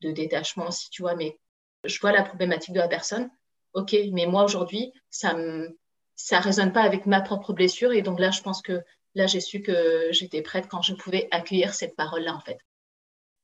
de 0.01 0.11
détachement 0.11 0.71
si 0.71 0.89
tu 0.89 1.01
vois, 1.01 1.15
mais 1.15 1.39
je 1.83 1.99
vois 1.99 2.11
la 2.11 2.23
problématique 2.23 2.73
de 2.73 2.79
la 2.79 2.87
personne. 2.87 3.29
Ok, 3.73 3.95
mais 4.13 4.25
moi 4.25 4.43
aujourd'hui, 4.43 4.93
ça 5.09 5.33
me, 5.33 5.77
ça 6.17 6.39
résonne 6.39 6.73
pas 6.73 6.81
avec 6.81 7.05
ma 7.05 7.21
propre 7.21 7.53
blessure 7.53 7.93
et 7.93 8.01
donc 8.01 8.19
là, 8.19 8.31
je 8.31 8.41
pense 8.41 8.61
que 8.61 8.81
là, 9.15 9.27
j'ai 9.27 9.39
su 9.39 9.61
que 9.61 10.09
j'étais 10.11 10.41
prête 10.41 10.67
quand 10.67 10.81
je 10.81 10.93
pouvais 10.93 11.29
accueillir 11.31 11.73
cette 11.73 11.95
parole-là, 11.95 12.35
en 12.35 12.41
fait. 12.41 12.57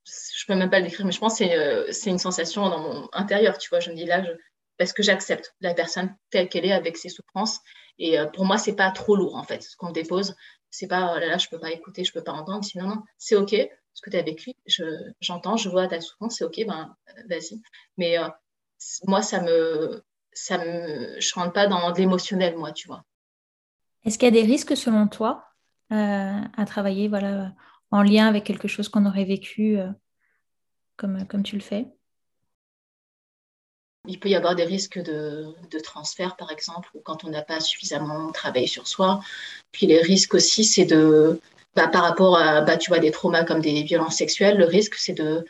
Je 0.05 0.45
peux 0.45 0.55
même 0.55 0.69
pas 0.69 0.79
le 0.79 0.85
décrire, 0.85 1.05
mais 1.05 1.13
je 1.13 1.19
pense 1.19 1.39
que 1.39 1.45
c'est, 1.45 1.57
euh, 1.57 1.91
c'est 1.91 2.09
une 2.09 2.19
sensation 2.19 2.67
dans 2.67 2.79
mon 2.79 3.09
intérieur, 3.13 3.57
tu 3.57 3.69
vois. 3.69 3.79
Je 3.79 3.89
me 3.89 3.95
dis 3.95 4.05
là, 4.05 4.21
je, 4.23 4.31
parce 4.77 4.91
que 4.91 5.03
j'accepte 5.03 5.55
la 5.61 5.73
personne 5.73 6.13
telle 6.29 6.49
qu'elle 6.49 6.65
est 6.65 6.73
avec 6.73 6.97
ses 6.97 7.09
souffrances. 7.09 7.59
Et 7.99 8.19
euh, 8.19 8.25
pour 8.25 8.45
moi, 8.45 8.57
c'est 8.57 8.75
pas 8.75 8.91
trop 8.91 9.15
lourd 9.15 9.35
en 9.35 9.43
fait. 9.43 9.61
Ce 9.63 9.77
qu'on 9.77 9.91
dépose, 9.91 10.35
c'est 10.71 10.87
pas 10.87 11.13
oh 11.15 11.19
là 11.19 11.27
là, 11.27 11.37
je 11.37 11.47
peux 11.47 11.59
pas 11.59 11.71
écouter, 11.71 12.03
je 12.03 12.11
peux 12.11 12.23
pas 12.23 12.33
entendre. 12.33 12.65
Sinon, 12.65 12.87
non, 12.87 13.03
c'est 13.17 13.35
ok. 13.35 13.55
Ce 13.93 14.01
que 14.01 14.09
tu 14.09 14.17
as 14.17 14.23
vécu, 14.23 14.53
j'entends, 15.21 15.55
je, 15.55 15.69
vois 15.69 15.87
ta 15.87 16.01
souffrance, 16.01 16.37
c'est 16.37 16.43
ok, 16.43 16.65
ben 16.67 16.95
vas-y. 17.29 17.61
Mais 17.97 18.17
euh, 18.17 18.27
moi, 19.05 19.21
ça 19.21 19.41
me, 19.41 20.03
ça 20.33 20.57
me, 20.57 21.19
je 21.19 21.33
rentre 21.35 21.53
pas 21.53 21.67
dans 21.67 21.91
l'émotionnel, 21.91 22.57
moi, 22.57 22.71
tu 22.71 22.87
vois. 22.87 23.03
Est-ce 24.05 24.17
qu'il 24.17 24.33
y 24.33 24.37
a 24.37 24.41
des 24.41 24.47
risques 24.47 24.75
selon 24.75 25.07
toi 25.07 25.45
euh, 25.91 26.41
à 26.57 26.65
travailler, 26.65 27.07
voilà, 27.07 27.53
en 27.91 28.01
lien 28.01 28.27
avec 28.27 28.43
quelque 28.43 28.67
chose 28.67 28.89
qu'on 28.89 29.05
aurait 29.05 29.25
vécu 29.25 29.77
comme, 30.97 31.25
comme 31.27 31.43
tu 31.43 31.55
le 31.55 31.61
fais? 31.61 31.87
Il 34.05 34.19
peut 34.19 34.29
y 34.29 34.35
avoir 34.35 34.55
des 34.55 34.65
risques 34.65 34.99
de, 34.99 35.55
transfert, 35.81 36.35
par 36.35 36.51
exemple, 36.51 36.89
ou 36.93 36.99
quand 36.99 37.23
on 37.23 37.29
n'a 37.29 37.41
pas 37.41 37.61
suffisamment 37.61 38.31
travaillé 38.33 38.67
sur 38.67 38.85
soi. 38.87 39.21
Puis 39.71 39.87
les 39.87 40.01
risques 40.01 40.33
aussi, 40.33 40.65
c'est 40.65 40.85
de, 40.85 41.39
bah, 41.75 41.87
par 41.87 42.03
rapport 42.03 42.37
à, 42.37 42.61
bah, 42.61 42.75
tu 42.77 42.89
vois, 42.89 42.99
des 42.99 43.11
traumas 43.11 43.45
comme 43.45 43.61
des 43.61 43.83
violences 43.83 44.17
sexuelles, 44.17 44.57
le 44.57 44.65
risque, 44.65 44.95
c'est 44.95 45.13
de, 45.13 45.45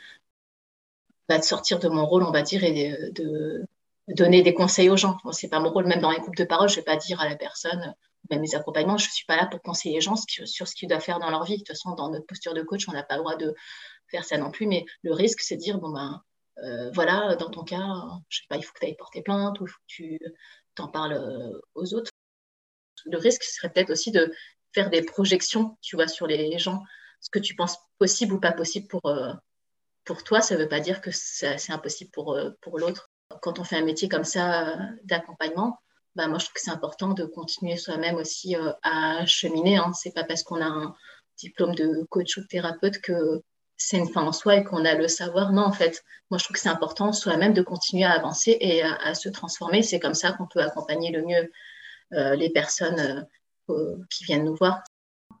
bah, 1.28 1.38
de 1.38 1.44
sortir 1.44 1.78
de 1.80 1.88
mon 1.88 2.06
rôle, 2.06 2.22
on 2.22 2.30
va 2.30 2.42
dire, 2.42 2.62
et 2.62 3.10
de, 3.12 3.66
donner 4.08 4.42
des 4.42 4.54
conseils 4.54 4.90
aux 4.90 4.96
gens. 4.96 5.18
Ce 5.24 5.32
c'est 5.32 5.48
pas 5.48 5.60
mon 5.60 5.70
rôle, 5.70 5.86
même 5.86 6.00
dans 6.00 6.10
les 6.10 6.18
groupes 6.18 6.36
de 6.36 6.44
parole, 6.44 6.68
je 6.68 6.76
vais 6.76 6.82
pas 6.82 6.96
dire 6.96 7.20
à 7.20 7.28
la 7.28 7.36
personne, 7.36 7.94
même 8.30 8.40
mes 8.40 8.54
accompagnements, 8.54 8.98
je 8.98 9.10
suis 9.10 9.24
pas 9.26 9.36
là 9.36 9.46
pour 9.46 9.62
conseiller 9.62 9.96
les 9.96 10.00
gens 10.00 10.16
sur 10.16 10.68
ce 10.68 10.74
qu'ils 10.74 10.88
doivent 10.88 11.02
faire 11.02 11.18
dans 11.18 11.30
leur 11.30 11.44
vie. 11.44 11.54
De 11.54 11.58
toute 11.58 11.68
façon, 11.68 11.94
dans 11.94 12.10
notre 12.10 12.26
posture 12.26 12.54
de 12.54 12.62
coach, 12.62 12.88
on 12.88 12.92
n'a 12.92 13.02
pas 13.02 13.16
le 13.16 13.20
droit 13.20 13.36
de 13.36 13.54
faire 14.08 14.24
ça 14.24 14.38
non 14.38 14.50
plus, 14.50 14.66
mais 14.66 14.84
le 15.02 15.12
risque, 15.12 15.40
c'est 15.40 15.56
de 15.56 15.60
dire, 15.60 15.78
bon 15.78 15.90
ben, 15.90 16.22
euh, 16.62 16.90
voilà, 16.92 17.36
dans 17.36 17.50
ton 17.50 17.64
cas, 17.64 17.86
je 18.28 18.38
sais 18.38 18.46
pas, 18.48 18.56
il 18.56 18.62
faut 18.62 18.72
que 18.72 18.80
tu 18.80 18.86
ailles 18.86 18.96
porter 18.96 19.22
plainte 19.22 19.60
ou 19.60 19.66
il 19.66 19.70
faut 19.70 19.78
que 19.80 19.86
tu 19.86 20.20
t'en 20.74 20.88
parles 20.88 21.14
euh, 21.14 21.60
aux 21.74 21.94
autres. 21.94 22.10
Le 23.06 23.18
risque 23.18 23.42
serait 23.42 23.72
peut-être 23.72 23.90
aussi 23.90 24.10
de 24.10 24.32
faire 24.72 24.90
des 24.90 25.02
projections, 25.02 25.76
tu 25.82 25.96
vois, 25.96 26.08
sur 26.08 26.26
les 26.26 26.58
gens, 26.58 26.82
ce 27.20 27.30
que 27.30 27.38
tu 27.38 27.54
penses 27.54 27.78
possible 27.98 28.34
ou 28.34 28.40
pas 28.40 28.52
possible 28.52 28.88
pour, 28.88 29.06
euh, 29.06 29.32
pour 30.04 30.24
toi, 30.24 30.40
ça 30.40 30.54
ne 30.54 30.60
veut 30.62 30.68
pas 30.68 30.80
dire 30.80 31.00
que 31.00 31.10
c'est 31.12 31.70
impossible 31.70 32.10
pour, 32.10 32.38
pour 32.60 32.78
l'autre. 32.78 33.10
Quand 33.42 33.58
on 33.58 33.64
fait 33.64 33.76
un 33.76 33.84
métier 33.84 34.08
comme 34.08 34.24
ça 34.24 34.78
d'accompagnement, 35.04 35.78
bah, 36.16 36.28
moi, 36.28 36.38
je 36.38 36.44
trouve 36.44 36.54
que 36.54 36.60
c'est 36.60 36.70
important 36.70 37.12
de 37.12 37.24
continuer 37.24 37.76
soi-même 37.76 38.16
aussi 38.16 38.56
à 38.82 39.26
cheminer. 39.26 39.76
Hein. 39.76 39.92
C'est 39.94 40.14
pas 40.14 40.24
parce 40.24 40.42
qu'on 40.42 40.60
a 40.60 40.66
un 40.66 40.94
diplôme 41.38 41.74
de 41.74 42.06
coach 42.10 42.36
ou 42.36 42.42
de 42.42 42.46
thérapeute 42.46 43.00
que 43.00 43.42
c'est 43.76 43.98
une 43.98 44.08
fin 44.08 44.22
en 44.22 44.32
soi 44.32 44.56
et 44.56 44.64
qu'on 44.64 44.84
a 44.84 44.94
le 44.94 45.08
savoir. 45.08 45.52
Non, 45.52 45.62
en 45.62 45.72
fait, 45.72 46.04
moi, 46.30 46.38
je 46.38 46.44
trouve 46.44 46.54
que 46.54 46.60
c'est 46.60 46.68
important 46.68 47.12
soi-même 47.12 47.52
de 47.52 47.62
continuer 47.62 48.04
à 48.04 48.12
avancer 48.12 48.56
et 48.60 48.82
à, 48.82 49.14
se 49.14 49.28
transformer. 49.28 49.82
C'est 49.82 50.00
comme 50.00 50.14
ça 50.14 50.32
qu'on 50.32 50.46
peut 50.46 50.60
accompagner 50.60 51.10
le 51.10 51.22
mieux 51.22 51.50
euh, 52.12 52.36
les 52.36 52.50
personnes 52.50 53.26
euh, 53.70 53.96
qui 54.10 54.24
viennent 54.24 54.44
nous 54.44 54.56
voir. 54.56 54.82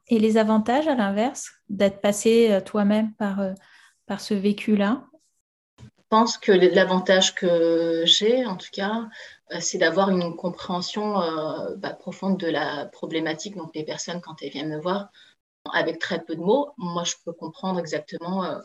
Et 0.08 0.18
les 0.18 0.36
avantages, 0.36 0.88
à 0.88 0.94
l'inverse, 0.94 1.50
d'être 1.68 2.00
passé 2.00 2.50
euh, 2.50 2.60
toi-même 2.60 3.14
par, 3.14 3.40
par 4.06 4.20
ce 4.20 4.34
vécu-là? 4.34 5.04
Pense 6.08 6.38
que 6.38 6.52
l'avantage 6.52 7.34
que 7.34 8.02
j'ai, 8.04 8.46
en 8.46 8.56
tout 8.56 8.68
cas, 8.72 9.08
c'est 9.60 9.78
d'avoir 9.78 10.10
une 10.10 10.36
compréhension 10.36 11.14
bah, 11.76 11.94
profonde 11.94 12.38
de 12.38 12.48
la 12.48 12.86
problématique. 12.86 13.56
Donc, 13.56 13.74
les 13.74 13.84
personnes, 13.84 14.20
quand 14.20 14.42
elles 14.42 14.50
viennent 14.50 14.70
me 14.70 14.80
voir, 14.80 15.10
avec 15.72 15.98
très 15.98 16.22
peu 16.22 16.36
de 16.36 16.40
mots, 16.40 16.72
moi, 16.76 17.04
je 17.04 17.14
peux 17.24 17.32
comprendre 17.32 17.80
exactement 17.80 18.44
euh, 18.44 18.58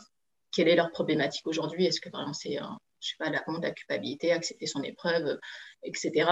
quelle 0.51 0.67
est 0.67 0.75
leur 0.75 0.91
problématique 0.91 1.47
aujourd'hui. 1.47 1.85
Est-ce 1.85 2.01
que, 2.01 2.09
par 2.09 2.21
exemple, 2.21 2.37
c'est, 2.41 2.57
je 2.99 3.07
sais 3.07 3.15
pas, 3.17 3.29
la 3.29 3.43
honte, 3.47 3.63
la 3.63 3.71
culpabilité, 3.71 4.31
accepter 4.31 4.65
son 4.65 4.83
épreuve, 4.83 5.25
euh, 5.25 5.37
etc. 5.83 6.29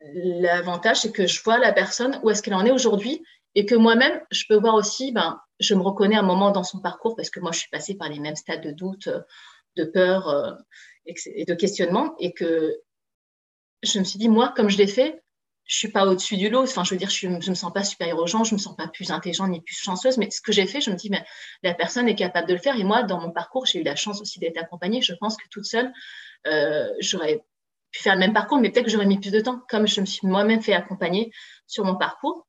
L'avantage, 0.00 1.00
c'est 1.00 1.12
que 1.12 1.26
je 1.26 1.42
vois 1.42 1.58
la 1.58 1.72
personne 1.72 2.20
où 2.22 2.30
est-ce 2.30 2.42
qu'elle 2.42 2.54
en 2.54 2.64
est 2.64 2.70
aujourd'hui 2.70 3.22
et 3.54 3.66
que 3.66 3.74
moi-même, 3.74 4.20
je 4.30 4.44
peux 4.48 4.56
voir 4.56 4.74
aussi, 4.74 5.12
ben, 5.12 5.40
je 5.58 5.74
me 5.74 5.82
reconnais 5.82 6.16
un 6.16 6.22
moment 6.22 6.50
dans 6.50 6.62
son 6.62 6.80
parcours 6.80 7.16
parce 7.16 7.30
que 7.30 7.40
moi, 7.40 7.50
je 7.52 7.60
suis 7.60 7.70
passée 7.70 7.96
par 7.96 8.08
les 8.08 8.20
mêmes 8.20 8.36
stades 8.36 8.62
de 8.62 8.70
doute, 8.70 9.08
de 9.78 9.84
peur 9.84 10.28
euh, 10.28 10.52
et 11.06 11.44
de 11.44 11.54
questionnement 11.54 12.14
et 12.18 12.32
que 12.32 12.76
je 13.82 13.98
me 13.98 14.04
suis 14.04 14.18
dit, 14.18 14.28
moi, 14.28 14.52
comme 14.56 14.68
je 14.68 14.78
l'ai 14.78 14.86
fait, 14.86 15.22
je 15.64 15.76
suis 15.76 15.88
pas 15.88 16.06
au-dessus 16.06 16.36
du 16.36 16.48
lot. 16.48 16.62
Enfin, 16.62 16.82
je 16.82 16.90
veux 16.90 16.96
dire, 16.96 17.10
je, 17.10 17.28
ne 17.28 17.36
me 17.36 17.54
sens 17.54 17.72
pas 17.72 17.84
supérieure 17.84 18.18
aux 18.18 18.26
gens, 18.26 18.42
je 18.42 18.54
me 18.54 18.58
sens 18.58 18.74
pas 18.74 18.88
plus 18.88 19.10
intelligente 19.10 19.50
ni 19.50 19.60
plus 19.60 19.76
chanceuse. 19.76 20.16
Mais 20.16 20.30
ce 20.30 20.40
que 20.40 20.50
j'ai 20.50 20.66
fait, 20.66 20.80
je 20.80 20.90
me 20.90 20.96
dis, 20.96 21.10
mais 21.10 21.24
la 21.62 21.74
personne 21.74 22.08
est 22.08 22.14
capable 22.14 22.48
de 22.48 22.54
le 22.54 22.58
faire. 22.58 22.76
Et 22.76 22.84
moi, 22.84 23.02
dans 23.02 23.20
mon 23.20 23.30
parcours, 23.30 23.66
j'ai 23.66 23.80
eu 23.80 23.82
la 23.82 23.94
chance 23.94 24.20
aussi 24.20 24.40
d'être 24.40 24.58
accompagnée. 24.58 25.02
Je 25.02 25.12
pense 25.14 25.36
que 25.36 25.46
toute 25.50 25.66
seule, 25.66 25.92
euh, 26.46 26.88
j'aurais 27.00 27.44
pu 27.90 28.02
faire 28.02 28.14
le 28.14 28.20
même 28.20 28.32
parcours, 28.32 28.58
mais 28.58 28.70
peut-être 28.70 28.86
que 28.86 28.90
j'aurais 28.90 29.06
mis 29.06 29.20
plus 29.20 29.30
de 29.30 29.40
temps. 29.40 29.60
Comme 29.68 29.86
je 29.86 30.00
me 30.00 30.06
suis 30.06 30.26
moi-même 30.26 30.62
fait 30.62 30.72
accompagner 30.72 31.30
sur 31.66 31.84
mon 31.84 31.96
parcours, 31.96 32.46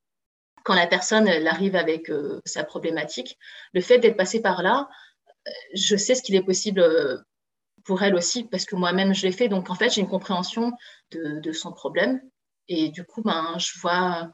quand 0.63 0.73
la 0.73 0.87
personne 0.87 1.27
arrive 1.27 1.75
avec 1.75 2.09
euh, 2.09 2.41
sa 2.45 2.63
problématique, 2.63 3.37
le 3.73 3.81
fait 3.81 3.99
d'être 3.99 4.17
passée 4.17 4.41
par 4.41 4.63
là, 4.63 4.87
je 5.73 5.95
sais 5.95 6.15
ce 6.15 6.21
qu'il 6.21 6.35
est 6.35 6.43
possible 6.43 6.83
pour 7.85 8.03
elle 8.03 8.15
aussi, 8.15 8.43
parce 8.43 8.65
que 8.65 8.75
moi-même 8.75 9.13
je 9.13 9.25
l'ai 9.25 9.31
fait. 9.31 9.49
Donc 9.49 9.69
en 9.69 9.75
fait, 9.75 9.89
j'ai 9.89 10.01
une 10.01 10.09
compréhension 10.09 10.73
de, 11.11 11.51
son 11.51 11.71
problème 11.71 12.21
et 12.67 12.89
du 12.89 13.03
coup, 13.03 13.21
ben, 13.23 13.55
je 13.57 13.79
vois, 13.79 14.31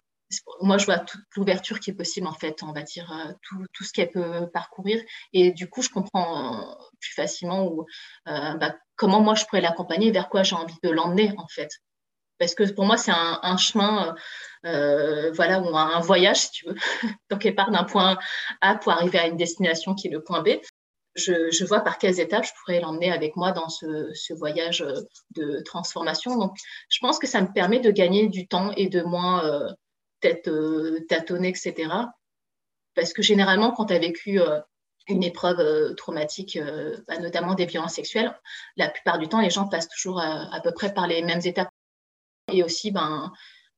moi, 0.62 0.78
je 0.78 0.86
vois 0.86 1.00
toute 1.00 1.22
l'ouverture 1.36 1.80
qui 1.80 1.92
est 1.92 1.94
possible, 1.94 2.28
en 2.28 2.34
fait, 2.34 2.64
on 2.64 2.74
va 2.74 2.82
dire, 2.82 3.12
euh, 3.12 3.32
tout, 3.74 3.84
ce 3.84 3.94
qu'elle 3.94 4.12
peut 4.12 4.50
parcourir. 4.54 5.02
Et 5.34 5.52
du 5.52 5.70
coup, 5.70 5.82
je 5.82 5.90
comprends 5.90 6.78
plus 7.00 7.14
facilement 7.14 7.68
où, 7.68 7.86
euh, 8.28 8.54
bah, 8.56 8.76
comment 8.96 9.22
moi, 9.22 9.36
je 9.36 9.46
pourrais 9.46 9.62
l'accompagner, 9.62 10.12
vers 10.12 10.30
quoi 10.30 10.44
j'ai 10.44 10.56
envie 10.56 10.76
de 10.84 10.90
l'emmener, 10.90 11.34
en 11.38 11.48
fait. 11.48 11.70
Parce 12.38 12.54
que 12.56 12.70
pour 12.74 12.86
moi, 12.86 12.98
c'est 12.98 13.14
un, 13.14 13.58
chemin, 13.58 14.14
euh, 14.66 15.32
voilà, 15.32 15.62
ou 15.62 15.76
un, 15.78 16.02
voyage, 16.02 16.42
si 16.42 16.52
tu 16.52 16.66
veux. 16.68 16.76
Donc, 17.30 17.46
elle 17.46 17.56
part 17.56 17.72
d'un 17.72 17.86
point 17.86 18.18
A 18.62 18.76
pour 18.76 18.92
arriver 18.92 19.20
à 19.20 19.28
une 19.28 19.38
destination 19.38 19.96
qui 19.96 20.08
est 20.08 20.12
le 20.12 20.22
point 20.22 20.42
B 20.42 20.50
je, 21.16 21.66
vois 21.66 21.82
par 21.82 21.98
quelles 21.98 22.20
étapes 22.20 22.46
je 22.46 22.52
pourrais 22.60 22.80
l'emmener 22.80 23.12
avec 23.12 23.36
moi 23.36 23.52
dans 23.52 23.70
ce, 23.70 24.34
voyage 24.34 24.82
euh, 24.82 25.02
de 25.32 25.62
transformation. 25.62 26.38
Donc, 26.38 26.58
je 26.90 27.00
pense 27.00 27.20
que 27.20 27.28
ça 27.28 27.42
me 27.42 27.52
permet 27.52 27.80
de 27.80 27.92
gagner 27.92 28.28
du 28.28 28.48
temps 28.48 28.72
et 28.76 28.88
de 28.88 29.02
moins 29.02 29.46
euh, 29.46 29.72
euh, 30.48 31.00
tâtonner, 31.08 31.50
etc. 31.50 31.90
Parce 32.96 33.14
que 33.14 33.22
généralement, 33.22 33.72
quand 33.72 33.86
tu 33.86 33.94
as 33.94 34.00
vécu 34.00 34.40
une 35.08 35.24
épreuve 35.24 35.96
traumatique, 35.96 36.58
bah, 37.08 37.20
notamment 37.20 37.54
des 37.54 37.66
violences 37.66 37.96
sexuelles, 37.96 38.34
la 38.78 38.90
plupart 38.90 39.20
du 39.20 39.28
temps, 39.28 39.42
les 39.42 39.50
gens 39.50 39.68
passent 39.68 39.90
toujours 39.90 40.22
à, 40.22 40.62
peu 40.64 40.72
près 40.72 40.94
par 40.94 41.06
les 41.06 41.22
mêmes 41.22 41.42
étapes. 41.44 41.70
Et 42.52 42.64
aussi, 42.64 42.92
ben, 42.92 43.34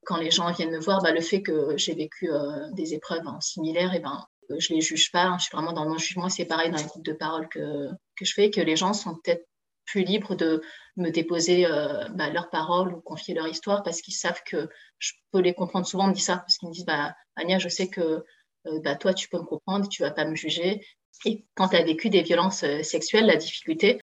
quand 0.05 0.17
les 0.17 0.29
gens 0.29 0.51
viennent 0.51 0.71
me 0.71 0.79
voir, 0.79 1.01
bah, 1.01 1.11
le 1.11 1.21
fait 1.21 1.41
que 1.41 1.75
j'ai 1.77 1.95
vécu 1.95 2.29
des 2.73 2.93
épreuves 2.93 3.27
hein, 3.27 3.41
similaires, 3.41 3.95
et 3.95 3.99
ben, 3.99 4.23
je 4.57 4.73
les 4.73 4.81
juge 4.81 5.11
pas, 5.11 5.23
hein. 5.23 5.37
je 5.37 5.45
suis 5.45 5.55
vraiment 5.55 5.73
dans 5.73 5.87
mon 5.87 5.97
jugement, 5.97 6.29
c'est 6.29 6.45
pareil 6.45 6.71
dans 6.71 6.77
les 6.77 6.83
groupes 6.83 7.05
de 7.05 7.13
parole 7.13 7.47
que, 7.49 7.89
que 8.15 8.25
je 8.25 8.33
fais, 8.33 8.49
que 8.49 8.61
les 8.61 8.75
gens 8.75 8.93
sont 8.93 9.15
peut-être 9.15 9.45
plus 9.87 10.03
libres 10.03 10.35
de 10.35 10.61
me 10.97 11.09
déposer 11.09 11.65
euh, 11.65 12.07
bah, 12.09 12.29
leurs 12.29 12.49
paroles 12.49 12.93
ou 12.93 13.01
confier 13.01 13.33
leur 13.33 13.47
histoire 13.47 13.81
parce 13.81 14.01
qu'ils 14.01 14.13
savent 14.13 14.41
que 14.45 14.69
je 14.99 15.13
peux 15.31 15.39
les 15.39 15.53
comprendre. 15.53 15.87
Souvent, 15.87 16.05
on 16.05 16.09
me 16.09 16.13
dit 16.13 16.21
ça 16.21 16.37
parce 16.37 16.57
qu'ils 16.57 16.69
me 16.69 16.73
disent 16.73 16.85
bah, 16.85 17.15
Ania, 17.35 17.57
je 17.57 17.69
sais 17.69 17.87
que 17.87 18.23
euh, 18.67 18.79
bah, 18.83 18.95
toi, 18.95 19.13
tu 19.13 19.29
peux 19.29 19.39
me 19.39 19.45
comprendre, 19.45 19.87
tu 19.89 20.03
vas 20.03 20.11
pas 20.11 20.25
me 20.25 20.35
juger. 20.35 20.85
Et 21.25 21.45
quand 21.55 21.69
tu 21.69 21.77
as 21.77 21.83
vécu 21.83 22.09
des 22.09 22.21
violences 22.21 22.63
euh, 22.63 22.83
sexuelles, 22.83 23.25
la 23.25 23.37
difficulté, 23.37 23.99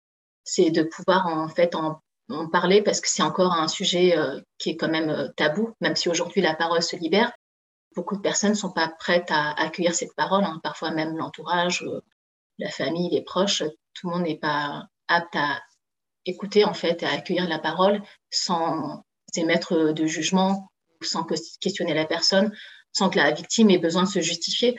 c'est 0.44 0.70
de 0.70 0.82
pouvoir 0.82 1.26
en 1.26 1.48
fait 1.48 1.74
en 1.74 2.00
parler 2.50 2.82
parce 2.82 3.00
que 3.00 3.08
c'est 3.08 3.22
encore 3.22 3.52
un 3.52 3.68
sujet 3.68 4.16
qui 4.58 4.70
est 4.70 4.76
quand 4.76 4.88
même 4.88 5.30
tabou, 5.36 5.74
même 5.80 5.94
si 5.94 6.08
aujourd'hui 6.08 6.40
la 6.40 6.54
parole 6.54 6.82
se 6.82 6.96
libère 6.96 7.30
beaucoup 7.94 8.16
de 8.16 8.20
personnes 8.20 8.50
ne 8.50 8.56
sont 8.56 8.72
pas 8.72 8.88
prêtes 8.88 9.30
à 9.30 9.52
accueillir 9.60 9.94
cette 9.94 10.14
parole, 10.14 10.44
hein. 10.44 10.60
parfois 10.62 10.90
même 10.90 11.16
l'entourage, 11.16 11.82
euh, 11.82 12.00
la 12.58 12.70
famille, 12.70 13.10
les 13.10 13.22
proches, 13.22 13.62
tout 13.94 14.08
le 14.08 14.14
monde 14.14 14.22
n'est 14.22 14.38
pas 14.38 14.86
apte 15.08 15.36
à 15.36 15.60
écouter 16.24 16.64
en 16.64 16.74
fait, 16.74 17.02
à 17.02 17.10
accueillir 17.10 17.48
la 17.48 17.58
parole 17.58 18.02
sans 18.30 19.04
émettre 19.34 19.92
de 19.92 20.06
jugement, 20.06 20.70
sans 21.02 21.24
questionner 21.60 21.94
la 21.94 22.04
personne, 22.04 22.54
sans 22.92 23.08
que 23.08 23.18
la 23.18 23.30
victime 23.32 23.70
ait 23.70 23.78
besoin 23.78 24.04
de 24.04 24.08
se 24.08 24.20
justifier. 24.20 24.78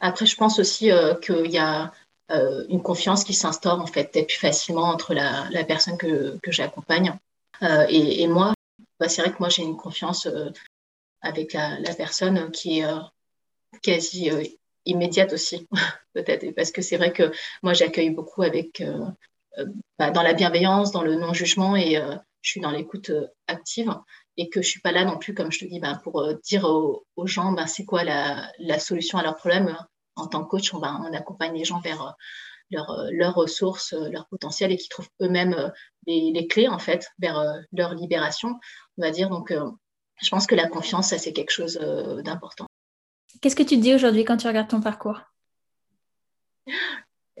Après, 0.00 0.26
je 0.26 0.36
pense 0.36 0.58
aussi 0.58 0.90
euh, 0.90 1.14
qu'il 1.14 1.50
y 1.50 1.58
a 1.58 1.92
euh, 2.30 2.64
une 2.68 2.82
confiance 2.82 3.22
qui 3.24 3.34
s'instaure 3.34 3.80
en 3.80 3.86
fait 3.86 4.10
plus 4.26 4.36
facilement 4.36 4.88
entre 4.88 5.14
la, 5.14 5.64
personne 5.64 5.96
que, 5.98 6.38
j'accompagne 6.48 7.16
et, 7.88 8.26
moi. 8.26 8.52
Bah, 8.98 9.08
c'est 9.08 9.20
vrai 9.22 9.30
que 9.30 9.38
moi 9.38 9.50
j'ai 9.50 9.62
une 9.62 9.76
confiance 9.76 10.26
avec 11.22 11.52
la, 11.52 11.94
personne 11.96 12.50
qui 12.50 12.80
est 12.80 12.84
euh, 12.84 12.98
quasi 13.82 14.30
euh, 14.30 14.42
immédiate 14.84 15.32
aussi, 15.32 15.66
peut-être. 16.14 16.50
Parce 16.54 16.70
que 16.70 16.82
c'est 16.82 16.96
vrai 16.96 17.12
que 17.12 17.30
moi, 17.62 17.72
j'accueille 17.72 18.10
beaucoup 18.10 18.42
avec, 18.42 18.80
euh, 18.80 19.06
bah, 19.98 20.10
dans 20.10 20.22
la 20.22 20.34
bienveillance, 20.34 20.92
dans 20.92 21.02
le 21.02 21.16
non-jugement 21.16 21.76
et 21.76 21.96
je 22.42 22.50
suis 22.50 22.60
dans 22.60 22.70
l'écoute 22.70 23.10
active 23.46 23.92
et 24.36 24.50
que 24.50 24.60
je 24.60 24.68
suis 24.68 24.80
pas 24.80 24.92
là 24.92 25.04
non 25.04 25.18
plus, 25.18 25.34
comme 25.34 25.50
je 25.50 25.60
te 25.60 25.64
dis, 25.64 25.80
bah, 25.80 26.00
pour 26.04 26.32
dire 26.44 26.64
aux, 26.64 27.26
gens 27.26 27.52
bah, 27.52 27.66
c'est 27.66 27.84
quoi 27.84 28.04
la, 28.04 28.78
solution 28.78 29.18
à 29.18 29.22
leurs 29.22 29.36
problèmes. 29.36 29.76
En 30.14 30.26
tant 30.26 30.44
que 30.44 30.48
coach, 30.48 30.72
on, 30.74 30.82
accompagne 30.82 31.54
les 31.54 31.64
gens 31.64 31.80
vers 31.80 32.14
leurs 32.70 33.34
ressources, 33.34 33.94
leur 33.94 34.26
potentiel 34.28 34.72
et 34.72 34.76
qui 34.76 34.88
trouvent 34.88 35.08
eux-mêmes 35.22 35.72
les, 36.06 36.32
les, 36.32 36.46
clés 36.46 36.68
en 36.68 36.78
fait 36.78 37.08
vers 37.18 37.42
leur 37.72 37.94
libération, 37.94 38.58
on 38.98 39.02
va 39.02 39.10
dire. 39.10 39.30
Donc, 39.30 39.52
je 40.22 40.28
pense 40.30 40.46
que 40.46 40.54
la 40.54 40.68
confiance, 40.68 41.10
ça, 41.10 41.18
c'est 41.18 41.32
quelque 41.32 41.50
chose 41.50 41.78
euh, 41.82 42.22
d'important. 42.22 42.66
Qu'est-ce 43.40 43.56
que 43.56 43.62
tu 43.62 43.76
te 43.76 43.82
dis 43.82 43.94
aujourd'hui 43.94 44.24
quand 44.24 44.36
tu 44.36 44.46
regardes 44.46 44.68
ton 44.68 44.80
parcours? 44.80 45.20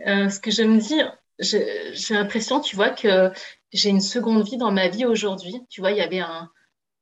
Euh, 0.06 0.28
Ce 0.28 0.40
que 0.40 0.50
je 0.50 0.62
me 0.62 0.78
dis, 0.78 1.00
j'ai 1.38 2.14
l'impression, 2.14 2.60
tu 2.60 2.76
vois, 2.76 2.90
que 2.90 3.32
j'ai 3.72 3.88
une 3.88 4.00
seconde 4.00 4.44
vie 4.44 4.58
dans 4.58 4.72
ma 4.72 4.88
vie 4.88 5.06
aujourd'hui. 5.06 5.60
Tu 5.70 5.80
vois, 5.80 5.90
il 5.90 5.98
y 5.98 6.02
avait 6.02 6.20
un, 6.20 6.50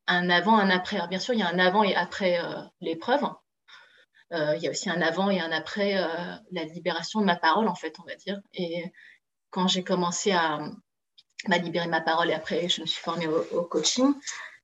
avant, 0.07 0.57
un 0.57 0.71
après. 0.71 1.07
bien 1.09 1.19
sûr, 1.19 1.35
il 1.35 1.41
y 1.41 1.43
a 1.43 1.49
un 1.49 1.59
avant 1.59 1.83
et 1.83 1.95
après 1.95 2.39
euh, 2.39 2.63
l'épreuve. 2.81 3.23
il 4.31 4.63
y 4.63 4.69
a 4.69 4.71
aussi 4.71 4.91
un 4.91 5.03
avant 5.03 5.31
et 5.31 5.41
un 5.41 5.53
après 5.53 5.95
la 6.51 6.65
libération 6.65 7.21
de 7.21 7.27
ma 7.27 7.37
parole, 7.37 7.69
en 7.69 7.75
fait, 7.75 7.97
on 8.01 8.05
va 8.05 8.15
dire. 8.15 8.41
Et 8.55 8.93
quand 9.51 9.69
j'ai 9.69 9.85
commencé 9.85 10.33
à, 10.33 10.61
m'a 11.49 11.59
libéré 11.59 11.87
ma 11.87 12.01
parole 12.01 12.31
et 12.31 12.35
après 12.35 12.69
je 12.69 12.81
me 12.81 12.87
suis 12.87 13.01
formée 13.01 13.27
au, 13.27 13.63
coaching, 13.63 14.15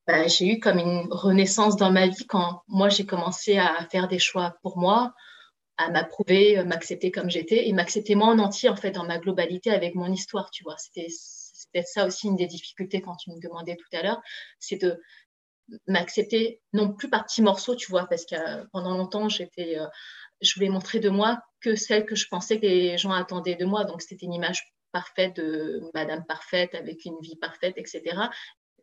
bah, 0.07 0.27
j'ai 0.27 0.47
eu 0.47 0.61
comme 0.61 0.79
une 0.79 1.07
renaissance 1.11 1.77
dans 1.77 1.91
ma 1.91 2.09
vie 2.09 2.27
quand 2.27 2.63
moi 2.69 2.89
j'ai 2.89 3.07
commencé 3.07 3.59
à 3.59 3.87
faire 3.91 4.09
des 4.09 4.19
choix 4.19 4.57
pour 4.63 4.79
moi, 4.79 5.15
à 5.77 5.91
m'approuver, 5.91 6.63
m'accepter 6.65 7.11
comme 7.11 7.31
j'étais 7.31 7.69
et 7.69 7.73
m'accepter 7.73 8.15
moi 8.15 8.29
en 8.29 8.39
entier 8.39 8.69
en 8.69 8.77
fait 8.77 8.91
dans 8.91 9.05
ma 9.05 9.19
globalité 9.19 9.71
avec 9.71 9.95
mon 9.95 10.13
histoire, 10.13 10.51
tu 10.51 10.65
vois. 10.65 10.77
C'était 10.79 11.09
peut-être 11.73 11.89
ça 11.89 12.07
aussi 12.07 12.27
une 12.27 12.37
des 12.37 12.47
difficultés 12.47 13.01
quand 13.01 13.17
tu 13.17 13.31
me 13.31 13.41
demandais 13.41 13.77
tout 13.77 13.97
à 13.97 14.03
l'heure, 14.03 14.21
c'est 14.59 14.77
de 14.77 15.01
m'accepter 15.87 16.61
non 16.73 16.93
plus 16.93 17.09
par 17.09 17.25
petits 17.25 17.43
morceaux, 17.43 17.77
tu 17.77 17.91
vois, 17.91 18.07
parce 18.07 18.25
que 18.25 18.35
euh, 18.35 18.65
pendant 18.73 18.97
longtemps, 18.97 19.29
j'étais, 19.29 19.79
euh, 19.79 19.87
je 20.41 20.55
voulais 20.55 20.69
montrer 20.69 21.01
de 21.01 21.11
moi 21.11 21.41
que 21.61 21.77
celle 21.77 22.07
que 22.07 22.15
je 22.15 22.27
pensais 22.29 22.59
que 22.59 22.67
les 22.67 22.99
gens 22.99 23.13
attendaient 23.13 23.57
de 23.57 23.65
moi. 23.65 23.85
Donc, 23.85 24.03
c'était 24.03 24.27
une 24.27 24.33
image 24.33 24.65
parfaite 24.93 25.37
de 25.37 25.83
Madame 25.95 26.25
parfaite 26.27 26.75
avec 26.75 27.05
une 27.05 27.19
vie 27.21 27.37
parfaite, 27.37 27.75
etc. 27.77 28.03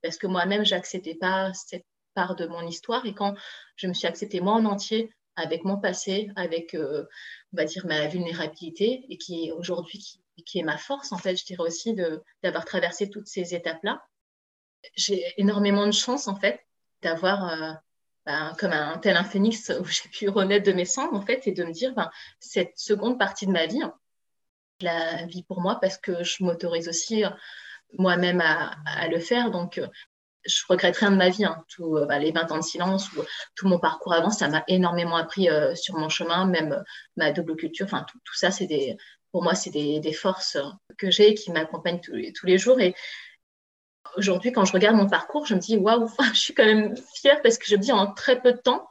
Parce 0.01 0.17
que 0.17 0.27
moi-même, 0.27 0.65
j'acceptais 0.65 1.15
pas 1.15 1.53
cette 1.53 1.85
part 2.13 2.35
de 2.35 2.47
mon 2.47 2.65
histoire. 2.65 3.05
Et 3.05 3.13
quand 3.13 3.35
je 3.75 3.87
me 3.87 3.93
suis 3.93 4.07
acceptée 4.07 4.41
moi 4.41 4.53
en 4.53 4.65
entier, 4.65 5.11
avec 5.37 5.63
mon 5.63 5.77
passé, 5.77 6.31
avec, 6.35 6.73
euh, 6.73 7.05
on 7.53 7.57
va 7.57 7.65
dire, 7.65 7.85
ma 7.85 8.07
vulnérabilité, 8.07 9.05
et 9.07 9.17
qui 9.17 9.51
aujourd'hui, 9.51 10.03
qui, 10.45 10.59
est 10.59 10.63
ma 10.63 10.77
force, 10.77 11.11
en 11.11 11.17
fait, 11.17 11.37
je 11.37 11.45
dirais 11.45 11.63
aussi 11.63 11.95
d'avoir 12.43 12.65
traversé 12.65 13.09
toutes 13.09 13.27
ces 13.27 13.53
étapes-là. 13.53 14.01
J'ai 14.95 15.23
énormément 15.37 15.85
de 15.85 15.91
chance, 15.91 16.27
en 16.27 16.35
fait, 16.35 16.59
d'avoir 17.03 17.47
euh, 17.49 17.73
ben, 18.25 18.55
comme 18.57 18.71
un 18.71 18.97
tel 18.97 19.15
un 19.15 19.23
phénix 19.23 19.71
où 19.79 19.85
j'ai 19.85 20.09
pu 20.09 20.27
renaître 20.27 20.65
de 20.65 20.73
mes 20.73 20.85
cendres, 20.85 21.13
en 21.13 21.21
fait, 21.21 21.47
et 21.47 21.51
de 21.51 21.63
me 21.63 21.71
dire, 21.71 21.93
ben, 21.93 22.09
cette 22.39 22.77
seconde 22.77 23.19
partie 23.19 23.45
de 23.45 23.51
ma 23.51 23.67
vie, 23.67 23.81
la 24.81 25.25
vie 25.27 25.43
pour 25.43 25.61
moi, 25.61 25.77
parce 25.79 25.97
que 25.97 26.23
je 26.23 26.43
m'autorise 26.43 26.89
aussi 26.89 27.23
moi-même 27.97 28.41
à, 28.41 29.07
le 29.07 29.19
faire. 29.19 29.51
Donc, 29.51 29.77
euh, 29.77 29.87
je 30.45 30.63
regrette 30.69 30.97
rien 30.97 31.11
de 31.11 31.17
ma 31.17 31.29
vie. 31.29 31.45
Les 32.19 32.31
20 32.31 32.51
ans 32.51 32.57
de 32.57 32.63
silence 32.63 33.11
ou 33.13 33.21
tout 33.55 33.67
mon 33.67 33.79
parcours 33.79 34.13
avant, 34.13 34.29
ça 34.29 34.47
m'a 34.47 34.63
énormément 34.67 35.17
appris 35.17 35.49
sur 35.75 35.95
mon 35.95 36.09
chemin, 36.09 36.45
même 36.45 36.83
ma 37.17 37.31
double 37.31 37.55
culture. 37.55 37.85
Enfin, 37.85 38.05
tout, 38.09 38.33
ça, 38.33 38.49
c'est 38.49 38.67
des, 38.67 38.95
pour 39.31 39.43
moi, 39.43 39.55
c'est 39.55 39.71
des, 39.71 40.13
forces 40.13 40.57
que 40.97 41.11
j'ai 41.11 41.33
qui 41.33 41.51
m'accompagnent 41.51 41.99
tous, 41.99 42.15
tous 42.33 42.45
les 42.45 42.57
jours. 42.57 42.79
Et 42.79 42.95
aujourd'hui, 44.15 44.51
quand 44.51 44.65
je 44.65 44.73
regarde 44.73 44.95
mon 44.95 45.07
parcours, 45.07 45.45
je 45.45 45.55
me 45.55 45.59
dis 45.59 45.77
waouh, 45.77 46.09
je 46.33 46.39
suis 46.39 46.53
quand 46.53 46.65
même 46.65 46.95
fière 47.15 47.41
parce 47.41 47.57
que 47.57 47.65
je 47.67 47.75
me 47.75 47.81
dis 47.81 47.91
en 47.91 48.13
très 48.13 48.41
peu 48.41 48.53
de 48.53 48.57
temps, 48.57 48.87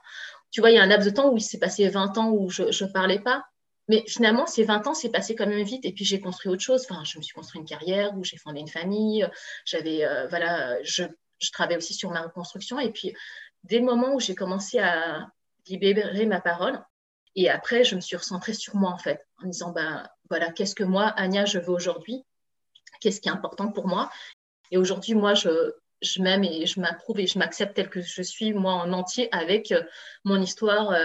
tu 0.50 0.61
vois, 0.61 0.70
il 0.70 0.76
y 0.76 0.78
a 0.78 0.82
un 0.82 0.87
laps 0.87 1.06
de 1.06 1.14
temps 1.14 1.30
où 1.30 1.37
il 1.37 1.42
s'est 1.42 1.59
passé 1.59 1.88
20 1.88 2.18
ans 2.18 2.30
où 2.30 2.50
je 2.50 2.62
ne 2.62 2.92
parlais 2.92 3.18
pas. 3.18 3.44
Mais 3.88 4.05
finalement, 4.09 4.46
ces 4.46 4.64
20 4.64 4.87
ans, 4.88 4.94
c'est 4.94 5.11
passé 5.11 5.35
quand 5.35 5.46
même 5.46 5.62
vite. 5.62 5.85
Et 5.85 5.92
puis, 5.92 6.05
j'ai 6.05 6.20
construit 6.20 6.51
autre 6.51 6.62
chose. 6.62 6.87
Enfin, 6.88 7.05
je 7.05 7.18
me 7.18 7.22
suis 7.22 7.35
construit 7.35 7.61
une 7.61 7.66
carrière 7.66 8.16
où 8.16 8.25
j'ai 8.25 8.37
fondé 8.37 8.61
une 8.61 8.68
famille. 8.68 9.27
J'avais, 9.64 10.05
euh, 10.05 10.27
voilà, 10.27 10.83
je, 10.83 11.05
je 11.38 11.51
travaillais 11.53 11.79
aussi 11.79 11.94
sur 11.94 12.11
ma 12.11 12.22
reconstruction. 12.22 12.81
Et 12.81 12.90
puis, 12.90 13.14
dès 13.64 13.79
le 13.79 13.85
moment 13.85 14.14
où 14.14 14.20
j'ai 14.20 14.35
commencé 14.35 14.79
à 14.79 15.29
libérer 15.68 16.27
ma 16.27 16.40
parole, 16.40 16.83
et 17.37 17.51
après, 17.51 17.85
je 17.85 17.94
me 17.94 18.01
suis 18.01 18.16
recentrée 18.16 18.55
sur 18.55 18.75
moi, 18.77 18.90
en 18.90 18.99
fait, 18.99 19.25
en 19.42 19.46
disant, 19.46 19.70
ben, 19.70 20.09
voilà, 20.31 20.51
qu'est-ce 20.51 20.75
que 20.75 20.85
moi, 20.85 21.09
Anya, 21.16 21.44
je 21.44 21.59
veux 21.59 21.70
aujourd'hui? 21.70 22.25
Qu'est-ce 23.01 23.20
qui 23.20 23.29
est 23.29 23.33
important 23.33 23.70
pour 23.70 23.87
moi? 23.87 24.11
Et 24.70 24.79
aujourd'hui, 24.79 25.14
moi, 25.14 25.35
je, 25.35 25.72
je 26.01 26.22
m'aime 26.22 26.44
et 26.44 26.64
je 26.64 26.81
m'approuve 26.81 27.20
et 27.20 27.27
je 27.27 27.38
m'accepte 27.38 27.75
telle 27.75 27.90
que 27.90 28.01
je 28.01 28.22
suis, 28.22 28.55
moi, 28.55 28.72
en 28.72 28.92
entier, 28.92 29.29
avec 29.33 29.70
euh, 29.70 29.83
mon 30.25 30.40
histoire, 30.40 30.90
euh, 30.90 31.05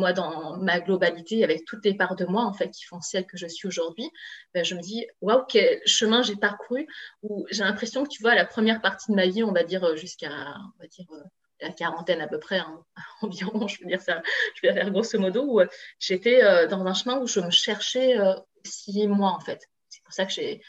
moi, 0.00 0.12
dans 0.12 0.56
ma 0.58 0.80
globalité, 0.80 1.44
avec 1.44 1.64
toutes 1.64 1.84
les 1.84 1.94
parts 1.94 2.16
de 2.16 2.24
moi, 2.24 2.44
en 2.44 2.52
fait, 2.52 2.70
qui 2.70 2.84
font 2.84 3.00
celle 3.00 3.26
que 3.26 3.36
je 3.36 3.46
suis 3.46 3.68
aujourd'hui. 3.68 4.10
Ben, 4.54 4.64
je 4.64 4.74
me 4.74 4.80
dis, 4.80 5.06
waouh, 5.20 5.44
quel 5.48 5.80
chemin 5.86 6.22
j'ai 6.22 6.36
parcouru, 6.36 6.86
où 7.22 7.46
j'ai 7.50 7.62
l'impression 7.62 8.04
que, 8.04 8.08
tu 8.08 8.22
vois, 8.22 8.34
la 8.34 8.44
première 8.44 8.80
partie 8.80 9.10
de 9.12 9.16
ma 9.16 9.26
vie, 9.26 9.44
on 9.44 9.52
va 9.52 9.62
dire 9.62 9.96
jusqu'à, 9.96 10.30
on 10.30 10.82
va 10.82 10.86
dire, 10.88 11.06
euh, 11.12 11.22
la 11.60 11.70
quarantaine 11.70 12.20
à 12.20 12.26
peu 12.26 12.38
près, 12.38 12.58
hein, 12.58 12.84
environ, 13.22 13.68
je 13.68 13.80
veux 13.80 13.86
dire 13.86 14.00
ça, 14.00 14.22
je 14.56 14.66
vais 14.66 14.74
faire 14.74 14.90
grosso 14.90 15.18
modo, 15.18 15.44
où 15.44 15.60
j'étais 15.98 16.66
dans 16.68 16.84
un 16.84 16.94
chemin 16.94 17.18
où 17.18 17.26
je 17.26 17.40
me 17.40 17.50
cherchais 17.50 18.16
si 18.64 19.06
moi, 19.06 19.30
en 19.30 19.40
fait. 19.40 19.68
C'est 19.88 20.02
pour 20.02 20.12
ça 20.12 20.24
que 20.24 20.32
j'ai 20.32 20.62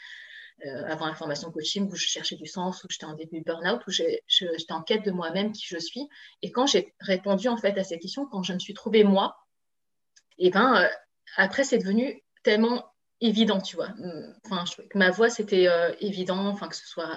euh, 0.64 0.84
avant 0.86 1.06
la 1.06 1.14
formation 1.14 1.50
coaching 1.50 1.90
où 1.90 1.96
je 1.96 2.06
cherchais 2.06 2.36
du 2.36 2.46
sens, 2.46 2.84
où 2.84 2.86
j'étais 2.88 3.04
en 3.04 3.14
début 3.14 3.40
burn-out, 3.40 3.80
où 3.86 3.90
j'étais 3.90 4.72
en 4.72 4.82
quête 4.82 5.04
de 5.04 5.10
moi-même, 5.10 5.50
qui 5.50 5.64
je 5.66 5.78
suis. 5.78 6.08
Et 6.40 6.52
quand 6.52 6.66
j'ai 6.66 6.94
répondu 7.00 7.48
en 7.48 7.56
fait 7.56 7.76
à 7.78 7.84
cette 7.84 8.00
question, 8.00 8.26
quand 8.26 8.44
je 8.44 8.52
me 8.52 8.60
suis 8.60 8.74
trouvée 8.74 9.02
moi, 9.02 9.36
et 10.38 10.46
eh 10.46 10.50
ben 10.50 10.82
euh, 10.82 10.88
après 11.36 11.64
c'est 11.64 11.78
devenu 11.78 12.22
tellement 12.44 12.84
évident, 13.20 13.60
tu 13.60 13.74
vois. 13.76 13.88
Enfin, 14.44 14.64
je, 14.64 14.82
ma 14.96 15.10
voix 15.10 15.30
c'était 15.30 15.66
euh, 15.66 15.92
évident, 16.00 16.46
enfin 16.46 16.68
que 16.68 16.76
ce 16.76 16.86
soit 16.86 17.10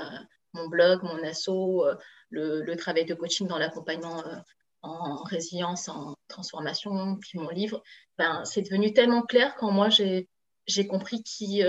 mon 0.53 0.67
blog, 0.67 1.03
mon 1.03 1.23
asso, 1.23 1.83
le, 2.29 2.75
travail 2.75 3.05
de 3.05 3.13
coaching 3.13 3.47
dans 3.47 3.59
l'accompagnement 3.59 4.23
en 4.81 5.23
résilience, 5.23 5.87
en 5.87 6.15
transformation, 6.27 7.17
puis 7.17 7.37
mon 7.37 7.49
livre, 7.49 7.83
ben, 8.17 8.43
c'est 8.45 8.61
devenu 8.61 8.93
tellement 8.93 9.21
clair 9.21 9.55
quand 9.57 9.71
moi 9.71 9.89
j'ai 9.89 10.87
compris 10.87 11.21
qui, 11.23 11.63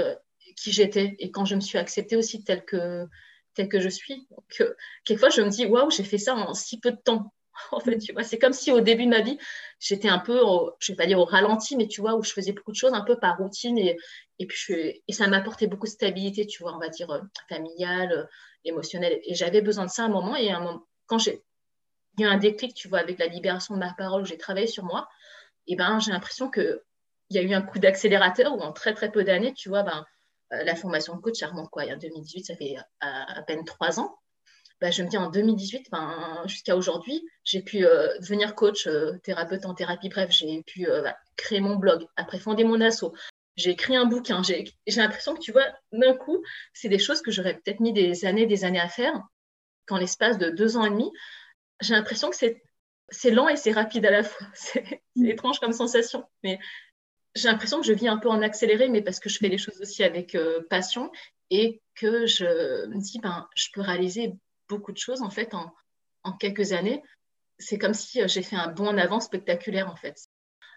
qui 0.56 0.72
j'étais 0.72 1.16
et 1.18 1.30
quand 1.30 1.44
je 1.44 1.54
me 1.54 1.60
suis 1.60 1.78
acceptée 1.78 2.16
aussi 2.16 2.42
telle 2.42 2.64
que, 2.64 3.06
telle 3.54 3.68
que 3.68 3.80
je 3.80 3.88
suis. 3.88 4.28
Euh, 4.60 4.74
quelquefois, 5.04 5.30
je 5.30 5.42
me 5.42 5.50
dis, 5.50 5.66
waouh, 5.66 5.90
j'ai 5.90 6.04
fait 6.04 6.18
ça 6.18 6.34
en 6.34 6.54
si 6.54 6.80
peu 6.80 6.92
de 6.92 6.96
temps. 6.96 7.32
En 7.72 7.80
fait, 7.80 7.96
tu 7.98 8.12
vois, 8.12 8.22
c'est 8.22 8.38
comme 8.38 8.52
si 8.52 8.70
au 8.70 8.82
début 8.82 9.06
de 9.06 9.10
ma 9.10 9.22
vie, 9.22 9.38
j'étais 9.80 10.08
un 10.08 10.18
peu, 10.18 10.38
je 10.78 10.92
vais 10.92 10.96
pas 10.96 11.06
dire 11.06 11.18
au 11.18 11.24
ralenti, 11.24 11.74
mais 11.76 11.88
tu 11.88 12.02
vois, 12.02 12.14
où 12.14 12.22
je 12.22 12.30
faisais 12.30 12.52
beaucoup 12.52 12.70
de 12.70 12.76
choses 12.76 12.92
un 12.92 13.00
peu 13.00 13.18
par 13.18 13.38
routine 13.38 13.78
et, 13.78 13.96
et 14.38 14.46
puis 14.46 15.02
ça 15.08 15.26
m'apportait 15.26 15.66
beaucoup 15.66 15.86
de 15.86 15.90
stabilité, 15.90 16.46
tu 16.46 16.62
vois, 16.62 16.76
on 16.76 16.78
va 16.78 16.90
dire 16.90 17.10
euh, 17.10 17.20
familiale, 17.48 18.12
euh, 18.12 18.24
émotionnelle. 18.64 19.18
Et 19.24 19.34
j'avais 19.34 19.62
besoin 19.62 19.86
de 19.86 19.90
ça 19.90 20.02
à 20.02 20.06
un 20.06 20.10
moment. 20.10 20.36
Et 20.36 20.50
un 20.50 20.60
moment, 20.60 20.86
quand 21.06 21.18
j'ai 21.18 21.42
eu 22.18 22.24
un 22.24 22.36
déclic, 22.36 22.74
tu 22.74 22.88
vois, 22.88 22.98
avec 22.98 23.18
la 23.18 23.26
libération 23.26 23.74
de 23.74 23.80
ma 23.80 23.94
parole, 23.94 24.26
j'ai 24.26 24.36
travaillé 24.36 24.66
sur 24.66 24.84
moi, 24.84 25.08
et 25.66 25.76
ben, 25.76 25.98
j'ai 25.98 26.12
l'impression 26.12 26.50
qu'il 26.50 26.78
y 27.30 27.38
a 27.38 27.42
eu 27.42 27.54
un 27.54 27.62
coup 27.62 27.78
d'accélérateur 27.78 28.54
où 28.54 28.60
en 28.60 28.72
très 28.72 28.92
très 28.92 29.10
peu 29.10 29.24
d'années, 29.24 29.54
tu 29.54 29.70
vois, 29.70 29.82
ben, 29.82 30.04
la 30.50 30.76
formation 30.76 31.16
de 31.16 31.20
coach, 31.20 31.38
ça 31.38 31.48
remonte 31.48 31.70
quoi 31.70 31.84
En 31.84 31.96
2018, 31.96 32.44
ça 32.44 32.56
fait 32.56 32.76
à, 33.00 33.42
peine 33.46 33.64
trois 33.64 34.00
ans. 34.00 34.18
Bah, 34.80 34.90
je 34.90 35.02
me 35.02 35.08
dis 35.08 35.16
en 35.16 35.30
2018, 35.30 35.88
ben, 35.90 36.42
jusqu'à 36.46 36.76
aujourd'hui, 36.76 37.26
j'ai 37.44 37.62
pu 37.62 37.86
euh, 37.86 38.18
devenir 38.18 38.54
coach, 38.54 38.86
euh, 38.86 39.16
thérapeute 39.22 39.64
en 39.64 39.74
thérapie. 39.74 40.10
Bref, 40.10 40.30
j'ai 40.30 40.62
pu 40.64 40.86
bah, 40.86 41.16
créer 41.36 41.60
mon 41.60 41.76
blog, 41.76 42.06
après 42.16 42.38
fonder 42.38 42.64
mon 42.64 42.80
asso. 42.80 43.12
J'ai 43.56 43.70
écrit 43.70 43.96
un 43.96 44.04
bouquin. 44.04 44.42
J'ai 44.42 44.64
l'impression 44.86 45.34
que 45.34 45.40
tu 45.40 45.50
vois, 45.50 45.66
d'un 45.92 46.14
coup, 46.14 46.42
c'est 46.74 46.90
des 46.90 46.98
choses 46.98 47.22
que 47.22 47.30
j'aurais 47.30 47.54
peut-être 47.54 47.80
mis 47.80 47.94
des 47.94 48.26
années, 48.26 48.46
des 48.46 48.64
années 48.64 48.80
à 48.80 48.88
faire. 48.88 49.14
Qu'en 49.86 49.96
l'espace 49.96 50.36
de 50.36 50.50
deux 50.50 50.76
ans 50.76 50.84
et 50.84 50.90
demi, 50.90 51.10
j'ai 51.80 51.94
l'impression 51.94 52.28
que 52.28 52.36
c'est 52.36 53.30
lent 53.30 53.48
et 53.48 53.56
c'est 53.56 53.72
rapide 53.72 54.04
à 54.04 54.10
la 54.10 54.22
fois. 54.22 54.46
C'est 54.54 55.02
étrange 55.16 55.58
comme 55.60 55.72
sensation, 55.72 56.24
mais 56.42 56.58
j'ai 57.36 57.48
l'impression 57.48 57.80
que 57.80 57.86
je 57.86 57.92
vis 57.92 58.08
un 58.08 58.16
peu 58.16 58.28
en 58.28 58.42
accéléré, 58.42 58.88
mais 58.88 59.02
parce 59.02 59.20
que 59.20 59.28
je 59.28 59.38
fais 59.38 59.48
les 59.48 59.58
choses 59.58 59.80
aussi 59.80 60.02
avec 60.02 60.34
euh, 60.34 60.62
passion 60.70 61.12
et 61.50 61.82
que 61.94 62.26
je 62.26 62.86
me 62.86 62.98
dis, 62.98 63.20
ben, 63.20 63.46
je 63.54 63.68
peux 63.72 63.82
réaliser 63.82 64.32
beaucoup 64.68 64.92
de 64.92 64.98
choses 64.98 65.22
en 65.22 65.30
fait 65.30 65.54
en, 65.54 65.72
en 66.24 66.32
quelques 66.32 66.72
années. 66.72 67.02
C'est 67.58 67.78
comme 67.78 67.94
si 67.94 68.22
euh, 68.22 68.28
j'ai 68.28 68.42
fait 68.42 68.56
un 68.56 68.68
bond 68.68 68.88
en 68.88 68.98
avant 68.98 69.20
spectaculaire 69.20 69.88
en 69.90 69.96
fait. 69.96 70.16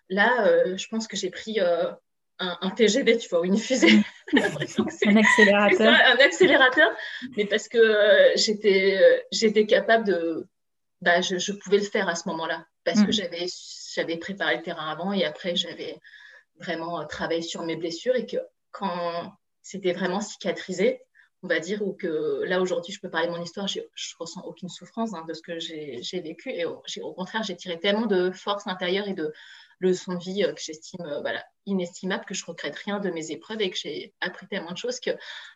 Là, 0.10 0.48
euh, 0.48 0.76
je 0.76 0.88
pense 0.90 1.08
que 1.08 1.16
j'ai 1.16 1.30
pris 1.30 1.60
un, 1.60 1.98
un, 2.40 2.70
TGV, 2.72 3.18
tu 3.18 3.30
vois, 3.30 3.42
ou 3.42 3.46
une 3.46 3.58
fusée. 3.58 4.02
un 4.34 5.16
accélérateur. 5.16 5.94
un 5.94 6.26
accélérateur, 6.26 6.92
mais 7.38 7.46
parce 7.46 7.68
que 7.68 8.32
j'étais 8.36 9.24
j'étais 9.32 9.66
capable 9.66 10.06
de. 10.06 10.48
Bah, 11.02 11.22
je, 11.22 11.38
je, 11.38 11.54
pouvais 11.54 11.78
le 11.78 11.84
faire 11.84 12.10
à 12.10 12.16
ce 12.16 12.28
moment-là, 12.28 12.66
parce 12.84 13.04
que 13.04 13.10
mm. 13.10 13.48
j'avais 13.96 14.18
préparé 14.18 14.58
le 14.58 14.64
terrain 14.64 14.92
avant 14.92 15.14
et 15.14 15.24
après, 15.24 15.56
j'avais 15.56 15.98
vraiment 16.60 17.02
euh, 17.02 17.06
travailler 17.06 17.42
sur 17.42 17.64
mes 17.64 17.76
blessures 17.76 18.16
et 18.16 18.26
que 18.26 18.38
quand 18.72 19.34
c'était 19.62 19.94
vraiment 19.94 20.22
cicatrisé, 20.22 21.02
on 21.42 21.48
va 21.48 21.60
dire, 21.60 21.82
ou 21.82 21.94
que 21.94 22.44
là 22.46 22.62
aujourd'hui 22.62 22.94
je 22.94 23.00
peux 23.00 23.10
parler 23.10 23.28
de 23.28 23.32
mon 23.34 23.42
histoire, 23.42 23.68
je 23.68 23.82
ressens 24.20 24.42
aucune 24.42 24.70
souffrance 24.70 25.14
hein, 25.14 25.26
de 25.28 25.34
ce 25.34 25.42
que 25.42 25.60
j'ai 25.60 26.22
vécu 26.22 26.52
et 26.52 26.66
au, 26.66 27.14
contraire 27.14 27.44
j'ai 27.44 27.56
tiré 27.56 27.80
tellement 27.80 28.08
de 28.08 28.32
force 28.32 28.68
intérieure 28.68 29.08
et 29.08 29.14
de, 29.14 29.32
leçons 29.80 30.14
de 30.14 30.20
vie 30.20 30.44
euh, 30.44 30.54
que 30.54 30.62
j'estime 30.62 31.06
euh, 31.06 31.22
voilà, 31.22 31.44
inestimable, 31.66 32.26
que 32.26 32.34
je 32.34 32.46
regrette 32.46 32.76
rien 32.76 33.00
de 33.00 33.10
mes 33.10 33.32
épreuves 33.32 33.62
et 33.62 33.70
que 33.70 33.78
j'ai 33.78 34.14
appris 34.22 34.48
tellement 34.48 34.72
de 34.72 34.78
choses 34.78 35.00
que, 35.00 35.12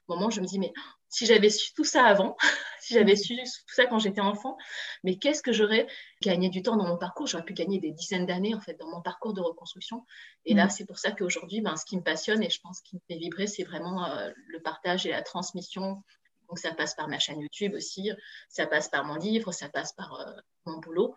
au 0.08 0.16
moment, 0.16 0.30
je 0.30 0.42
me 0.42 0.46
dis, 0.46 0.60
mais 0.60 0.74
si 1.14 1.28
j'avais 1.28 1.52
su 1.52 1.74
tout 1.76 1.84
ça 1.84 2.06
avant, 2.06 2.36
si 2.82 2.96
j'avais 2.96 3.16
su 3.16 3.36
tout 3.36 3.74
ça 3.76 3.86
quand 3.86 4.00
j'étais 4.00 4.20
enfant, 4.20 4.58
mais 5.04 5.18
qu'est-ce 5.18 5.44
que 5.44 5.52
j'aurais 5.52 5.86
gagné 6.24 6.50
du 6.50 6.64
temps 6.64 6.76
dans 6.76 6.88
mon 6.88 6.98
parcours? 6.98 7.28
J'aurais 7.28 7.46
pu 7.46 7.54
gagner 7.54 7.80
des 7.80 7.92
dizaines 7.92 8.26
d'années, 8.26 8.56
en 8.56 8.60
fait, 8.60 8.74
dans 8.80 8.90
mon 8.90 9.02
parcours 9.02 9.36
de 9.36 9.42
reconstruction. 9.42 10.06
Et 10.46 10.56
là, 10.56 10.66
mm. 10.66 10.70
c'est 10.72 10.86
pour 10.86 10.98
ça 10.98 11.12
qu'aujourd'hui, 11.12 11.62
ben, 11.62 11.76
ce 11.76 11.86
qui 11.86 11.98
me 11.98 12.02
passionne 12.02 12.42
et 12.42 12.50
je 12.50 12.60
pense 12.62 12.82
qui 12.82 12.96
me 12.96 13.02
fait 13.08 13.20
vibrer, 13.20 13.46
c'est 13.46 13.64
vraiment 13.64 14.06
euh, 14.06 14.32
le 14.48 14.60
partage 14.60 15.06
et 15.06 15.12
la 15.12 15.22
transmission 15.22 16.02
donc 16.50 16.60
ça 16.60 16.74
passe 16.74 16.94
par 16.94 17.08
ma 17.08 17.18
chaîne 17.18 17.40
YouTube 17.40 17.74
aussi, 17.74 18.12
ça 18.50 18.68
passe 18.68 18.88
par 18.88 19.06
mon 19.06 19.16
livre, 19.16 19.52
ça 19.52 19.70
passe 19.70 19.94
par 19.94 20.24
mon 20.66 20.78
boulot. 20.80 21.16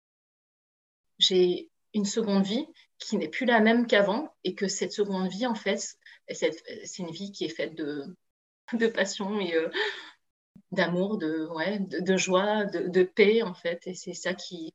J'ai 1.19 1.69
une 1.93 2.07
seconde 2.07 2.45
vie 2.45 2.65
qui 2.99 3.19
n'est 3.19 3.29
plus 3.29 3.45
la 3.45 3.61
même 3.61 3.87
qu'avant 3.87 4.35
et 4.45 4.55
que 4.55 4.67
cette 4.67 4.93
seconde 4.93 5.29
vie, 5.29 5.47
en 5.47 5.55
fait, 5.55 5.99
c'est 6.31 6.53
une 7.01 7.11
vie 7.11 7.33
qui 7.33 7.45
est 7.45 7.51
faite 7.51 7.75
de, 7.75 8.17
de 8.73 8.87
passion 8.87 9.41
et, 9.41 9.55
euh, 9.55 9.69
d'amour, 10.73 11.19
de, 11.19 11.47
ouais, 11.55 11.79
de, 11.81 12.17
joie, 12.17 12.65
de, 12.65 13.03
paix, 13.03 13.43
en 13.43 13.55
fait. 13.55 13.87
Et 13.87 13.95
c'est 13.95 14.15
ça 14.15 14.35
qui 14.35 14.75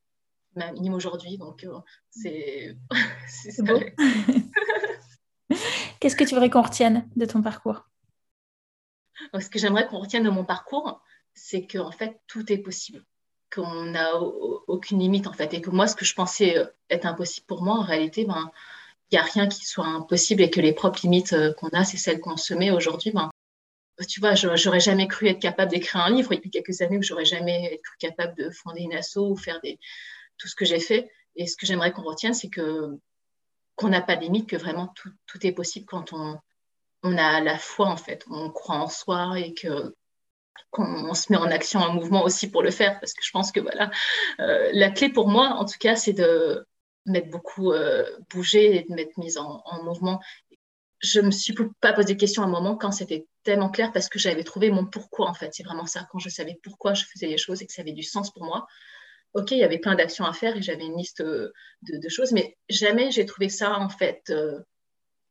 m'anime 0.56 0.94
aujourd'hui. 0.94 1.38
Donc, 1.38 1.64
euh, 1.64 1.80
c'est 2.10 2.76
beau. 3.60 3.80
Qu'est-ce 6.00 6.16
que 6.16 6.24
tu 6.24 6.34
voudrais 6.34 6.50
qu'on 6.50 6.62
retienne 6.62 7.08
de 7.16 7.26
ton 7.26 7.42
parcours? 7.42 7.86
Ce 9.39 9.50
que 9.50 9.60
j'aimerais 9.60 9.88
qu'on 9.88 10.00
retienne 10.00 10.24
de 10.24 10.30
mon 10.30 10.46
parcours, 10.46 11.02
c'est 11.34 11.68
qu'en 11.68 11.92
fait, 11.92 12.20
tout 12.28 12.52
est 12.52 12.58
possible 12.58 13.06
qu'on 13.54 13.84
n'a 13.84 14.16
aucune 14.18 15.00
limite 15.00 15.28
en 15.28 15.34
fait 15.34 15.54
et 15.54 15.62
que 15.62 15.70
moi 15.70 15.86
ce 15.86 15.96
que 15.96 16.06
je 16.06 16.16
pensais 16.16 16.58
euh, 16.58 16.66
être 16.89 17.06
impossible 17.06 17.46
pour 17.48 17.64
moi 17.64 17.76
en 17.76 17.82
réalité 17.82 18.24
ben 18.24 18.50
il 19.12 19.16
n'y 19.16 19.20
a 19.20 19.24
rien 19.24 19.48
qui 19.48 19.66
soit 19.66 19.86
impossible 19.86 20.42
et 20.42 20.50
que 20.50 20.62
les 20.62 20.72
propres 20.72 21.02
limites 21.04 21.36
qu'on 21.58 21.68
a 21.74 21.84
c'est 21.84 21.98
celles 21.98 22.22
qu'on 22.22 22.38
se 22.38 22.54
met 22.54 22.72
aujourd'hui 22.72 23.12
ben 23.12 23.30
tu 24.08 24.20
vois, 24.20 24.36
j'aurais 24.36 24.80
jamais 24.80 25.08
cru 25.08 25.28
être 25.28 25.39
capable 25.39 25.72
d'écrire 25.72 26.02
un 26.02 26.10
livre. 26.10 26.34
Il 26.34 26.45
y 26.45 26.49
quelques 26.49 26.82
années 26.82 26.97
où 26.97 27.04
j'aurais 27.04 27.26
jamais 27.26 27.80
cru 27.84 27.97
capable 27.99 28.36
de 28.36 28.49
fonder 28.49 28.82
une 28.82 28.93
asso 28.93 29.18
ou 29.18 29.36
faire 29.36 29.60
tout 30.38 30.47
ce 30.47 30.56
que 30.56 30.66
j'ai 30.66 30.80
fait. 30.80 31.10
Et 31.36 31.47
ce 31.47 31.56
que 31.56 31.66
j'aimerais 31.66 31.91
qu'on 31.91 32.04
retienne, 32.04 32.34
c'est 32.34 32.49
que 32.49 32.97
qu'on 33.76 33.89
n'a 33.89 34.02
pas 34.02 34.16
de 34.16 34.22
limite, 34.22 34.49
que 34.49 34.58
vraiment 34.58 34.88
tout, 34.95 35.10
tout, 35.26 35.45
est 35.45 35.54
possible 35.54 35.86
quand 35.86 36.14
on, 36.14 36.38
on 37.04 37.18
a 37.18 37.41
la 37.41 37.58
foi 37.58 37.88
en 37.88 37.97
fait, 37.97 38.26
on 38.30 38.49
croit 38.49 38.76
en 38.76 38.89
soi 38.89 39.39
et 39.39 39.54
que 39.54 39.95
qu'on 40.70 41.14
se 41.14 41.32
met 41.32 41.38
en 41.38 41.52
action, 41.52 41.80
en 41.80 41.93
mouvement 41.93 42.24
aussi 42.24 42.49
pour 42.49 42.64
le 42.64 42.72
faire, 42.72 42.99
parce 42.99 43.14
que 43.14 43.24
je 43.24 43.32
pense 43.32 43.52
que 43.52 43.60
voilà, 43.60 43.91
euh, 44.39 44.70
la 44.74 44.89
clé 44.89 45.10
pour 45.10 45.28
moi, 45.28 45.49
en 45.49 45.66
tout 45.66 45.78
cas, 45.80 45.95
c'est 45.95 46.14
de 46.14 46.66
mettre 47.06 47.30
beaucoup 47.30 47.74
euh, 47.74 48.06
bouger 48.30 48.78
et 48.78 48.84
de 48.84 48.93
mettre 48.93 49.12
mise 49.18 49.38
en, 49.38 49.62
en 49.66 49.84
mouvement. 49.84 50.22
Je 50.99 51.20
me 51.20 51.32
suis 51.32 51.56
pas 51.82 51.93
posé 51.93 52.14
de 52.14 52.20
questions 52.20 52.43
à 52.43 52.45
un 52.45 52.49
moment 52.49 52.78
quand 52.78 52.91
c'était 52.91 53.26
tellement 53.44 53.70
clair 53.70 53.92
parce 53.92 54.10
que 54.10 54.20
j'avais 54.20 54.44
trouvé 54.44 54.70
mon 54.70 54.86
pourquoi 54.86 55.30
en 55.30 55.34
fait. 55.34 55.54
C'est 55.54 55.64
vraiment 55.64 55.86
ça, 55.86 56.08
quand 56.12 56.20
je 56.20 56.30
savais 56.30 56.60
pourquoi 56.64 56.94
je 56.94 57.06
faisais 57.06 57.28
les 57.28 57.38
choses 57.38 57.62
et 57.62 57.68
que 57.68 57.74
ça 57.74 57.82
avait 57.82 57.92
du 57.92 58.04
sens 58.04 58.32
pour 58.32 58.44
moi. 58.44 58.68
Ok, 59.34 59.52
il 59.52 59.58
y 59.60 59.64
avait 59.64 59.80
plein 59.80 59.96
d'actions 59.96 60.26
à 60.26 60.34
faire 60.34 60.58
et 60.58 60.62
j'avais 60.62 60.86
une 60.86 60.98
liste 60.98 61.22
euh, 61.22 61.54
de, 61.84 62.10
choses, 62.10 62.34
mais 62.34 62.58
jamais 62.70 63.12
j'ai 63.12 63.26
trouvé 63.26 63.48
ça 63.48 63.78
en 63.80 63.88
fait 63.88 64.24
euh, 64.30 64.60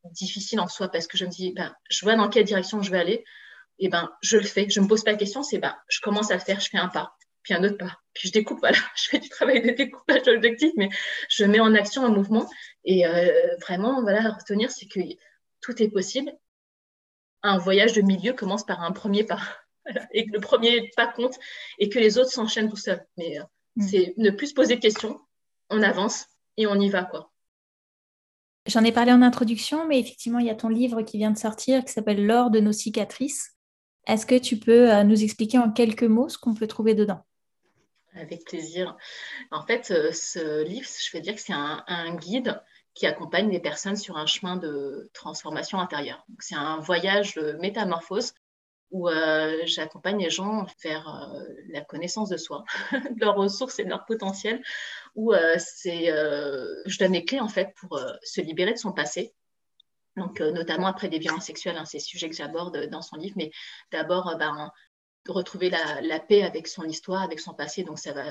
difficile 0.05 0.61
en 0.61 0.69
soi 0.69 0.89
parce 0.89 1.07
que 1.07 1.19
je 1.19 1.27
me 1.27 1.31
dis, 1.31 1.53
ben, 1.53 1.75
je 1.91 2.05
vois 2.05 2.17
dans 2.17 2.31
quelle 2.31 2.45
direction 2.45 2.83
je 2.83 2.91
vais 2.91 2.99
aller 2.99 3.25
et 3.79 3.89
ben 3.89 4.11
je 4.23 4.39
le 4.39 4.45
fais. 4.45 4.69
Je 4.69 4.81
me 4.81 4.89
pose 4.89 5.05
pas 5.05 5.13
de 5.13 5.19
questions, 5.19 5.43
c'est 5.43 5.59
ben, 5.59 5.77
je 5.89 6.01
commence 6.01 6.31
à 6.31 6.35
le 6.35 6.41
faire, 6.41 6.61
je 6.61 6.69
fais 6.71 6.79
un 6.79 6.89
pas, 6.89 7.15
puis 7.43 7.55
un 7.55 7.63
autre 7.63 7.77
pas, 7.77 7.99
puis 8.15 8.29
je 8.29 8.33
découpe, 8.33 8.59
voilà, 8.61 8.79
je 8.97 9.09
fais 9.09 9.19
du 9.19 9.29
travail 9.29 9.61
de 9.61 9.71
découpage 9.71 10.23
d'objectifs, 10.23 10.73
mais 10.77 10.89
je 11.29 11.45
mets 11.45 11.61
en 11.61 11.75
action 11.75 12.05
un 12.05 12.11
mouvement 12.11 12.49
et 12.85 13.07
euh, 13.07 13.57
vraiment, 13.61 14.01
voilà, 14.03 14.27
à 14.27 14.31
retenir, 14.31 14.71
c'est 14.71 14.87
que 14.87 15.01
tout 15.61 15.83
est 15.83 15.91
possible. 15.91 16.33
Un 17.43 17.59
voyage 17.59 17.93
de 17.95 18.03
milieu 18.03 18.33
commence 18.33 18.65
par 18.65 18.83
un 18.83 18.93
premier 18.93 19.25
pas. 19.25 19.41
et 20.13 20.27
que 20.27 20.33
le 20.33 20.41
premier 20.41 20.91
pas 20.97 21.07
compte 21.07 21.39
et 21.79 21.89
que 21.89 21.99
les 21.99 22.19
autres 22.19 22.31
s'enchaînent 22.31 22.71
tout 22.71 22.77
seuls. 22.77 23.05
Mais 23.17 23.39
euh, 23.39 23.45
mm. 23.77 23.83
c'est 23.83 24.15
ne 24.17 24.31
plus 24.31 24.49
se 24.49 24.55
poser 24.55 24.77
de 24.77 24.81
questions, 24.81 25.21
on 25.69 25.83
avance 25.83 26.27
et 26.57 26.67
on 26.67 26.79
y 26.79 26.89
va. 26.89 27.05
quoi. 27.05 27.33
J'en 28.67 28.85
ai 28.85 28.93
parlé 28.93 29.13
en 29.13 29.23
introduction, 29.23 29.87
mais 29.87 29.99
effectivement, 29.99 30.39
il 30.39 30.47
y 30.47 30.51
a 30.51 30.55
ton 30.55 30.69
livre 30.69 31.03
qui 31.03 31.19
vient 31.19 31.31
de 31.31 31.39
sortir 31.39 31.85
qui 31.85 31.93
s'appelle 31.93 32.25
L'or 32.25 32.51
de 32.51 32.61
nos 32.61 32.73
cicatrices. 32.73 33.53
Est-ce 34.07 34.27
que 34.27 34.39
tu 34.39 34.59
peux 34.59 34.93
euh, 34.93 35.03
nous 35.05 35.23
expliquer 35.23 35.59
en 35.59 35.71
quelques 35.71 36.03
mots 36.03 36.29
ce 36.29 36.39
qu'on 36.39 36.55
peut 36.55 36.67
trouver 36.67 36.95
dedans? 36.95 37.25
Avec 38.15 38.45
plaisir. 38.45 38.97
En 39.51 39.65
fait, 39.65 39.91
euh, 39.93 40.11
ce 40.13 40.65
livre, 40.65 40.87
je 40.87 41.13
vais 41.13 41.21
dire 41.21 41.35
que 41.35 41.41
c'est 41.41 41.53
un 41.53 42.15
guide 42.17 42.61
qui 42.95 43.07
accompagne 43.07 43.51
les 43.51 43.61
personnes 43.61 43.97
sur 43.97 44.17
un 44.17 44.27
chemin 44.27 44.57
de 44.57 45.11
transformation 45.15 45.79
intérieure. 45.79 46.25
C'est 46.41 46.57
un 46.57 46.79
voyage 46.81 47.35
de 47.35 47.53
métamorphose 47.61 48.35
où 48.91 49.09
euh, 49.09 49.61
j'accompagne 49.65 50.19
les 50.19 50.31
gens 50.31 50.67
vers 50.83 51.09
euh, 51.09 51.45
la 51.69 51.81
connaissance 51.81 52.29
de 52.29 52.37
soi, 52.37 52.65
de 52.93 53.25
leurs 53.25 53.37
ressources 53.37 53.79
et 53.79 53.85
de 53.85 53.89
leur 53.89 54.05
potentiel, 54.05 54.63
où 55.15 55.33
euh, 55.33 55.57
c'est, 55.59 56.07
je 56.07 56.99
donne 56.99 57.13
les 57.13 57.25
clés 57.25 57.41
en 57.41 57.49
fait 57.49 57.73
pour 57.77 58.01
se 58.23 58.41
libérer 58.41 58.73
de 58.73 58.79
son 58.79 58.93
passé. 58.93 59.33
Donc, 60.17 60.41
notamment 60.41 60.89
après 60.89 61.09
des 61.09 61.21
violences 61.21 61.47
sexuelles, 61.47 61.77
hein, 61.77 61.85
c'est 61.85 62.01
sujet 62.01 62.29
que 62.29 62.35
j'aborde 62.35 62.89
dans 62.89 63.01
son 63.01 63.17
livre, 63.17 63.37
mais 63.37 63.53
d'abord, 63.93 64.37
ben, 64.39 64.71
retrouver 65.29 65.71
la, 65.71 66.01
la, 66.01 66.19
paix 66.19 66.43
avec 66.43 66.67
son 66.67 66.83
histoire, 66.83 67.23
avec 67.23 67.39
son 67.39 67.55
passé. 67.55 67.85
Donc, 67.85 67.99
ça 67.99 68.13
va 68.13 68.25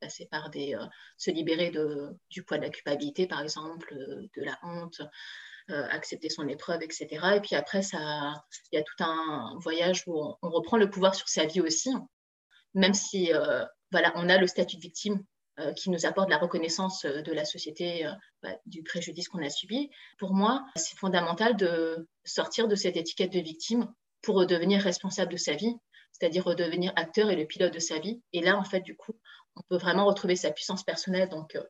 passer 0.00 0.26
par 0.26 0.50
des, 0.50 0.74
euh, 0.74 0.84
se 1.16 1.30
libérer 1.30 1.70
de, 1.70 2.16
du 2.30 2.42
poids 2.42 2.58
de 2.58 2.62
la 2.62 2.70
culpabilité, 2.70 3.26
par 3.26 3.42
exemple, 3.42 3.92
euh, 3.94 4.26
de 4.36 4.42
la 4.42 4.58
honte, 4.62 5.00
euh, 5.70 5.86
accepter 5.90 6.28
son 6.28 6.48
épreuve, 6.48 6.82
etc. 6.82 7.06
Et 7.36 7.40
puis 7.40 7.56
après, 7.56 7.80
il 7.80 8.76
y 8.76 8.78
a 8.78 8.82
tout 8.82 9.04
un 9.04 9.56
voyage 9.58 10.04
où 10.06 10.36
on, 10.42 10.50
reprend 10.50 10.76
le 10.76 10.88
pouvoir 10.90 11.14
sur 11.14 11.28
sa 11.28 11.44
vie 11.44 11.60
aussi, 11.60 11.90
même 12.74 12.94
si 12.94 13.32
voilà, 13.90 14.12
on 14.14 14.28
a 14.28 14.38
le 14.38 14.46
statut 14.46 14.76
de 14.76 14.82
victime 14.82 15.24
qui 15.74 15.90
nous 15.90 16.06
apporte 16.06 16.28
la 16.28 16.38
reconnaissance 16.38 17.04
de 17.04 17.32
la 17.32 17.44
société 17.44 18.08
bah, 18.42 18.54
du 18.66 18.82
préjudice 18.84 19.28
qu'on 19.28 19.42
a 19.42 19.48
subi. 19.48 19.90
Pour 20.18 20.34
moi, 20.34 20.64
c'est 20.76 20.96
fondamental 20.98 21.56
de 21.56 22.06
sortir 22.24 22.68
de 22.68 22.76
cette 22.76 22.96
étiquette 22.96 23.32
de 23.32 23.40
victime 23.40 23.92
pour 24.22 24.36
redevenir 24.36 24.82
responsable 24.82 25.32
de 25.32 25.36
sa 25.36 25.54
vie, 25.54 25.74
c'est-à-dire 26.12 26.44
redevenir 26.44 26.92
acteur 26.96 27.30
et 27.30 27.36
le 27.36 27.46
pilote 27.46 27.72
de 27.72 27.78
sa 27.78 27.98
vie. 27.98 28.22
Et 28.32 28.40
là, 28.40 28.56
en 28.58 28.64
fait, 28.64 28.80
du 28.80 28.96
coup, 28.96 29.12
on 29.56 29.62
peut 29.68 29.76
vraiment 29.76 30.06
retrouver 30.06 30.36
sa 30.36 30.50
puissance 30.50 30.84
personnelle. 30.84 31.28
Donc, 31.28 31.56
euh, 31.56 31.62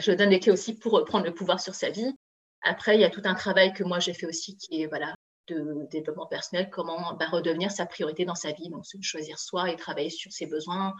je 0.00 0.12
donne 0.12 0.30
des 0.30 0.40
clés 0.40 0.52
aussi 0.52 0.74
pour 0.74 0.92
reprendre 0.92 1.26
le 1.26 1.34
pouvoir 1.34 1.60
sur 1.60 1.74
sa 1.74 1.90
vie. 1.90 2.14
Après, 2.62 2.96
il 2.96 3.00
y 3.00 3.04
a 3.04 3.10
tout 3.10 3.22
un 3.24 3.34
travail 3.34 3.72
que 3.72 3.84
moi 3.84 3.98
j'ai 3.98 4.14
fait 4.14 4.26
aussi 4.26 4.56
qui 4.56 4.82
est 4.82 4.86
voilà 4.86 5.14
de 5.48 5.86
développement 5.90 6.26
personnel, 6.26 6.70
comment 6.70 7.14
bah, 7.14 7.26
redevenir 7.26 7.70
sa 7.70 7.84
priorité 7.84 8.24
dans 8.24 8.34
sa 8.34 8.52
vie, 8.52 8.70
donc 8.70 8.84
choisir 9.02 9.38
soi 9.38 9.70
et 9.70 9.76
travailler 9.76 10.08
sur 10.08 10.32
ses 10.32 10.46
besoins, 10.46 10.94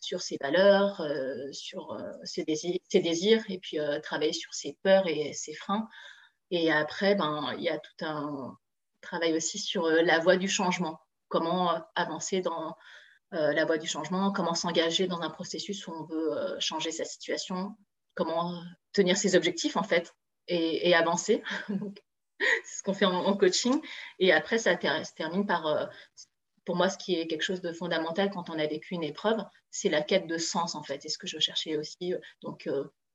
sur 0.00 0.20
ses 0.20 0.36
valeurs, 0.40 1.00
euh, 1.00 1.52
sur 1.52 1.92
euh, 1.92 2.10
ses, 2.24 2.44
désirs, 2.44 3.44
et 3.48 3.58
puis 3.58 3.78
travailler 4.02 4.32
sur 4.32 4.52
ses 4.52 4.76
peurs 4.82 5.06
et 5.06 5.32
ses 5.32 5.54
freins. 5.54 5.88
Et 6.50 6.72
après, 6.72 7.14
ben, 7.14 7.54
il 7.56 7.62
y 7.62 7.68
a 7.68 7.78
tout 7.78 8.04
un 8.04 8.56
travail 9.00 9.36
aussi 9.36 9.58
sur 9.58 9.86
la 9.86 10.18
voie 10.18 10.36
du 10.36 10.48
changement, 10.48 10.98
comment 11.28 11.84
avancer 11.94 12.40
dans 12.40 12.68
euh, 12.68 12.72
la 13.34 13.64
voie 13.64 13.78
du 13.78 13.86
changement, 13.86 14.32
comment 14.32 14.54
s'engager 14.54 15.06
dans 15.06 15.20
un 15.20 15.30
processus 15.30 15.86
où 15.86 15.92
on 15.92 16.04
veut 16.04 16.32
euh, 16.32 16.60
changer 16.60 16.92
sa 16.92 17.04
situation, 17.04 17.76
comment 18.14 18.62
tenir 18.92 19.16
ses 19.16 19.36
objectifs 19.36 19.76
en 19.76 19.82
fait 19.82 20.14
et, 20.46 20.94
avancer. 20.94 21.42
c'est 22.64 22.78
ce 22.78 22.82
qu'on 22.82 22.92
fait 22.92 23.06
en, 23.06 23.36
coaching. 23.36 23.80
Et 24.18 24.32
après, 24.32 24.58
ça 24.58 24.78
se 24.78 25.14
termine 25.14 25.46
par, 25.46 25.66
euh, 25.66 25.86
pour 26.66 26.76
moi, 26.76 26.90
ce 26.90 26.98
qui 26.98 27.14
est 27.14 27.26
quelque 27.26 27.42
chose 27.42 27.62
de 27.62 27.72
fondamental 27.72 28.30
quand 28.30 28.50
on 28.50 28.58
a 28.58 28.66
vécu 28.66 28.94
une 28.94 29.04
épreuve, 29.04 29.42
c'est 29.70 29.88
la 29.88 30.02
quête 30.02 30.26
de 30.26 30.36
sens 30.36 30.74
en 30.74 30.82
fait. 30.82 31.04
Et 31.04 31.08
ce 31.08 31.16
que 31.16 31.26
je 31.26 31.38
cherchais 31.38 31.76
aussi. 31.78 32.14
Donc, 32.42 32.68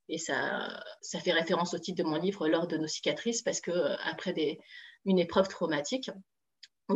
et 0.10 0.18
ça, 0.18 0.84
ça 1.02 1.20
fait 1.20 1.32
référence 1.32 1.76
au 1.76 1.80
titre 1.80 2.04
de 2.04 2.10
mon 2.10 2.18
livre, 2.18 2.48
Lors 2.48 2.68
de 2.68 2.78
nos 2.78 2.88
cicatrices, 2.88 3.44
parce 3.44 3.62
que 3.62 3.72
après 4.04 4.60
une 5.06 5.20
épreuve 5.20 5.48
traumatique, 5.48 6.10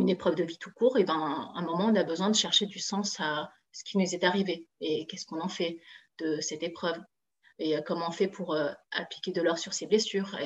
une 0.00 0.08
épreuve 0.08 0.34
de 0.34 0.44
vie 0.44 0.58
tout 0.58 0.72
court, 0.72 0.98
et 0.98 1.04
ben, 1.04 1.50
à 1.54 1.58
un 1.58 1.62
moment, 1.62 1.86
on 1.86 1.94
a 1.94 2.04
besoin 2.04 2.30
de 2.30 2.36
chercher 2.36 2.66
du 2.66 2.78
sens 2.78 3.20
à 3.20 3.50
ce 3.72 3.84
qui 3.84 3.98
nous 3.98 4.14
est 4.14 4.24
arrivé 4.24 4.68
et 4.80 5.06
qu'est-ce 5.06 5.26
qu'on 5.26 5.40
en 5.40 5.48
fait 5.48 5.78
de 6.18 6.40
cette 6.40 6.62
épreuve 6.62 6.98
et 7.58 7.76
euh, 7.76 7.80
comment 7.82 8.08
on 8.08 8.12
fait 8.12 8.28
pour 8.28 8.54
euh, 8.54 8.70
appliquer 8.90 9.32
de 9.32 9.40
l'or 9.40 9.58
sur 9.58 9.72
ses 9.72 9.86
blessures. 9.86 10.36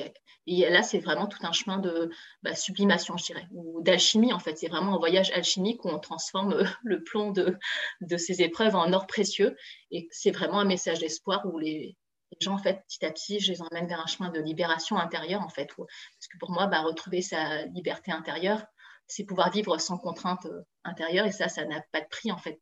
Et, 0.45 0.69
là, 0.69 0.83
c'est 0.83 0.99
vraiment 0.99 1.27
tout 1.27 1.39
un 1.43 1.51
chemin 1.51 1.77
de 1.77 2.09
bah, 2.43 2.55
sublimation, 2.55 3.17
je 3.17 3.25
dirais, 3.25 3.47
ou 3.51 3.81
d'alchimie, 3.81 4.33
en 4.33 4.39
fait. 4.39 4.57
C'est 4.57 4.67
vraiment 4.67 4.95
un 4.95 4.99
voyage 4.99 5.31
alchimique 5.31 5.85
où 5.85 5.89
on 5.89 5.99
transforme 5.99 6.53
euh, 6.53 6.63
le 6.83 7.03
plomb 7.03 7.31
de, 7.31 7.57
de 8.01 8.17
ces 8.17 8.41
épreuves 8.41 8.75
en 8.75 8.91
or 8.93 9.07
précieux. 9.07 9.55
Et 9.91 10.07
c'est 10.11 10.31
vraiment 10.31 10.59
un 10.59 10.65
message 10.65 10.99
d'espoir 10.99 11.45
où 11.45 11.57
les, 11.59 11.97
gens, 12.39 12.53
en 12.53 12.59
fait, 12.59 12.83
petit 12.87 13.05
à 13.05 13.11
petit, 13.11 13.39
je 13.39 13.51
les 13.51 13.61
emmène 13.61 13.87
vers 13.87 13.99
un 13.99 14.07
chemin 14.07 14.29
de 14.29 14.39
libération 14.39 14.97
intérieure, 14.97 15.41
en 15.41 15.49
fait. 15.49 15.67
parce 15.75 16.27
que 16.31 16.37
pour 16.39 16.51
moi, 16.51 16.67
bah, 16.67 16.81
retrouver 16.81 17.21
sa 17.21 17.65
liberté 17.65 18.11
intérieure, 18.11 18.65
c'est 19.09 19.25
pouvoir 19.25 19.51
vivre 19.51 19.77
sans 19.79 19.97
contrainte 19.97 20.45
euh, 20.45 20.61
intérieure. 20.85 21.25
Et 21.25 21.31
ça, 21.31 21.49
ça 21.49 21.65
n'a 21.65 21.81
pas 21.91 21.99
de 21.99 22.07
prix, 22.07 22.31
en 22.31 22.37
fait. 22.37 22.61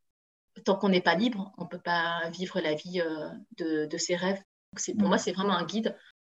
Tant 0.65 0.75
qu'on 0.75 0.89
n'est 0.89 1.01
pas 1.01 1.13
libre, 1.13 1.53
on 1.59 1.65
ne 1.65 1.69
peut 1.69 1.81
pas 1.81 2.29
vivre 2.31 2.59
la 2.59 2.73
vie 2.73 3.01
euh, 3.01 3.29
de, 3.57 3.97
ses 3.97 4.15
rêves. 4.15 4.41
pour 4.97 5.07
moi, 5.07 5.19
c'est 5.19 5.33
vraiment 5.33 5.53
un 5.53 5.65
guide 5.65 5.95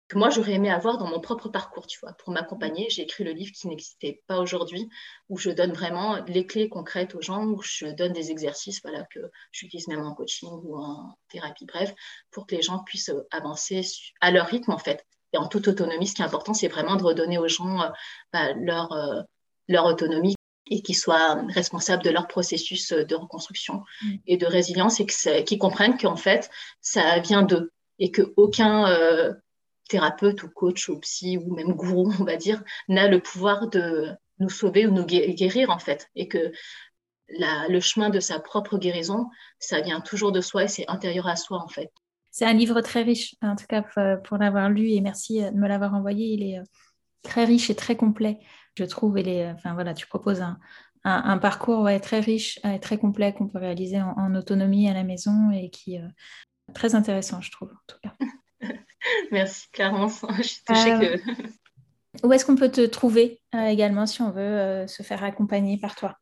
que 0.10 0.18
moi, 0.18 0.32
j'aurais 0.32 0.54
aimé 0.54 0.72
avoir 0.72 0.98
dans 0.98 1.08
mon 1.08 1.22
propre 1.22 1.50
parcours, 1.50 1.86
tu 1.86 2.00
vois. 2.00 2.14
Pour 2.14 2.34
m'accompagner, 2.34 2.88
j'ai 2.90 3.04
écrit 3.04 3.24
le 3.24 3.32
livre 3.32 3.52
qui 3.52 3.68
n'existait 3.68 4.24
pas 4.26 4.40
aujourd'hui, 4.40 4.90
où 5.30 5.38
je 5.38 5.52
donne 5.52 5.72
vraiment 5.72 6.18
les 6.26 6.48
clés 6.48 6.68
concrètes 6.68 7.14
aux 7.14 7.22
gens, 7.22 7.46
où 7.46 7.62
je 7.62 7.86
donne 7.86 8.12
des 8.12 8.32
exercices 8.32 8.82
voilà, 8.82 9.04
que 9.14 9.20
j'utilise 9.52 9.88
même 9.88 10.02
en 10.02 10.16
coaching 10.16 10.50
ou 10.64 10.76
en 10.78 11.16
thérapie, 11.30 11.68
bref, 11.68 11.94
pour 12.32 12.48
que 12.48 12.56
les 12.56 12.64
gens 12.64 12.84
puissent 12.84 13.10
euh, 13.10 13.28
avancer 13.30 13.82
à 14.20 14.32
leur 14.32 14.48
rythme, 14.48 14.72
en 14.72 14.80
fait. 14.80 15.06
Et 15.32 15.38
en 15.38 15.48
toute 15.48 15.68
autonomie, 15.68 16.08
ce 16.08 16.16
qui 16.16 16.24
est 16.24 16.26
important, 16.26 16.56
c'est 16.56 16.70
vraiment 16.70 16.96
de 16.96 17.04
redonner 17.04 17.38
aux 17.38 17.48
gens 17.48 17.88
bah, 18.34 18.54
leur, 18.54 18.92
leur 19.70 19.86
autonomie 19.86 20.36
et 20.70 20.82
qu'ils 20.82 20.98
soient 20.98 21.42
responsables 21.48 22.04
de 22.04 22.10
leur 22.10 22.28
processus 22.28 22.92
de 22.92 23.16
reconstruction 23.16 23.84
mm. 24.02 24.16
et 24.28 24.38
de 24.38 24.46
résilience 24.46 25.00
et 25.00 25.06
qu'ils 25.46 25.58
comprennent 25.58 25.98
qu'en 25.98 26.18
fait, 26.18 26.50
ça 26.82 27.20
vient 27.20 27.44
d'eux 27.44 27.72
et 28.00 28.12
qu'aucun 28.12 28.90
euh, 28.90 29.34
thérapeute 29.90 30.44
ou 30.44 30.50
coach 30.50 30.90
ou 30.90 31.00
psy 31.00 31.38
ou 31.38 31.54
même 31.54 31.74
gourou, 31.74 32.14
on 32.20 32.24
va 32.24 32.36
dire, 32.36 32.64
n'a 32.88 33.08
le 33.08 33.20
pouvoir 33.20 33.70
de 33.70 34.10
nous 34.40 34.50
sauver 34.50 34.88
ou 34.88 34.92
nous 34.92 35.06
guérir 35.06 35.70
en 35.70 35.80
fait 35.80 36.10
et 36.16 36.28
que 36.28 36.52
le 37.28 37.80
chemin 37.80 38.10
de 38.10 38.20
sa 38.20 38.40
propre 38.40 38.78
guérison, 38.78 39.28
ça 39.60 39.82
vient 39.82 40.02
toujours 40.02 40.32
de 40.32 40.42
soi 40.42 40.64
et 40.64 40.68
c'est 40.68 40.88
intérieur 40.88 41.28
à 41.28 41.36
soi 41.36 41.62
en 41.62 41.68
fait. 41.68 41.92
C'est 42.32 42.46
un 42.46 42.54
livre 42.54 42.82
très 42.82 43.04
riche, 43.04 43.36
en 43.42 43.56
tout 43.56 43.66
cas 43.68 43.84
pour 44.24 44.38
l'avoir 44.38 44.70
lu 44.70 44.92
et 44.92 45.02
merci 45.02 45.42
de 45.42 45.52
me 45.52 45.68
l'avoir 45.68 45.94
envoyé. 45.94 46.28
Il 46.28 46.44
est 46.44 46.60
très 47.22 47.44
riche 47.44 47.70
et 47.70 47.76
très 47.76 47.96
complet, 47.96 48.40
je 48.76 48.84
trouve. 48.86 49.18
enfin 49.18 49.74
voilà, 49.74 49.94
tu 49.94 50.08
proposes 50.08 50.42
un, 51.04 51.38
parcours 51.38 51.90
très 52.02 52.20
riche 52.20 52.60
et 52.64 52.80
très 52.80 52.98
complet 52.98 53.34
qu'on 53.34 53.48
peut 53.48 53.60
réaliser 53.60 54.02
en, 54.02 54.36
autonomie 54.36 54.90
à 54.90 54.94
la 54.94 55.04
maison 55.04 55.52
et 55.52 55.70
qui 55.70 55.96
est 55.96 56.04
très 56.74 56.96
intéressant, 56.96 57.42
je 57.42 57.52
trouve, 57.52 57.72
en 57.72 57.84
tout 57.88 57.98
cas. 58.04 58.14
Merci 59.32 59.68
Clarence, 59.72 60.26
je 60.38 60.44
suis 60.44 60.64
touchée 60.64 60.94
euh, 60.94 61.18
que... 61.18 62.28
Où 62.28 62.34
est-ce 62.34 62.46
qu'on 62.46 62.56
peut 62.56 62.72
te 62.72 62.86
trouver 62.86 63.42
euh, 63.56 63.66
également 63.66 64.06
si 64.06 64.22
on 64.22 64.32
veut 64.32 64.42
euh, 64.42 64.88
se 64.88 65.04
faire 65.04 65.24
accompagner 65.24 65.78
par 65.78 65.96
toi? 65.96 66.18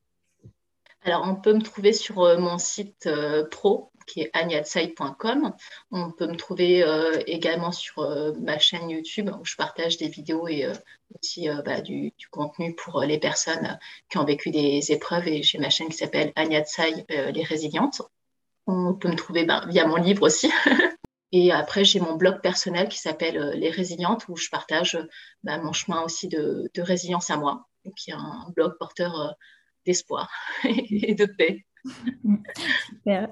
Alors, 1.04 1.24
on 1.26 1.36
peut 1.36 1.54
me 1.54 1.62
trouver 1.62 1.94
sur 1.94 2.18
mon 2.40 2.58
site 2.58 3.10
pro 3.50 3.92
qui 4.08 4.22
est 4.22 4.30
agnatsai.com. 4.34 5.54
On 5.92 6.12
peut 6.12 6.28
me 6.28 6.36
trouver 6.36 6.84
également 7.28 7.72
sur 7.72 8.02
ma 8.40 8.58
chaîne 8.58 8.90
YouTube 8.90 9.30
où 9.40 9.46
je 9.46 9.56
partage 9.56 9.98
des 9.98 10.08
vidéos 10.08 10.48
et 10.48 10.68
aussi 11.16 11.48
bah, 11.66 11.82
du, 11.82 12.14
contenu 12.32 12.74
pour 12.76 13.02
les 13.02 13.20
personnes 13.20 13.78
qui 14.10 14.18
ont 14.18 14.26
vécu 14.26 14.50
des 14.50 14.92
épreuves. 14.92 15.28
Et 15.28 15.44
j'ai 15.44 15.60
ma 15.60 15.70
chaîne 15.70 15.90
qui 15.90 15.98
s'appelle 15.98 16.32
Agnatsai 16.36 17.06
Les 17.10 17.44
Résilientes. 17.44 18.02
On 18.66 18.94
peut 18.94 19.10
me 19.10 19.16
trouver 19.16 19.46
bah, 19.46 19.64
via 19.68 19.86
mon 19.86 19.98
livre 19.98 20.24
aussi. 20.24 20.52
Et 21.32 21.52
après, 21.52 21.84
j'ai 21.84 22.00
mon 22.00 22.16
blog 22.16 22.42
personnel 22.42 22.88
qui 22.88 22.98
s'appelle 22.98 23.38
euh, 23.38 23.54
Les 23.54 23.70
Résilientes, 23.70 24.28
où 24.30 24.38
je 24.38 24.50
partage 24.50 24.98
bah, 25.44 25.58
mon 25.58 25.74
chemin 25.74 26.02
aussi 26.02 26.28
de, 26.28 26.70
résilience 26.78 27.30
à 27.30 27.38
moi, 27.38 27.68
qui 27.96 28.12
est 28.12 28.14
un 28.14 28.52
blog 28.56 28.78
porteur 28.80 29.20
euh, 29.20 29.32
d'espoir 29.86 30.32
et 30.64 31.16
de 31.16 31.26
paix. 31.26 31.66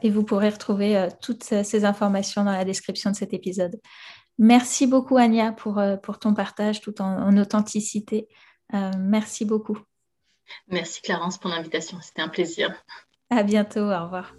Et 0.01 0.09
vous 0.09 0.23
pourrez 0.23 0.49
retrouver 0.49 0.97
euh, 0.97 1.09
toutes 1.21 1.43
ces 1.43 1.85
informations 1.85 2.43
dans 2.43 2.51
la 2.51 2.65
description 2.65 3.11
de 3.11 3.15
cet 3.15 3.33
épisode. 3.33 3.79
Merci 4.37 4.87
beaucoup, 4.87 5.17
Anya, 5.17 5.53
pour, 5.53 5.81
pour 6.03 6.19
ton 6.19 6.33
partage 6.33 6.81
tout 6.81 7.01
en, 7.01 7.37
authenticité. 7.37 8.27
merci 8.97 9.45
beaucoup. 9.45 9.77
Merci, 10.67 11.01
Clarence, 11.01 11.37
pour 11.37 11.49
l'invitation. 11.49 11.99
C'était 12.01 12.21
un 12.21 12.27
plaisir. 12.27 12.73
À 13.29 13.43
bientôt. 13.43 13.79
Au 13.79 14.03
revoir. 14.03 14.35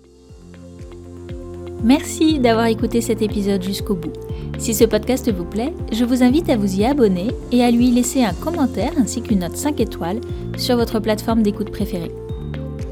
Merci 1.83 2.39
d'avoir 2.39 2.67
écouté 2.67 3.01
cet 3.01 3.23
épisode 3.23 3.62
jusqu'au 3.62 3.95
bout. 3.95 4.12
Si 4.59 4.75
ce 4.75 4.85
podcast 4.85 5.31
vous 5.31 5.45
plaît, 5.45 5.75
je 5.93 6.05
vous 6.05 6.23
invite 6.23 6.49
à 6.49 6.57
vous 6.57 6.81
y 6.81 6.85
abonner 6.85 7.29
et 7.53 7.62
à 7.62 7.71
lui 7.71 7.91
laisser 7.91 8.25
un 8.25 8.33
commentaire 8.33 8.93
ainsi 8.97 9.23
qu'une 9.23 9.41
note 9.41 9.57
5 9.57 9.81
étoiles 9.81 10.21
sur 10.57 10.77
votre 10.77 10.99
plateforme 10.99 11.43
d'écoute 11.43 11.71
préférée. 11.71 12.12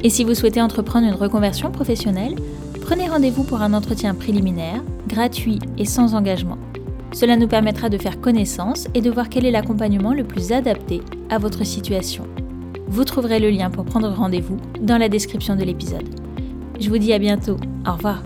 Et 0.04 0.10
si 0.10 0.22
vous 0.22 0.34
souhaitez 0.34 0.60
entreprendre 0.60 1.06
une 1.06 1.14
reconversion 1.14 1.70
professionnelle, 1.70 2.36
prenez 2.82 3.08
rendez-vous 3.08 3.42
pour 3.42 3.62
un 3.62 3.72
entretien 3.72 4.14
préliminaire, 4.14 4.82
gratuit 5.08 5.58
et 5.78 5.86
sans 5.86 6.14
engagement. 6.14 6.58
Cela 7.12 7.36
nous 7.36 7.48
permettra 7.48 7.88
de 7.88 7.96
faire 7.96 8.20
connaissance 8.20 8.86
et 8.92 9.00
de 9.00 9.10
voir 9.10 9.30
quel 9.30 9.46
est 9.46 9.50
l'accompagnement 9.50 10.12
le 10.12 10.24
plus 10.24 10.52
adapté 10.52 11.00
à 11.30 11.38
votre 11.38 11.64
situation. 11.64 12.24
Vous 12.86 13.04
trouverez 13.04 13.40
le 13.40 13.48
lien 13.48 13.70
pour 13.70 13.86
prendre 13.86 14.10
rendez-vous 14.10 14.58
dans 14.80 14.98
la 14.98 15.08
description 15.08 15.56
de 15.56 15.64
l'épisode. 15.64 16.08
Je 16.78 16.90
vous 16.90 16.98
dis 16.98 17.14
à 17.14 17.18
bientôt. 17.18 17.56
Au 17.88 17.92
revoir. 17.92 18.22